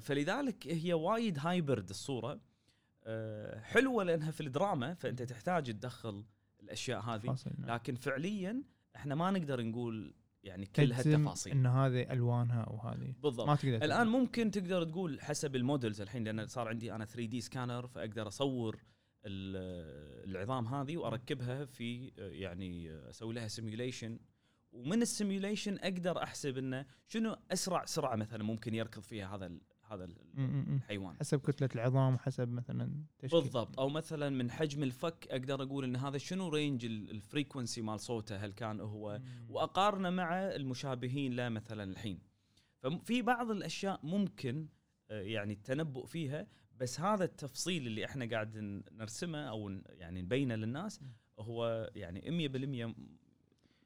فلذلك 0.00 0.66
هي 0.68 0.92
وايد 0.92 1.38
hybrid 1.38 1.88
الصورة 1.88 2.40
آه، 3.04 3.60
حلوة 3.60 4.04
لأنها 4.04 4.30
في 4.30 4.40
الدراما 4.40 4.94
فأنت 4.94 5.22
تحتاج 5.22 5.64
تدخل 5.72 6.24
الأشياء 6.60 7.00
هذه 7.00 7.26
نعم. 7.26 7.70
لكن 7.74 7.94
فعليا 7.94 8.62
إحنا 8.96 9.14
ما 9.14 9.30
نقدر 9.30 9.62
نقول 9.62 10.14
يعني 10.44 10.66
كل 10.66 10.92
هالتفاصيل. 10.92 11.52
إن 11.52 11.66
هذه 11.66 12.12
ألوانها 12.12 12.62
أو 12.62 12.76
هذه. 12.76 13.14
بالضبط. 13.22 13.46
ما 13.48 13.54
تقدر 13.56 13.84
الآن 13.84 14.06
ممكن 14.06 14.50
تقدر 14.50 14.84
تقول 14.84 15.20
حسب 15.20 15.56
ال 15.56 15.62
models 15.62 16.00
الحين 16.00 16.24
لأن 16.24 16.46
صار 16.46 16.68
عندي 16.68 16.92
أنا 16.94 17.04
3 17.04 17.24
دي 17.28 17.40
سكانر 17.40 17.86
فأقدر 17.86 18.28
أصور 18.28 18.76
ال- 19.26 20.30
العظام 20.30 20.66
هذه 20.66 20.96
وأركبها 20.96 21.64
في 21.64 22.12
يعني 22.18 22.90
أسوي 23.10 23.34
لها 23.34 23.48
simulation 23.48 24.18
ومن 24.72 25.02
ال 25.02 25.09
simulation 25.09 25.78
أقدر 25.78 26.22
أحسب 26.22 26.58
إنه 26.58 26.86
شنو 27.06 27.36
أسرع 27.52 27.84
سرعة 27.84 28.16
مثلا 28.16 28.44
ممكن 28.44 28.74
يركض 28.74 29.02
فيها 29.02 29.36
هذا 29.36 29.58
هذا. 29.94 30.08
الحيوان. 30.38 31.16
حسب 31.20 31.40
كتلة 31.40 31.68
العظام 31.74 32.14
وحسب 32.14 32.48
مثلا 32.48 33.04
تشكيل. 33.18 33.40
بالضبط. 33.40 33.80
أو 33.80 33.88
مثلا 33.88 34.30
من 34.30 34.50
حجم 34.50 34.82
الفك 34.82 35.28
أقدر 35.30 35.62
أقول 35.62 35.84
إن 35.84 35.96
هذا 35.96 36.18
شنو 36.18 36.48
range 36.48 36.84
ال 36.84 36.94
frequency 36.94 37.82
مال 37.82 38.00
صوته؟ 38.00 38.36
هل 38.36 38.52
كان 38.52 38.80
هو. 38.80 39.20
وأقارنه 39.48 40.10
مع 40.10 40.38
المشابهين 40.38 41.32
له 41.32 41.48
مثلا 41.48 41.84
الحين. 41.84 42.18
ففي 42.82 43.22
بعض 43.22 43.50
الأشياء 43.50 44.00
ممكن 44.02 44.66
آه، 45.10 45.20
يعني 45.20 45.52
التنبؤ 45.52 46.06
فيها 46.06 46.46
بس 46.80 47.00
هذا 47.00 47.24
التفصيل 47.24 47.86
اللي 47.86 48.04
إحنا 48.04 48.30
قاعد 48.30 48.82
نرسمه 48.92 49.38
أو 49.38 49.70
يعني 49.88 50.22
نبينه 50.22 50.54
للناس 50.54 51.00
هو 51.38 51.90
يعني 51.94 52.20
100% 52.20 52.94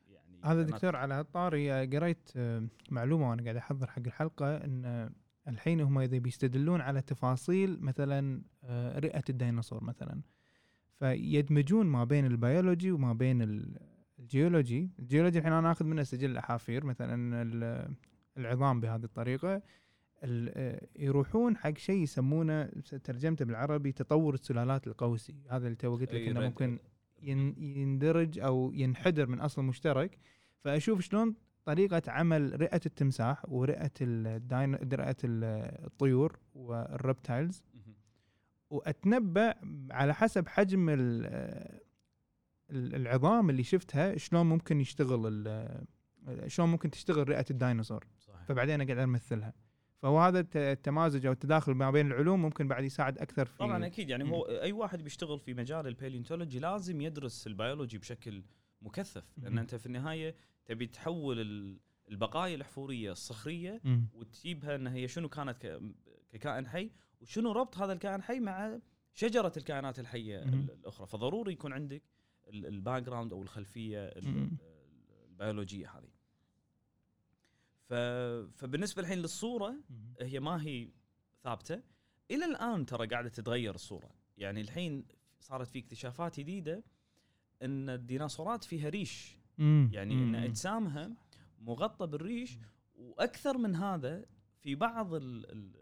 يعني 0.09 0.40
هذا 0.44 0.62
دكتور 0.62 0.96
على 0.96 1.14
هالطاري 1.14 1.72
آه، 1.72 1.84
قريت 1.84 2.30
آه، 2.36 2.68
معلومة 2.90 3.30
وأنا 3.30 3.42
قاعد 3.42 3.57
أحضر 3.57 3.86
حق 3.86 4.02
الحلقة 4.07 4.57
إن 4.57 5.11
الحين 5.49 5.80
هم 5.80 5.99
إذا 5.99 6.18
بيستدلون 6.18 6.80
على 6.80 7.01
تفاصيل 7.03 7.78
مثلا 7.80 8.42
آه، 8.64 8.99
رئة 8.99 9.22
الديناصور 9.30 9.84
مثلا. 9.84 10.20
فيدمجون 10.99 11.86
ما 11.86 12.05
بين 12.05 12.26
البيولوجي 12.26 12.90
وما 12.92 13.12
بين 13.12 13.42
ال- 13.42 13.78
ال 14.18 14.26
geology. 14.26 14.90
ال 14.99 15.03
geology 15.03 15.38
الحين 15.38 15.53
أنا 15.53 15.72
آخذ 15.72 15.84
منه 15.84 16.03
سجل 16.03 16.30
الاحافير 16.30 16.84
مثلا 16.84 17.42
ال- 17.42 17.94
العظام 18.38 18.80
بهذه 18.80 19.05
الطريقة. 19.05 19.62
ال- 20.24 20.53
آه، 20.55 20.86
يروحون 20.99 21.57
حق 21.57 21.78
شيء 21.78 22.03
يسمونه 22.03 22.64
ترجمته 23.05 23.44
بالعربي 23.44 23.92
تطور 23.92 24.34
السلالات 24.34 24.86
القوسي 24.86 25.34
هذا 25.51 25.66
اللي 25.66 25.76
تو 25.76 25.92
قلت 25.97 26.03
لك 26.03 26.20
أي 26.20 26.30
إنه 26.30 26.40
ممكن 26.40 26.78
ين- 27.22 27.55
يندرج 27.62 28.38
أو 28.38 28.72
ينحدر 28.72 29.26
من 29.26 29.40
أصل 29.40 29.62
مشترك. 29.62 30.18
فأشوف 30.61 31.01
شلون 31.01 31.34
طريقة 31.66 32.02
عمل 32.08 32.60
رئة 32.60 32.80
التمساح 32.86 33.44
ورئة 33.48 33.90
ال 34.01 34.15
dino 34.15 34.74
ال- 35.24 35.44
الطيور 35.84 36.38
وال 36.55 36.76
reptiles 36.76 37.62
مهم. 37.74 37.94
وأتنبأ 38.70 39.54
على 39.90 40.14
حسب 40.14 40.48
حجم 40.48 40.88
ال- 40.88 41.26
ال- 42.70 42.94
العظام 42.94 43.50
اللي 43.50 43.62
شفتها 43.62 44.16
شلون 44.16 44.46
ممكن 44.46 44.80
يشتغل 44.80 45.44
شلون 46.46 46.68
ممكن 46.68 46.90
تشتغل 46.90 47.28
رئة 47.28 47.44
الديناصور 47.50 48.06
صحيح 48.18 48.42
فبعدين 48.44 48.80
أقدر 48.80 49.04
أمثلها 49.04 49.52
فهو 50.02 50.20
هذا 50.20 50.40
الت- 50.40 50.56
التمازج 50.56 51.26
أو 51.26 51.32
التداخل 51.32 51.72
ما 51.72 51.90
بين 51.90 52.06
العلوم 52.06 52.42
ممكن 52.42 52.68
بعد 52.68 52.84
يساعد 52.84 53.18
أكثر 53.18 53.46
في 53.46 53.58
طبعا 53.58 53.86
أكيد 53.86 54.10
يعني. 54.10 54.30
هو 54.30 54.42
أي 54.42 54.72
واحد 54.72 55.02
بيشتغل 55.02 55.38
في 55.40 55.54
مجال 55.54 55.86
ال 55.86 55.92
paleontology 55.92 56.59
لازم 56.58 57.00
يدرس 57.00 57.46
البيولوجي 57.46 57.98
بشكل 57.98 58.42
مكثف 58.82 59.24
لأن. 59.38 59.58
أنت 59.58 59.74
في 59.74 59.86
النهاية 59.86 60.34
تبي 60.66 60.86
تحول 60.86 61.40
ال- 61.40 61.80
البقايا 62.08 62.54
الحفورية 62.54 63.12
الصخرية 63.12 63.80
مم. 63.84 64.08
وتجيبها 64.14 64.74
إن 64.76 64.86
هي 64.86 65.08
شنو 65.08 65.28
كانت 65.28 65.80
ككائن 66.32 66.66
حي 66.66 66.90
وشنو 67.20 67.52
ربط 67.52 67.78
هذا 67.78 67.92
الكائن 67.92 68.22
حي 68.22 68.40
مع 68.40 68.78
شجرة 69.14 69.52
الكائنات 69.56 69.98
الحية 69.98 70.44
مم. 70.44 70.66
الأخرى 70.70 71.06
فضروري 71.06 71.52
يكون 71.52 71.72
عندك 71.72 72.02
ال 72.49 73.03
background 73.03 73.32
أو 73.32 73.42
الخلفية. 73.42 74.12
البيولوجية 75.30 75.90
هذه. 75.98 76.08
فبالنسبة 78.54 79.02
الحين 79.02 79.18
للصورة 79.18 79.70
مم. 79.90 80.14
هي 80.20 80.40
ما 80.40 80.62
هي 80.62 80.88
ثابتة 81.44 81.82
إلى 82.30 82.44
الآن 82.44 82.86
ترى 82.86 83.06
قاعدة 83.06 83.28
تتغير 83.28 83.74
الصورة 83.74 84.10
يعني 84.38 84.60
الحين 84.60 85.04
صارت 85.40 85.68
في 85.68 85.78
اكتشافات 85.78 86.40
جديدة 86.40 86.84
إن 87.62 87.90
الديناصورات 87.90 88.64
فيها 88.64 88.88
ريش 88.88 89.36
مم. 89.59 89.90
يعني 89.92 90.14
مم. 90.14 90.34
إن 90.34 90.42
أجسامها 90.42 91.11
مغطى 91.61 92.07
بالريش 92.07 92.59
وأكثر 92.94 93.59
من 93.59 93.74
هذا 93.76 94.24
في 94.61 94.74
بعض 94.74 95.14
ال 95.14 95.50
ال 95.52 95.72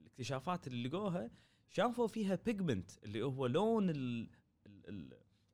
الاكتشافات 0.00 0.66
اللي 0.66 0.88
لقوها 0.88 1.30
شافوا 1.68 2.06
فيها 2.06 2.38
pigment 2.46 2.90
اللي 3.04 3.22
هو 3.22 3.46
لون 3.46 3.90
ال 3.90 4.28
ال 4.66 4.88
ال 4.88 5.12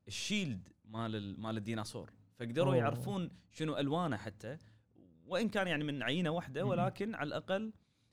ال 0.08 0.17
shield 0.17 0.68
مال 0.84 1.16
ال- 1.16 1.40
مال 1.40 1.56
الديناصور 1.56 2.10
فقدروا 2.38 2.66
أوه. 2.66 2.76
يعرفون 2.76 3.30
شنو 3.50 3.78
ألوانه 3.78 4.16
حتى 4.16 4.58
وإن 5.26 5.48
كان 5.48 5.66
يعني 5.68 5.84
من 5.84 6.02
عينة 6.02 6.30
واحدة 6.30 6.64
مم. 6.64 6.70
ولكن 6.70 7.14
على 7.14 7.26
الأقل 7.28 7.72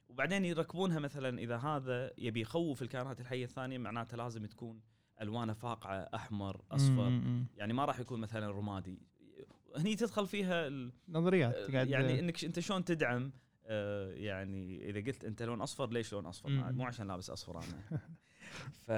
وبعدين 0.09 0.45
يركبونها 0.45 0.99
مثلا 0.99 1.39
إذا 1.39 1.57
هذا 1.57 2.11
يبي 2.17 2.41
يخوف 2.41 2.81
الكائنات 2.81 3.21
الحية 3.21 3.43
الثانية 3.45 3.77
معناته 3.77 4.17
لازم 4.17 4.45
تكون 4.45 4.81
ألوانه 5.21 5.53
فاقعة 5.53 6.09
أحمر 6.15 6.61
أصفر. 6.71 7.09
مم. 7.09 7.45
يعني 7.57 7.73
ما 7.73 7.85
راح 7.85 7.99
يكون 7.99 8.19
مثلا 8.19 8.51
رمادي 8.51 8.99
هني 9.77 9.95
تدخل 9.95 10.27
فيها 10.27 10.67
ال- 10.67 10.91
نظريات 11.09 11.55
قاعد 11.71 11.89
يعني 11.89 12.19
إنك 12.19 12.45
أنت 12.45 12.59
شلون 12.59 12.85
تدعم 12.85 13.31
آه، 13.65 14.11
يعني 14.13 14.89
إذا 14.89 14.99
قلت 15.11 15.23
أنت 15.25 15.43
لون 15.43 15.61
أصفر 15.61 15.89
ليش 15.91 16.13
لون 16.13 16.25
أصفر. 16.25 16.49
مو 16.49 16.83
عشان 16.85 17.07
لابس 17.07 17.29
أصفر 17.29 17.57
أنا 17.57 17.99
ف 18.73 18.91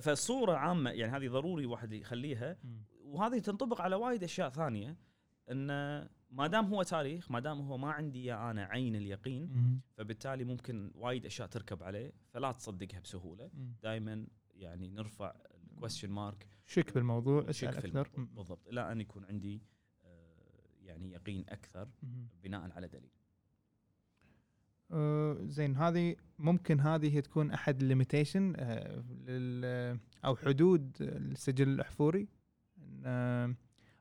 فالصورة 0.00 0.52
عامة 0.52 0.90
يعني 0.90 1.16
هذه 1.16 1.28
ضروري 1.28 1.66
واحد 1.66 1.92
يخليها. 1.92 2.56
وهذه 3.04 3.38
تنطبق 3.38 3.80
على 3.80 3.96
وايد 3.96 4.22
أشياء 4.22 4.48
ثانية 4.48 4.96
إن 5.50 5.66
ما 6.30 6.46
دام 6.46 6.64
هو 6.74 6.82
تاريخ 6.82 7.30
ما 7.30 7.40
دام 7.40 7.60
هو 7.60 7.78
ما 7.78 7.90
عندي 7.92 8.24
يا 8.24 8.50
أنا 8.50 8.64
عين 8.64 8.96
اليقين. 8.96 9.80
فبالتالي 9.96 10.44
ممكن 10.44 10.90
وايد 10.94 11.26
أشياء 11.26 11.48
تركب 11.48 11.82
عليه 11.82 12.12
فلا 12.28 12.52
تصدقها 12.52 13.00
بسهولة. 13.00 13.50
دائما 13.82 14.26
يعني 14.54 14.88
نرفع 14.88 15.34
ال 15.72 15.76
question 15.76 16.10
mark 16.10 16.46
شك 16.70 16.94
بالموضوع 16.94 17.50
أسأل 17.50 17.72
في 17.72 17.78
أكثر. 17.78 18.08
بالضبط. 18.16 18.68
إلى 18.68 18.92
أن 18.92 19.00
يكون 19.00 19.24
عندي 19.24 19.62
آه، 20.04 20.84
يعني 20.84 21.12
يقين 21.12 21.44
أكثر. 21.48 21.88
بناء 22.42 22.70
على 22.70 22.88
دليل. 22.88 23.10
آه، 24.90 25.38
زين 25.42 25.76
هذه 25.76 26.16
ممكن 26.38 26.80
هذه 26.80 27.16
هي 27.16 27.20
تكون 27.20 27.50
أحد 27.50 27.80
ال 27.80 27.86
limitation 27.86 28.52
لل 29.26 29.98
أو 30.24 30.36
حدود 30.36 30.96
السجل 31.00 31.68
الأحفوري. 31.68 32.28
آه، 33.04 33.54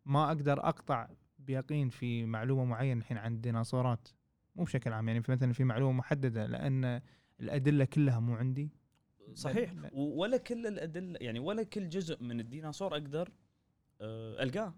ما 0.06 0.28
أقدر 0.28 0.60
أقطع 0.60 1.10
بيقين 1.40 1.90
في 1.90 2.26
معلومة 2.26 2.66
معينة. 2.66 3.00
الحين 3.00 3.18
عن 3.18 3.34
الديناصورات 3.34 4.08
مو 4.56 4.64
بشكل 4.64 4.94
عام 4.94 5.08
يعني 5.08 5.22
في 5.22 5.32
مثلا 5.32 5.54
في 5.54 5.64
معلومة 5.64 5.98
محددة 5.98 6.46
لأن 6.46 7.02
الأدلة 7.40 7.86
كلها 7.86 8.20
مو 8.20 8.36
عندي. 8.36 8.70
صحيح. 9.34 9.74
ولا 9.94 10.38
كل 10.38 10.68
الأدلة 10.68 11.18
يعني 11.22 11.40
ولا 11.40 11.64
كل 11.64 11.90
جزء 11.90 12.24
من 12.24 12.40
الديناصور 12.40 12.94
أقدر 12.94 13.30
آه، 14.02 14.44
ألقاه. 14.44 14.74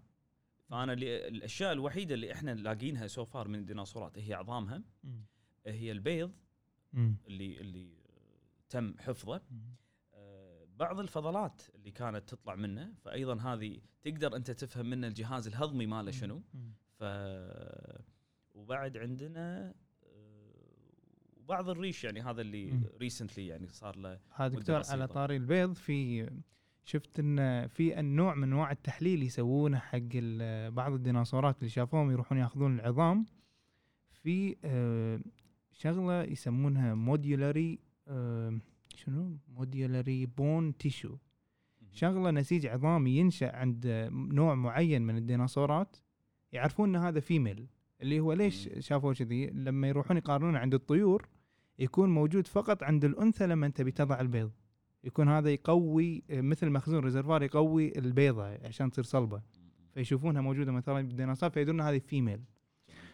فأنا 0.68 0.92
اللي 0.92 1.28
الأشياء 1.28 1.72
الوحيدة 1.72 2.14
اللي 2.14 2.32
إحنا 2.32 2.50
لاقينها 2.50 3.06
سو 3.06 3.24
فار 3.24 3.48
من 3.48 3.58
الديناصورات 3.58 4.18
هي 4.18 4.34
عظامها. 4.34 4.82
هي 5.66 5.92
البيض 5.92 6.32
مم. 6.92 7.16
اللي 7.26 7.60
اللي 7.60 7.96
تم 8.68 8.94
حفظه. 8.98 9.42
آه، 10.14 10.66
بعض 10.76 11.00
الفضلات 11.00 11.62
اللي 11.74 11.90
كانت 11.90 12.28
تطلع 12.28 12.54
منه 12.54 12.92
فايضا 13.04 13.40
هذه 13.40 13.80
تقدر 14.02 14.36
أنت 14.36 14.50
تفهم 14.50 14.86
منه 14.86 15.06
الجهاز 15.06 15.46
الهضمي 15.46 15.86
ماله 15.86 16.10
شنو. 16.10 16.42
ف 16.98 17.04
وبعد 18.54 18.96
عندنا 18.96 19.74
وبعض 21.44 21.68
الريش 21.68 22.04
يعني 22.04 22.22
هذا 22.22 22.40
اللي. 22.40 22.80
ريسنتلي 23.00 23.46
يعني 23.46 23.68
صار 23.68 23.96
له 23.96 24.18
هذا 24.34 24.54
دكتور. 24.54 24.82
على 24.90 25.06
طاري 25.08 25.36
البيض 25.36 25.72
في 25.72 26.30
شفت 26.84 27.20
إن 27.20 27.66
في 27.66 28.00
النوع 28.00 28.34
من 28.34 28.42
أنواع 28.42 28.70
التحليل 28.70 29.22
يسوونه 29.22 29.78
حق 29.78 29.98
بعض 30.68 30.92
الديناصورات 30.92 31.58
اللي 31.58 31.70
شافوهم 31.70 32.10
يروحون 32.10 32.38
ياخذون 32.38 32.74
العظام 32.74 33.26
في 34.10 34.56
آه، 34.64 35.20
شغلة 35.72 36.22
يسمونها 36.22 36.94
medullary 36.94 37.78
شنو 38.94 39.36
medullary 39.48 40.26
bone 40.26 40.76
tissue 40.76 41.16
شغلة 41.92 42.30
نسيج 42.30 42.66
عظامي 42.66 43.16
ينشأ 43.16 43.56
عند 43.56 44.08
نوع 44.12 44.54
معين 44.54 45.02
من 45.02 45.16
الديناصورات 45.16 45.96
يعرفون 46.52 46.96
إن 46.96 47.02
هذا 47.02 47.20
female 47.20 47.66
اللي 48.02 48.20
هو 48.20 48.32
ليش 48.32 48.68
مم. 48.68 48.80
شافوا 48.80 49.12
كذي 49.12 49.46
لما 49.46 49.88
يروحون 49.88 50.16
يقارنونه 50.16 50.58
عند 50.58 50.74
الطيور 50.74 51.28
يكون 51.78 52.08
موجود 52.10 52.46
فقط 52.46 52.82
عند 52.82 53.04
الأنثى 53.04 53.46
لما 53.46 53.66
انت 53.66 53.82
بتضع 53.82 54.20
البيض 54.20 54.52
يكون 55.04 55.28
هذا 55.28 55.50
يقوي 55.50 56.24
مثل 56.30 56.70
مخزون 56.70 57.04
reservoir 57.04 57.42
يقوي 57.42 57.98
البيضة 57.98 58.44
عشان 58.44 58.90
تصير 58.90 59.04
صلبة 59.04 59.42
فيشوفونها 59.94 60.42
موجودة 60.42 60.72
مثلا 60.72 61.06
بالديناصور 61.06 61.50
فيدرون 61.50 61.80
هذه 61.80 61.98
female 61.98 62.40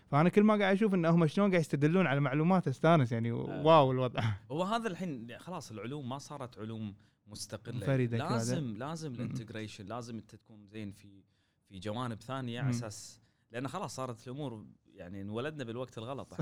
فأنا 0.06 0.28
كل 0.28 0.42
ما 0.42 0.54
قاعد 0.54 0.76
أشوف 0.76 0.94
إن 0.94 1.06
هم 1.06 1.26
شلون 1.26 1.50
قاعد 1.50 1.61
يستدلون 1.61 2.06
على 2.06 2.20
معلومات 2.20 2.68
أستانس 2.68 3.12
يعني 3.12 3.32
wow 3.32 3.93
الوضع 3.92 4.22
هو 4.50 4.62
هذا 4.62 4.88
الحين 4.88 5.38
خلاص 5.38 5.70
العلوم 5.70 6.09
ما 6.09 6.18
صارت 6.18 6.59
علوم 6.59 6.94
مستقلة 7.26 7.74
منفردة 7.74 8.18
كذا. 8.18 8.28
لازم 8.28 8.76
لازم 8.76 9.09
مم. 9.12 9.14
ال 9.14 9.20
integration 9.20 9.86
لازم 9.86 10.16
أنت 10.16 10.34
تكون 10.34 10.66
زين 10.66 10.92
في 10.92 11.22
في 11.68 11.78
جوانب 11.78 12.20
ثانية. 12.20 12.61
على 12.61 12.70
أساس 12.70 13.20
لأن 13.52 13.68
خلاص 13.68 13.96
صارت 13.96 14.28
الأمور 14.28 14.64
يعني 14.99 15.20
انولدنا 15.20 15.64
بالوقت 15.64 15.99
الغلط. 15.99 16.34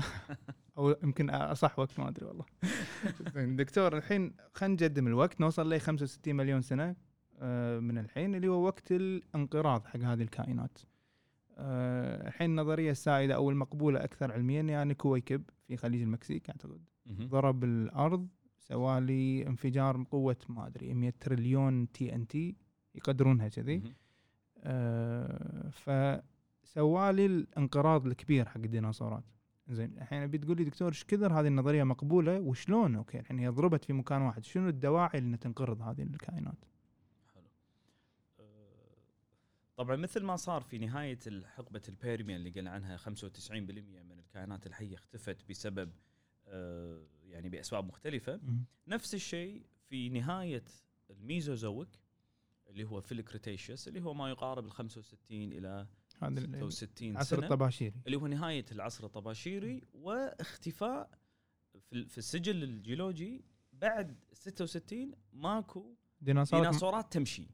أو 0.77 0.95
يمكن 1.03 1.29
أصح 1.29 1.79
وقت 1.79 1.99
ما 1.99 2.09
أدري 2.09 2.25
والله. 2.25 2.45
دكتور 3.63 3.97
الحين 3.97 4.33
خلينا 4.53 4.73
نقدم 4.73 5.07
الوقت. 5.07 5.41
نوصل 5.41 5.73
ل 5.73 5.81
65 5.81 6.35
مليون 6.35 6.61
سنة 6.61 6.95
آه، 7.39 7.79
من 7.79 7.97
الحين 7.97 8.35
اللي 8.35 8.47
هو 8.47 8.65
وقت 8.65 8.91
الانقراض 8.91 9.85
حق 9.85 9.99
هذه 9.99 10.21
الكائنات. 10.21 10.77
آه، 11.57 12.27
الحين 12.27 12.49
النظريه 12.49 12.91
السائده 12.91 13.35
أو 13.35 13.49
المقبولة 13.49 14.03
أكثر 14.03 14.31
علميا 14.31 14.61
يعني 14.61 14.93
كويكب 14.93 15.43
في 15.67 15.77
خليج 15.77 16.01
المكسيك 16.01 16.49
أعتقد. 16.49 16.81
ضرب 17.11 17.63
الأرض 17.63 18.27
سوالي 18.59 19.47
انفجار 19.47 19.97
بقوه 19.97 20.37
ما 20.49 20.67
أدري 20.67 20.93
100 20.93 21.13
تريليون 21.19 21.91
TNT 21.91 22.55
يقدرونها 22.95 23.47
كذي. 23.47 23.83
آه، 24.63 25.69
فسوالي 26.67 27.25
الانقراض 27.25 28.07
الكبير 28.07 28.45
حق 28.49 28.57
الديناصورات. 28.57 29.23
زين 29.69 29.97
الحين 29.97 30.23
أبي 30.23 30.37
تقول 30.37 30.57
لي 30.57 30.63
دكتور 30.63 30.87
إيش 30.89 31.03
كثر 31.03 31.33
هذه 31.33 31.47
النظرية 31.47 31.83
مقبولة 31.83 32.39
وشلون؟ 32.39 32.95
okay 32.95 33.19
الحين 33.19 33.39
هي 33.39 33.47
ضربت 33.47 33.85
في 33.85 33.93
مكان 33.93 34.21
واحد. 34.21 34.45
شنو 34.45 34.69
الدواعي 34.69 35.19
لأن 35.19 35.39
تنقرض 35.39 35.81
هذه 35.81 36.03
الكائنات؟ 36.03 36.65
حلو. 37.33 37.43
آه، 38.39 38.45
طبعا 39.77 39.95
مثل 39.95 40.23
ما 40.23 40.35
صار 40.35 40.61
في 40.61 40.77
نهاية 40.77 41.19
حقبة 41.45 41.81
ال 41.89 41.95
Permian 41.95 42.39
اللي 42.39 42.49
قلنا 42.49 42.71
عنها 42.71 42.97
95% 42.97 44.03
من 44.03 44.19
الكائنات 44.19 44.67
الحية 44.67 44.95
اختفت 44.95 45.49
بسبب 45.49 45.91
آه، 46.47 47.01
يعني 47.23 47.49
بأسباب 47.49 47.85
مختلفة. 47.85 48.39
نفس 48.87 49.13
الشيء 49.15 49.65
في 49.89 50.09
نهاية 50.09 50.63
ال 51.09 51.18
Mesozoic 51.18 51.89
اللي 52.69 52.83
هو 52.83 53.01
في 53.01 53.11
ال 53.11 53.18
Cretaceous 53.18 53.87
اللي 53.87 54.01
هو 54.01 54.13
ما 54.13 54.29
يقارب 54.29 54.65
ال 54.65 54.71
65 54.71 55.51
إلى 55.53 55.87
هذا 56.21 56.39
ال- 56.39 56.73
66 56.73 57.11
العصر 57.11 57.35
سنة 57.35 57.45
الطباشيري. 57.45 57.93
اللي 58.05 58.17
هو 58.17 58.27
نهاية 58.27 58.65
العصر 58.71 59.05
الطباشيري 59.05 59.83
واختفاء 59.93 61.09
في 61.89 61.93
ال- 61.93 62.09
في 62.09 62.17
السجل 62.17 62.63
الجيولوجي 62.63 63.45
بعد 63.73 64.15
66 64.33 65.11
ماكو 65.33 65.95
ديناصورات 66.21 66.65
م- 66.65 66.69
ديناصورات 66.69 67.13
تمشي. 67.13 67.47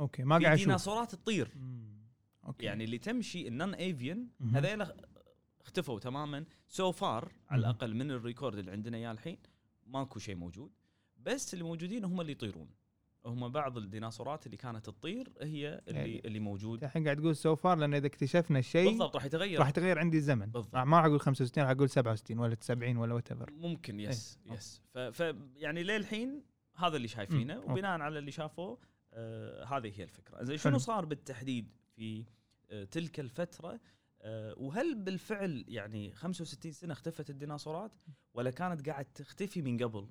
okay 0.00 0.22
ما 0.22 0.38
قاعد 0.38 0.52
أشوف. 0.54 0.66
ديناصورات 0.66 1.14
تطير. 1.14 1.50
okay. 2.46 2.66
يعني 2.66 2.84
اللي 2.84 2.98
تمشي 2.98 3.48
ال 3.48 3.54
non 3.54 3.74
avian. 3.74 4.28
هذيلا 4.54 4.96
اختفوا 5.60 5.98
تماما. 6.00 6.44
so 6.68 6.92
far 6.92 7.32
على. 7.48 7.60
الأقل 7.60 7.94
من 7.94 8.10
ال 8.10 8.17
record 8.17 8.58
اللي 8.58 8.70
عندنا 8.72 8.96
إياه 8.96 9.12
الحين 9.12 9.38
ماكو 9.86 10.18
شيء 10.18 10.34
موجود. 10.36 10.70
بس 11.16 11.54
اللي 11.54 11.64
موجودين 11.64 12.04
هم 12.04 12.20
اللي 12.20 12.32
يطيرون. 12.32 12.68
هم 13.26 13.48
بعض 13.48 13.76
الديناصورات 13.78 14.46
اللي 14.46 14.56
كانت 14.56 14.86
تطير 14.86 15.32
هي 15.40 15.82
اللي 15.88 15.98
يعني 15.98 16.22
اللي 16.24 16.40
موجود. 16.40 16.84
الحين 16.84 17.04
قاعد 17.04 17.16
تقول 17.16 17.36
so 17.36 17.56
far 17.56 17.78
لأن 17.78 17.94
إذا 17.94 18.06
اكتشفنا 18.06 18.58
الشيء 18.58 18.88
بالضبط 18.88 19.16
راح 19.16 19.24
يتغير. 19.24 19.58
راح 19.58 19.68
يتغير 19.68 19.98
عندي 19.98 20.16
الزمن 20.16 20.46
بالضبط. 20.46 20.74
ما 20.74 20.96
راح 20.96 21.04
أقول 21.04 21.20
65 21.20 21.64
راح 21.64 21.70
أقول 21.70 21.90
67 21.90 22.38
ولا 22.38 22.56
70 22.60 22.96
ولا 22.96 23.14
whatever 23.14 23.50
ممكن 23.52 24.00
يس 24.00 24.38
إيه. 24.46 24.52
يس 24.52 24.82
ف, 24.94 24.98
ف 24.98 25.34
يعني 25.56 25.82
للحين 25.82 26.42
هذا 26.76 26.96
اللي 26.96 27.08
شايفينه 27.08 27.54
مم. 27.54 27.72
وبناء 27.72 28.00
على 28.00 28.18
اللي 28.18 28.30
شافوه 28.30 28.78
آه 29.12 29.64
هذه 29.64 29.92
هي 29.96 30.04
الفكرة. 30.04 30.44
زين 30.44 30.56
شنو. 30.56 30.78
صار 30.78 31.04
بالتحديد 31.04 31.70
في 31.96 32.24
آه 32.70 32.84
تلك 32.84 33.20
الفترة؟ 33.20 33.80
آه 34.22 34.54
وهل 34.56 34.94
بالفعل 34.94 35.64
يعني 35.68 36.12
65 36.14 36.72
سنة 36.72 36.92
اختفت 36.92 37.30
الديناصورات 37.30 37.92
ولا 38.34 38.50
كانت 38.50 38.88
قاعد 38.88 39.04
تختفي 39.04 39.62
من 39.62 39.82
قبل؟ 39.82 40.08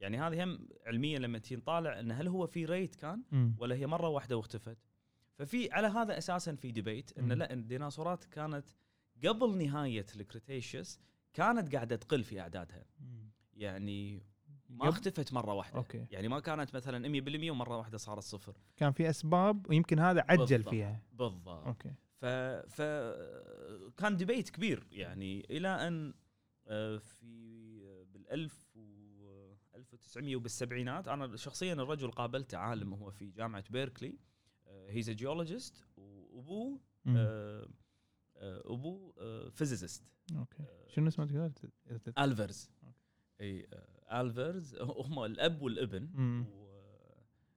يعني 0.00 0.18
هذه 0.18 0.44
هم 0.44 0.68
علميا 0.86 1.18
لما 1.18 1.38
تيجي 1.38 1.56
نطالع 1.56 2.00
إن 2.00 2.10
هل 2.12 2.28
هو 2.28 2.46
في 2.46 2.64
ريت 2.64 2.94
كان. 2.94 3.22
ولا 3.58 3.74
هي 3.74 3.86
مرة 3.86 4.08
واحدة 4.08 4.36
واختفت. 4.36 4.78
ففي 5.34 5.72
على 5.72 5.86
هذا 5.86 6.18
أساسا 6.18 6.54
في 6.54 6.70
ديبيت 6.72 7.18
إن 7.18 7.24
مم. 7.24 7.32
لا 7.32 7.52
الديناصورات 7.52 8.24
كانت 8.24 8.66
قبل 9.26 9.58
نهاية 9.58 10.06
ال 10.16 10.24
Cretaceous 10.24 11.00
كانت 11.34 11.74
قاعدة 11.74 11.96
تقل 11.96 12.24
في 12.24 12.40
أعدادها. 12.40 12.84
يعني 13.54 14.22
ما 14.68 14.88
اختفت 14.88 15.32
مرة 15.32 15.54
واحدة. 15.54 15.78
okay. 15.78 16.06
يعني 16.10 16.28
ما 16.28 16.40
كانت 16.40 16.76
مثلا 16.76 17.08
100% 17.08 17.50
ومرة 17.50 17.78
واحدة 17.78 17.98
صارت 17.98 18.22
صفر 18.22 18.56
كان 18.76 18.92
في 18.92 19.10
أسباب 19.10 19.70
ويمكن 19.70 19.98
هذا 19.98 20.24
عجل 20.28 20.46
بالضبط. 20.46 20.68
فيها. 20.68 21.02
بالضبط. 21.12 21.66
okay. 21.66 21.94
ف 22.16 22.24
ف 22.74 22.82
كان 23.96 24.16
debate 24.16 24.50
كبير. 24.50 24.86
يعني 24.90 25.46
إلى 25.50 25.68
أن 25.68 26.14
آه، 26.66 26.98
في 26.98 28.04
بالألف 28.12 28.69
و 28.69 28.69
1900 30.00 30.36
وبالسبعينات. 30.36 31.08
أنا 31.08 31.36
شخصيا 31.36 31.72
الرجل 31.72 32.10
قابلته 32.10 32.58
عالم 32.58 32.94
هو 32.94 33.10
في 33.10 33.30
جامعة 33.30 33.64
بيركلي. 33.70 34.18
He's 34.88 35.10
geologist 35.10 35.84
وأبوه. 35.96 36.80
آه، 37.06 37.68
آه، 38.36 38.62
أبوه 38.64 39.14
فيزيست 39.50 40.04
أوكي. 40.36 40.64
شنو 40.88 41.08
اسمه 41.08 41.24
okay. 42.84 42.98
إي 43.40 43.66
ألفاريز 44.12 44.76
هم 45.06 45.24
الأب 45.24 45.62
والابن. 45.62 46.08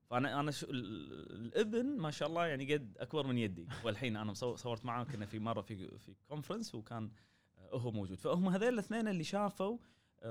فأنا 0.10 0.40
أنا 0.40 0.52
شو 0.52 0.68
الابن 0.70 1.86
ما 1.98 2.12
شاء 2.12 2.30
الله 2.30 2.46
يعني 2.46 2.74
قد 2.74 2.98
أكبر 2.98 3.28
من 3.28 3.38
يدي. 3.38 3.68
والحين 3.86 4.16
أنا 4.18 4.34
صورت 4.34 4.86
معاه 4.86 5.04
كنا 5.04 5.26
في 5.26 5.40
مرة 5.40 5.62
في 5.62 5.98
في 5.98 6.14
conference 6.28 6.76
وكان 6.76 7.12
هو 7.58 7.92
موجود. 7.92 8.18
فهم 8.18 8.50
هذول 8.50 8.74
الاثنين 8.74 9.08
اللي 9.08 9.24
شافوا 9.24 9.78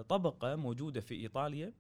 طبقة 0.09 0.57
موجودة 0.57 1.01
في 1.01 1.15
إيطاليا. 1.15 1.73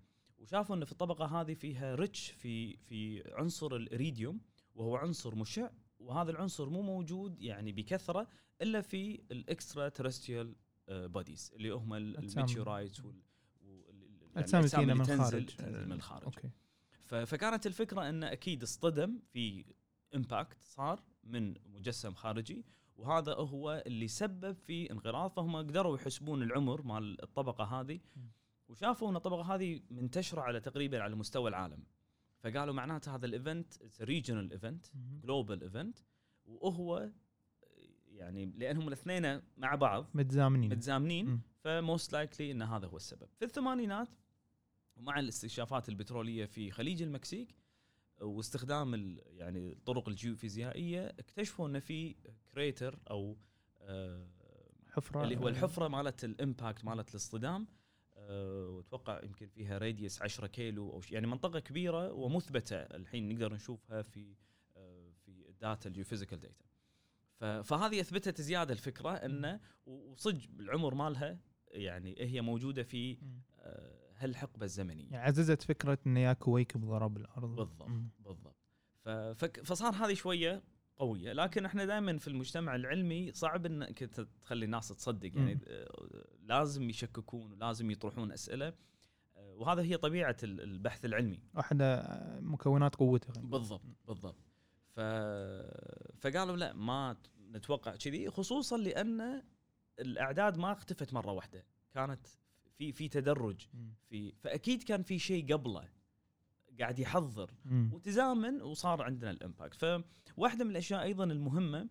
وشافوا 0.42 0.76
إن 0.76 0.84
في 0.84 0.92
الطبقة 0.92 1.40
هذه 1.40 1.54
فيها 1.54 1.94
rich 1.94 2.30
في 2.30 2.76
في 2.76 3.22
عنصر 3.34 3.76
الإريديوم 3.76 4.40
وهو 4.74 4.96
عنصر 4.96 5.34
مشع 5.34 5.70
وهذا 5.98 6.30
العنصر 6.30 6.68
مو 6.70 6.82
موجود 6.82 7.40
يعني 7.40 7.72
بكثرة 7.72 8.28
إلا 8.62 8.80
في 8.80 9.22
ال 9.30 9.88
extraterrestrial 9.88 10.54
bodies 10.88 11.50
اللي 11.56 11.70
هم 11.70 11.94
ال- 11.94 12.16
أجسام. 12.16 12.38
ال 12.44 12.49
meteorites 12.49 13.00
وال 13.00 13.22
وال- 13.60 14.36
أجسام 14.36 14.60
الأجسام 14.60 14.80
تجينا 14.80 14.92
اللي 14.92 14.94
من 14.94 15.02
تنزل 15.18 15.46
تنزل 15.46 15.86
من 15.86 15.92
الخارج 15.92 16.24
okay 16.24 16.50
ف- 17.04 17.14
فكانت 17.14 17.66
الفكرة 17.66 18.08
انه 18.08 18.32
أكيد 18.32 18.62
اصطدم 18.62 19.18
في 19.32 19.64
impact 20.14 20.62
صار 20.62 21.02
من 21.24 21.54
مجسم 21.66 22.14
خارجي 22.14 22.64
وهذا 22.96 23.34
هو 23.34 23.82
اللي 23.86 24.08
سبب 24.08 24.52
في 24.52 24.90
انقراض 24.90 25.30
فهم 25.30 25.56
قدروا 25.56 25.96
يحسبون 25.96 26.42
العمر 26.42 26.82
مال 26.82 27.22
الطبقة 27.22 27.64
هذه. 27.64 28.00
وشافوا 28.72 29.10
إن 29.10 29.16
الطبقه 29.16 29.54
هذه 29.54 29.80
منتشرة 29.90 30.40
على 30.40 30.60
تقريبا 30.60 31.02
على 31.02 31.16
مستوى 31.16 31.50
العالم. 31.50 31.84
فقالوا 32.40 32.74
معناته 32.74 33.14
هذا 33.14 33.26
ال 33.26 33.34
event 33.34 33.74
regional 34.00 34.52
event. 34.52 34.86
global 35.22 35.62
event 35.62 35.98
وهو 36.44 37.10
يعني 38.06 38.46
لأنهم 38.46 38.88
الاثنين 38.88 39.42
مع 39.56 39.74
بعض 39.74 40.06
متزامنين. 40.14 40.70
متزامنين. 40.70 41.40
ف 41.64 41.74
most 41.74 42.12
likely 42.12 42.50
إن 42.50 42.62
هذا 42.62 42.86
هو 42.86 42.96
السبب. 42.96 43.28
في 43.38 43.44
الثمانينات 43.44 44.08
ومع 44.96 45.18
الاستكشافات 45.18 45.88
البترولية 45.88 46.44
في 46.44 46.70
خليج 46.70 47.02
المكسيك 47.02 47.54
واستخدام 48.20 49.16
يعني 49.26 49.72
الطرق 49.72 50.08
الجيوفيزيائية 50.08 51.06
اكتشفوا 51.06 51.68
إن 51.68 51.80
في 51.80 52.16
crater 52.54 52.98
أو 53.10 53.36
آه، 53.80 54.28
حفرة. 54.90 55.24
اللي 55.24 55.36
هو 55.36 55.48
الحفرة 55.48 55.88
مالت 55.88 56.24
ال 56.24 56.33
impact 56.33 56.84
مالت 56.84 57.10
الاصطدام 57.10 57.66
وأتوقع 58.30 59.22
يمكن 59.24 59.46
فيها 59.46 59.78
radius 59.78 60.22
10 60.22 60.46
كيلو 60.46 60.92
أو 60.92 61.00
شيء. 61.00 61.14
يعني 61.14 61.26
منطقة 61.26 61.60
كبيرة 61.60 62.12
ومثبتة 62.12 62.76
الحين 62.76 63.28
نقدر 63.28 63.54
نشوفها 63.54 64.02
في 64.02 64.34
آه، 64.76 65.10
في 65.24 65.48
ال 65.48 65.56
data 65.56 65.88
ال 65.88 65.93
geophysical 65.93 66.40
data 66.40 66.64
فهذه 67.62 68.00
أثبتت 68.00 68.40
زيادة 68.40 68.72
الفكرة 68.72 69.10
إنه 69.10 69.60
وصدق 69.86 70.40
العمر 70.60 70.94
مالها 70.94 71.38
يعني 71.68 72.14
هي 72.18 72.40
موجودة 72.40 72.82
في. 72.82 73.18
آه، 73.60 74.02
هالحقبة 74.16 74.64
الزمنية. 74.64 75.10
يعني 75.10 75.26
عززت 75.26 75.62
فكرة 75.62 75.98
إن 76.06 76.16
يا 76.16 76.32
كويكب 76.32 76.84
ضرب 76.84 77.16
الأرض. 77.16 77.56
بالضبط. 77.56 77.90
بالضبط. 78.18 78.56
فصار 79.64 79.94
هذه 79.94 80.14
شوية 80.14 80.62
قوية 80.98 81.32
لكن 81.32 81.64
إحنا 81.64 81.84
دائما 81.84 82.18
في 82.18 82.28
المجتمع 82.28 82.74
العلمي 82.74 83.32
صعب 83.32 83.66
انك 83.66 83.98
تخلي 84.44 84.64
الناس 84.64 84.88
تصدق 84.88 85.36
يعني 85.36 85.58
لازم 86.42 86.90
يشككون 86.90 87.52
ولازم 87.52 87.90
يطرحون 87.90 88.32
أسئلة 88.32 88.72
آه، 89.36 89.54
وهذا 89.54 89.82
هي 89.82 89.96
طبيعة 89.96 90.36
ال- 90.42 90.60
البحث 90.60 91.04
العلمي. 91.04 91.40
واحدة 91.54 92.02
مكونات 92.40 92.94
قوته 92.94 93.40
بالضبط 93.40 93.82
بالضبط. 94.06 94.36
ف... 94.90 95.00
فقالوا 96.20 96.56
لا 96.56 96.72
ما 96.72 97.16
نتوقع 97.50 97.96
كذي 97.96 98.30
خصوصا 98.30 98.76
لأن 98.76 99.42
الأعداد 99.98 100.58
ما 100.58 100.72
اختفت 100.72 101.12
مرة 101.14 101.32
واحدة 101.32 101.64
كانت 101.94 102.26
في 102.78 102.92
في 102.92 103.08
تدرج. 103.08 103.66
في 104.08 104.32
فأكيد 104.32 104.82
كان 104.82 105.02
في 105.02 105.18
شيء 105.18 105.52
قبله. 105.54 105.88
قاعد 106.80 106.98
يحضر 106.98 107.50
مم. 107.64 107.90
وتزامن 107.92 108.62
وصار 108.62 109.02
عندنا 109.02 109.30
ال 109.30 109.41
impact 109.41 110.02
فواحدة 110.36 110.64
من 110.64 110.70
الأشياء 110.70 111.02
أيضا 111.02 111.24
المهمة 111.24 111.88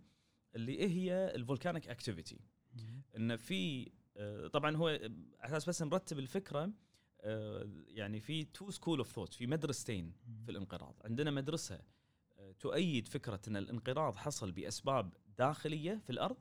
اللي 0.55 0.71
إيه 0.71 0.87
هي 0.87 1.31
ال 1.35 1.41
volcanic 1.41 1.87
activity. 1.87 2.39
إن 3.17 3.35
في 3.35 3.91
آه، 4.17 4.47
طبعا 4.47 4.75
هو 4.75 4.99
أساس 5.39 5.69
بس 5.69 5.81
نرتب 5.81 6.19
الفكرة 6.19 6.71
آه، 7.21 7.69
يعني 7.87 8.19
في 8.19 8.43
two 8.43 8.71
school 8.71 8.97
of 8.97 9.11
thought 9.11 9.33
في 9.33 9.47
مدرستين 9.47 10.13
في 10.45 10.51
الانقراض 10.51 10.95
عندنا 11.05 11.31
مدرسة 11.31 11.79
آه، 12.39 12.51
تؤيد 12.51 13.07
فكرة 13.07 13.41
إن 13.47 13.57
الانقراض 13.57 14.15
حصل 14.15 14.51
بأسباب 14.51 15.13
داخلية 15.37 16.01
في 16.03 16.09
الأرض 16.09 16.37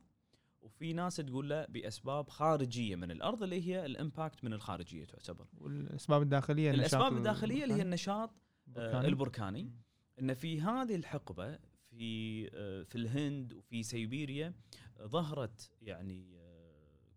وفي 0.61 0.93
ناس 0.93 1.15
تقول 1.15 1.49
لا 1.49 1.67
بأسباب 1.69 2.29
خارجية 2.29 2.95
من 2.95 3.11
الأرض 3.11 3.43
اللي 3.43 3.67
هي 3.67 3.85
ال 3.85 3.93
impact 3.93 4.43
من 4.43 4.53
الخارجية 4.53 5.05
تعتبر 5.05 5.45
والأسباب 5.57 6.21
الداخلية 6.21 6.71
الأسباب 6.71 7.17
الداخلية 7.17 7.63
اللي 7.63 7.73
هي. 7.73 7.81
النشاط 7.81 8.29
آه، 8.77 8.79
البركاني. 8.79 9.07
البركاني. 9.07 9.71
إن 10.19 10.33
في 10.33 10.61
هذه 10.61 10.95
الحقبة 10.95 11.59
في 11.89 12.49
آه، 12.53 12.83
في 12.83 12.95
الهند 12.95 13.53
وفي 13.53 13.83
سيبيريا 13.83 14.53
آه، 14.99 15.05
ظهرت 15.05 15.71
يعني 15.81 16.41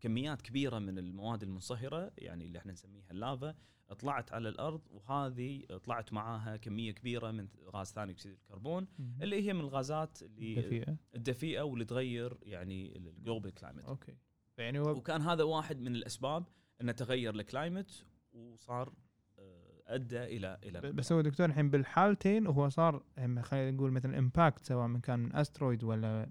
كميات 0.01 0.42
كبيرة 0.42 0.78
من 0.78 0.99
المواد 0.99 1.42
المنصهرة 1.42 2.12
يعني 2.18 2.47
اللي 2.47 2.59
إحنا 2.59 2.72
نسميها 2.72 3.11
اللافا 3.11 3.55
طلعت 3.99 4.32
على 4.32 4.49
الأرض 4.49 4.80
وهذه 4.91 5.64
طلعت 5.85 6.12
معاها 6.12 6.57
كمية 6.57 6.93
كبيرة 6.93 7.30
من 7.30 7.49
غاز 7.68 7.87
ثاني 7.93 8.12
أكسيد 8.12 8.32
الكربون. 8.32 8.87
اللي 9.22 9.49
هي 9.49 9.53
من 9.53 9.61
الغازات 9.61 10.22
اللي 10.22 10.55
دفيئه 10.55 10.97
الدفيئة 11.14 11.62
واللي 11.62 11.85
تغير 11.85 12.39
يعني 12.43 12.97
ال 12.96 13.05
global 13.05 13.55
climate 13.55 13.84
okay. 13.84 14.16
يعني 14.59 14.78
هو 14.78 14.91
وكان 14.91 15.22
هذا 15.22 15.43
واحد 15.43 15.80
من 15.80 15.95
الأسباب 15.97 16.45
انه 16.80 16.93
تغير 16.93 17.35
ال 17.34 17.43
climate 17.43 18.07
وصار 18.32 18.93
آه، 19.39 19.82
أدى 19.87 20.24
إلى 20.24 20.59
إلى 20.62 20.93
بس 20.93 21.12
هو 21.12 21.20
دكتور 21.20 21.47
الحين 21.47 21.70
بالحالتين 21.70 22.47
هو 22.47 22.68
صار 22.68 23.03
هم 23.18 23.43
خلينا 23.43 23.70
نقول 23.70 23.91
مثلا 23.91 24.18
impact 24.18 24.64
سواء 24.64 24.87
من 24.87 25.01
كان 25.01 25.18
من 25.18 25.37
asteroid 25.36 25.84
ولا 25.85 26.30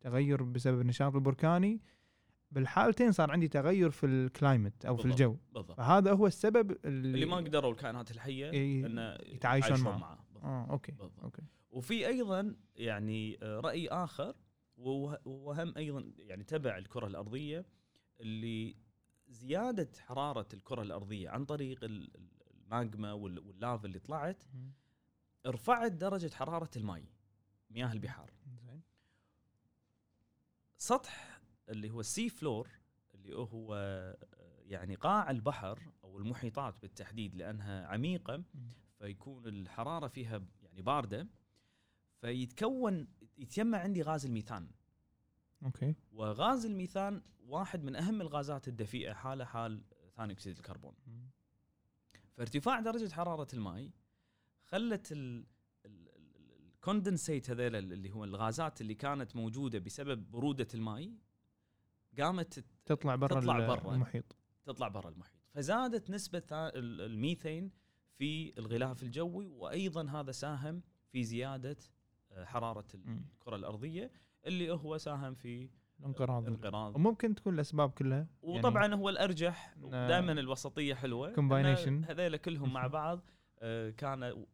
تغير 0.00 0.42
بسبب 0.42 0.80
النشاط 0.80 1.14
البركاني 1.14 1.80
بالحالتين 2.50 3.12
صار 3.12 3.30
عندي 3.30 3.48
تغير 3.48 3.90
في 3.90 4.06
ال 4.06 4.16
climate 4.16 4.84
أو 4.84 4.96
في 4.96 5.02
بالضبط. 5.02 5.20
الجو 5.20 5.36
بالضبط 5.52 5.76
فهذا 5.76 6.12
هو 6.12 6.26
السبب 6.26 6.70
اللي, 6.84 7.08
اللي 7.14 7.26
ما 7.26 7.36
قدروا 7.36 7.72
الكائنات 7.72 8.10
الحية 8.10 8.50
إيه، 8.50 8.86
انه 8.86 9.14
يتعايشون 9.22 9.80
معه. 9.80 9.96
معه. 9.98 10.24
آه 10.42 10.70
okay 10.70 10.92
بالضبط. 10.92 11.20
okay 11.20 11.42
وفي 11.70 12.06
أيضا 12.06 12.56
يعني 12.76 13.38
آه، 13.42 13.60
رأي 13.60 13.88
آخر 13.88 14.34
وه- 14.76 15.18
وهم 15.24 15.74
أيضا 15.76 16.12
يعني 16.18 16.44
تبع 16.44 16.78
الكرة 16.78 17.06
الأرضية 17.06 17.66
اللي 18.20 18.76
زيادة 19.28 19.90
حرارة 19.98 20.48
الكرة 20.54 20.82
الأرضية 20.82 21.30
عن 21.30 21.44
طريق 21.44 21.84
ال- 21.84 22.16
ال- 22.16 22.30
الماجما 22.64 23.12
وال- 23.12 23.38
واللافا 23.38 23.86
اللي 23.86 23.98
طلعت 23.98 24.42
رفعت 25.46 25.92
درجة 25.92 26.34
حرارة 26.34 26.70
الماء 26.76 27.02
مياه 27.70 27.92
البحار 27.92 28.30
زين 28.46 28.80
سطح 30.76 31.29
اللي 31.70 31.90
هو 31.90 32.00
ال 32.00 32.07
sea 32.07 32.28
floor 32.28 32.68
اللي 33.14 33.36
هو 33.36 33.74
آه، 33.74 34.16
يعني 34.66 34.94
قاع 34.94 35.30
البحر 35.30 35.78
أو 36.04 36.18
المحيطات 36.18 36.74
بالتحديد 36.82 37.34
لأنها 37.34 37.86
عميقة 37.86 38.42
فيكون 38.98 39.46
الحرارة 39.46 40.08
فيها 40.08 40.42
يعني 40.62 40.82
باردة 40.82 41.26
فيتكون 42.20 43.08
يتجمع 43.38 43.78
عندي 43.78 44.02
غاز 44.02 44.26
الميثان. 44.26 44.70
okay. 45.64 45.94
وغاز 46.12 46.66
الميثان 46.66 47.22
واحد 47.46 47.84
من 47.84 47.96
أهم 47.96 48.20
الغازات 48.20 48.68
الدفيئة 48.68 49.12
حالة 49.12 49.44
حال 49.44 49.82
ثاني 50.16 50.32
أكسيد 50.32 50.56
الكربون. 50.56 50.94
فارتفاع 52.36 52.80
درجة 52.80 53.12
حرارة 53.12 53.48
الماء 53.54 53.90
خلت 54.64 55.12
ال 55.12 55.46
ال 56.80 56.86
condensate 56.86 57.50
هذيل 57.50 57.76
اللي 57.76 58.10
هو 58.10 58.24
الغازات 58.24 58.80
اللي 58.80 58.94
كانت 58.94 59.36
موجودة 59.36 59.78
بسبب 59.78 60.30
برودة 60.30 60.68
الماء 60.74 61.12
قامت 62.20 62.64
تطلع 62.86 63.14
برا 63.16 63.40
تطلع 63.40 63.66
برا. 63.66 63.94
المحيط 63.94 64.36
تطلع 64.64 64.88
برا 64.88 65.08
المحيط 65.08 65.34
فزادت 65.54 66.10
نسبة 66.10 66.42
ال- 66.52 67.00
الميثين 67.00 67.70
في 68.18 68.58
الغلاف 68.58 69.02
الجوي 69.02 69.46
وأيضا 69.46 70.08
هذا 70.10 70.32
ساهم 70.32 70.82
في 71.12 71.24
زيادة 71.24 71.76
آه، 72.32 72.44
حرارة. 72.44 72.84
الكرة 72.94 73.56
الأرضية 73.56 74.10
اللي 74.46 74.70
هو 74.70 74.98
ساهم 74.98 75.34
في 75.34 75.70
الانقراض 76.00 76.46
انقراض 76.48 76.96
وممكن 76.96 77.34
تكون 77.34 77.54
الأسباب 77.54 77.90
كلها 77.90 78.26
وطبعا 78.42 78.94
هو 78.94 79.08
الأرجح 79.08 79.74
إن- 79.74 79.86
دائما 79.88 80.32
حلوة 80.94 81.34
Combination. 81.34 81.86
إن 81.88 82.04
هذيلا 82.04 82.36
كلهم 82.36 82.72
مع 82.72 82.86
بعض 82.98 83.30
آه، 83.58 83.90
كان 83.90 84.44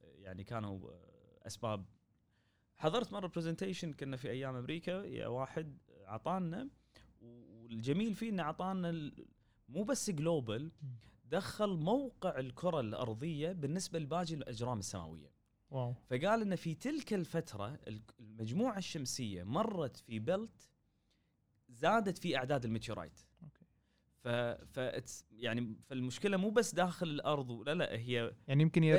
يعني 0.00 0.44
كانوا 0.44 0.90
آه، 0.90 1.46
أسباب 1.46 1.84
حضرت 2.76 3.12
مرة 3.12 3.26
برزنتيشن 3.26 3.92
كنا 3.92 4.16
في 4.16 4.30
أيام 4.30 4.56
أمريكا 4.56 4.90
يا 5.04 5.26
واحد 5.26 5.78
عطانا 6.08 6.68
والجميل 7.20 8.14
فيه 8.14 8.30
انه 8.30 8.42
عطانا 8.42 8.90
ال- 8.90 9.26
مو 9.68 9.82
بس 9.84 10.10
global 10.10 10.70
دخل 11.24 11.68
موقع 11.76 12.38
الكرة 12.38 12.80
الأرضية 12.80 13.52
بالنسبة 13.52 13.98
لباقي 13.98 14.34
الأجرام 14.34 14.78
السماوية. 14.78 15.30
wow. 15.70 15.94
فقال 16.10 16.42
إن 16.42 16.56
في 16.56 16.74
تلك 16.74 17.14
الفترة 17.14 17.68
ال- 17.88 18.02
المجموعة 18.20 18.78
الشمسية 18.78 19.42
مرت 19.44 19.96
في 19.96 20.18
belt 20.18 20.70
زادت 21.68 22.18
في 22.18 22.36
أعداد 22.36 22.64
ال 22.64 22.69
meteorite. 22.69 23.20
ف 24.24 24.28
ف 24.28 24.78
يعني 25.32 25.76
فالمشكلة 25.84 26.36
مو 26.36 26.50
بس 26.50 26.74
داخل 26.74 27.06
الأرض 27.08 27.50
لا 27.52 27.74
لا 27.74 27.92
هي 27.98 28.32
يعني 28.48 28.62
يمكن 28.62 28.84
ير... 28.84 28.96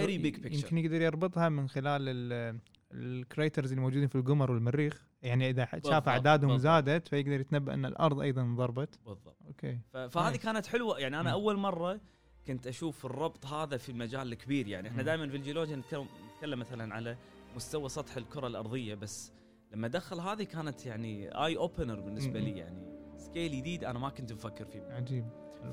يمكن 0.64 0.78
يقدر 0.78 1.02
يربطها 1.02 1.50
من 1.50 1.68
خلال 1.70 2.02
ال- 2.10 2.60
craters 2.92 3.70
اللي 3.72 3.82
موجودين 3.82 4.08
في 4.08 4.16
القمر 4.16 4.52
والمريخ. 4.52 5.09
يعني 5.22 5.50
إذا 5.50 5.68
شاف 5.86 6.10
أعدادهم. 6.10 6.58
زادت 6.58 7.08
فيقدر 7.08 7.40
يتنبأ 7.40 7.74
أن 7.74 7.86
الأرض 7.86 8.20
أيضا 8.20 8.56
ضربت 8.58 9.00
بالضبط 9.06 9.38
okay 9.48 9.80
فهذه 9.94 10.34
Nice. 10.36 10.40
كانت 10.40 10.66
حلوة 10.68 11.00
يعني 11.00 11.16
أنا 11.20 11.30
مم. 11.30 11.34
أول 11.36 11.58
مرة 11.58 12.00
كنت 12.48 12.68
أشوف 12.68 13.06
الربط 13.06 13.46
هذا 13.46 13.78
في 13.78 13.90
المجال 13.90 14.32
الكبير 14.34 14.68
يعني 14.68 14.88
إحنا 14.88 15.00
مم. 15.00 15.06
دائما 15.06 15.28
في 15.30 15.36
الجيولوجيا 15.38 15.76
نتكلم 15.76 16.60
مثلا 16.60 16.96
على 16.96 17.18
مستوى 17.56 17.90
سطح 17.90 18.18
الكرة 18.18 18.48
الأرضية 18.48 18.96
بس 18.96 19.34
لما 19.72 19.88
دخل 19.88 20.20
هذه 20.20 20.44
كانت 20.44 20.86
يعني 20.86 21.30
eye 21.46 21.58
opener 21.58 22.00
بالنسبة. 22.00 22.40
لي 22.40 22.58
يعني 22.58 23.00
scale 23.18 23.52
جديد 23.52 23.84
أنا 23.84 24.00
ما 24.00 24.10
كنت 24.10 24.34
مفكر 24.34 24.66
فيه 24.66 24.82
عجيب 24.82 25.26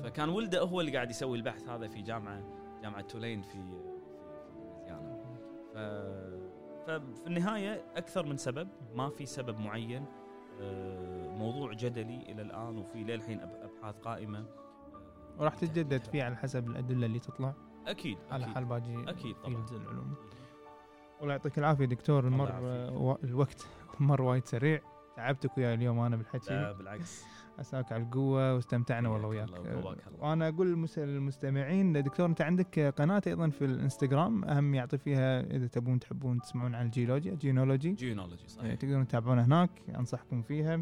فكان 0.03 0.29
ولده 0.29 0.61
هو 0.61 0.81
اللي 0.81 0.91
قاعد 0.91 1.09
يسوي 1.09 1.37
البحث 1.37 1.69
هذا 1.69 1.87
في 1.87 2.01
جامعه 2.01 2.43
جامعة 2.81 3.01
تولين 3.01 3.41
في 3.41 3.51
في 3.51 4.59
لويزيانا 4.59 5.17
ف 5.73 5.77
ففي 6.87 7.27
النهاية 7.27 7.83
أكثر 7.95 8.25
من 8.25 8.37
سبب 8.37 8.67
ما 8.95 9.09
في 9.09 9.25
سبب 9.25 9.59
معين 9.59 10.05
آه، 10.61 11.27
موضوع 11.29 11.73
جدلي 11.73 12.31
إلى 12.31 12.41
الآن 12.41 12.77
وفي 12.77 13.03
للحين 13.03 13.39
أبحاث 13.41 13.95
قائمة 13.95 14.39
آه، 14.39 14.45
وراح 15.39 15.55
تتجدد 15.55 16.03
فيه 16.03 16.23
على 16.23 16.35
حسب 16.35 16.67
الأدلة 16.69 17.05
اللي 17.05 17.19
تطلع. 17.19 17.53
أكيد 17.87 18.17
على 18.31 18.43
أكيد. 18.43 18.55
حال 18.55 18.65
باقي 18.65 19.09
أكيد 19.09 19.35
طبعا. 19.35 19.65
العلوم. 19.71 20.15
والله 21.19 21.33
يعطيك 21.33 21.57
العافية 21.59 21.85
دكتور. 21.85 22.25
و- 22.93 23.17
الوقت 23.23 23.67
مر 23.99 24.21
وايد 24.21 24.45
سريع. 24.45 24.81
تعبتك 25.15 25.57
وياي 25.57 25.73
اليوم 25.73 25.99
أنا 25.99 26.15
بالحكي 26.15 26.53
لا 26.53 26.71
بالعكس. 26.71 27.25
عساك 27.59 27.91
على 27.91 28.03
القوة 28.03 28.55
واستمتعنا 28.55 29.09
والله 29.09 29.27
وياك. 29.27 29.49
وأنا 30.19 30.47
أقول 30.47 30.67
للمس- 30.67 30.99
للمستمعين 30.99 31.93
دكتور 32.03 32.25
أنت 32.25 32.41
عندك 32.41 32.79
قناة 32.79 33.21
أيضا 33.27 33.49
في 33.49 33.65
الإنستغرام 33.65 34.43
أهم 34.45 34.75
يعطي 34.75 34.97
فيها 34.97 35.41
إذا 35.41 35.67
تبون 35.67 35.99
تحبون 35.99 36.41
تسمعون 36.41 36.75
عن 36.75 36.85
الجيولوجيا 36.85 37.35
جينولوجي 37.35 37.91
جينولوجي 37.91 38.41
إيه، 38.41 38.47
صحيح 38.47 38.75
تقدرون 38.75 39.07
تتابعونا 39.07 39.45
هناك 39.45 39.69
أنصحكم 39.95 40.41
فيها 40.41 40.81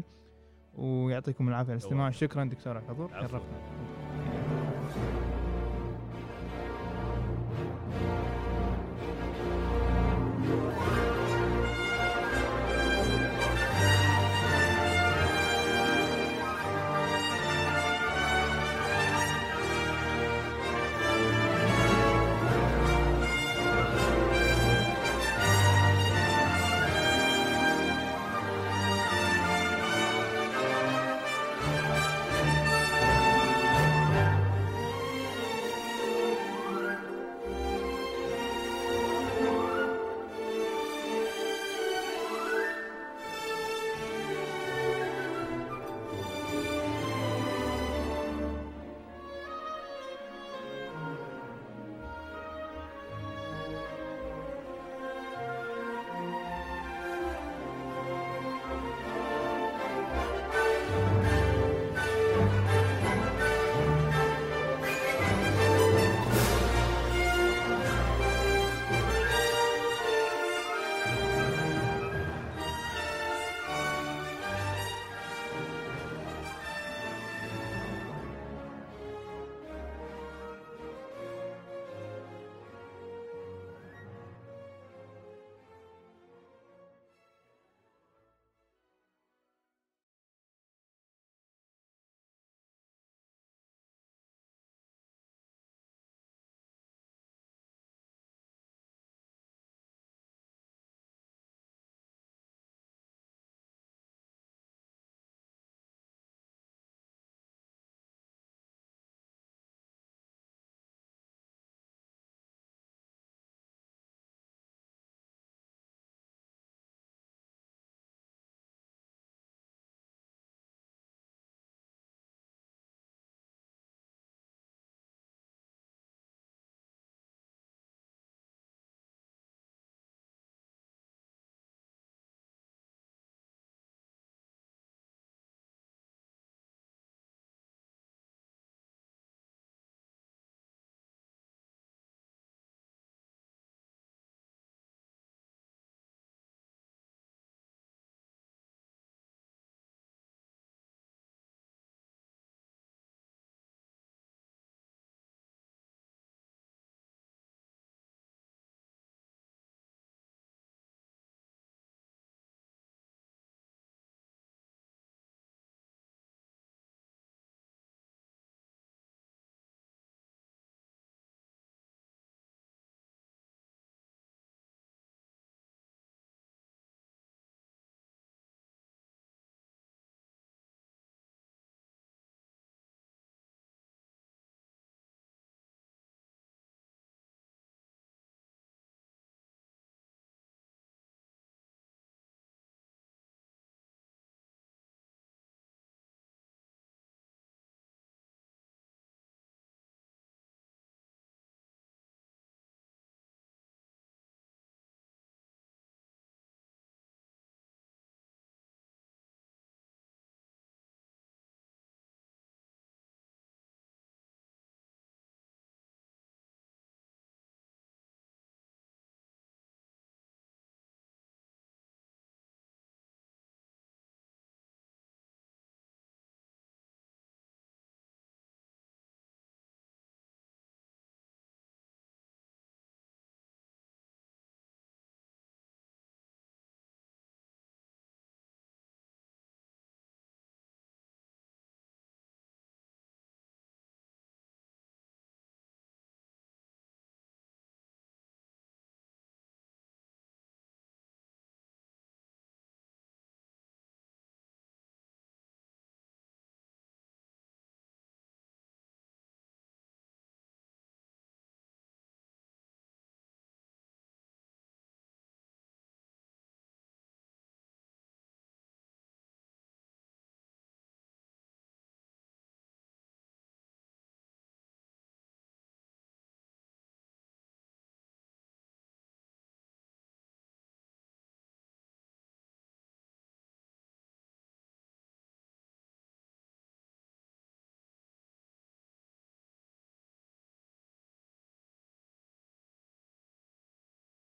ويعطيكم 0.74 1.48
العافية 1.48 1.72
على 1.72 1.78
الاستماع. 1.80 2.10
شكرا 2.10 2.44
دكتور 2.44 2.76
على 2.76 2.82
الحضور. 2.84 3.08
شرفتنا 3.08 4.05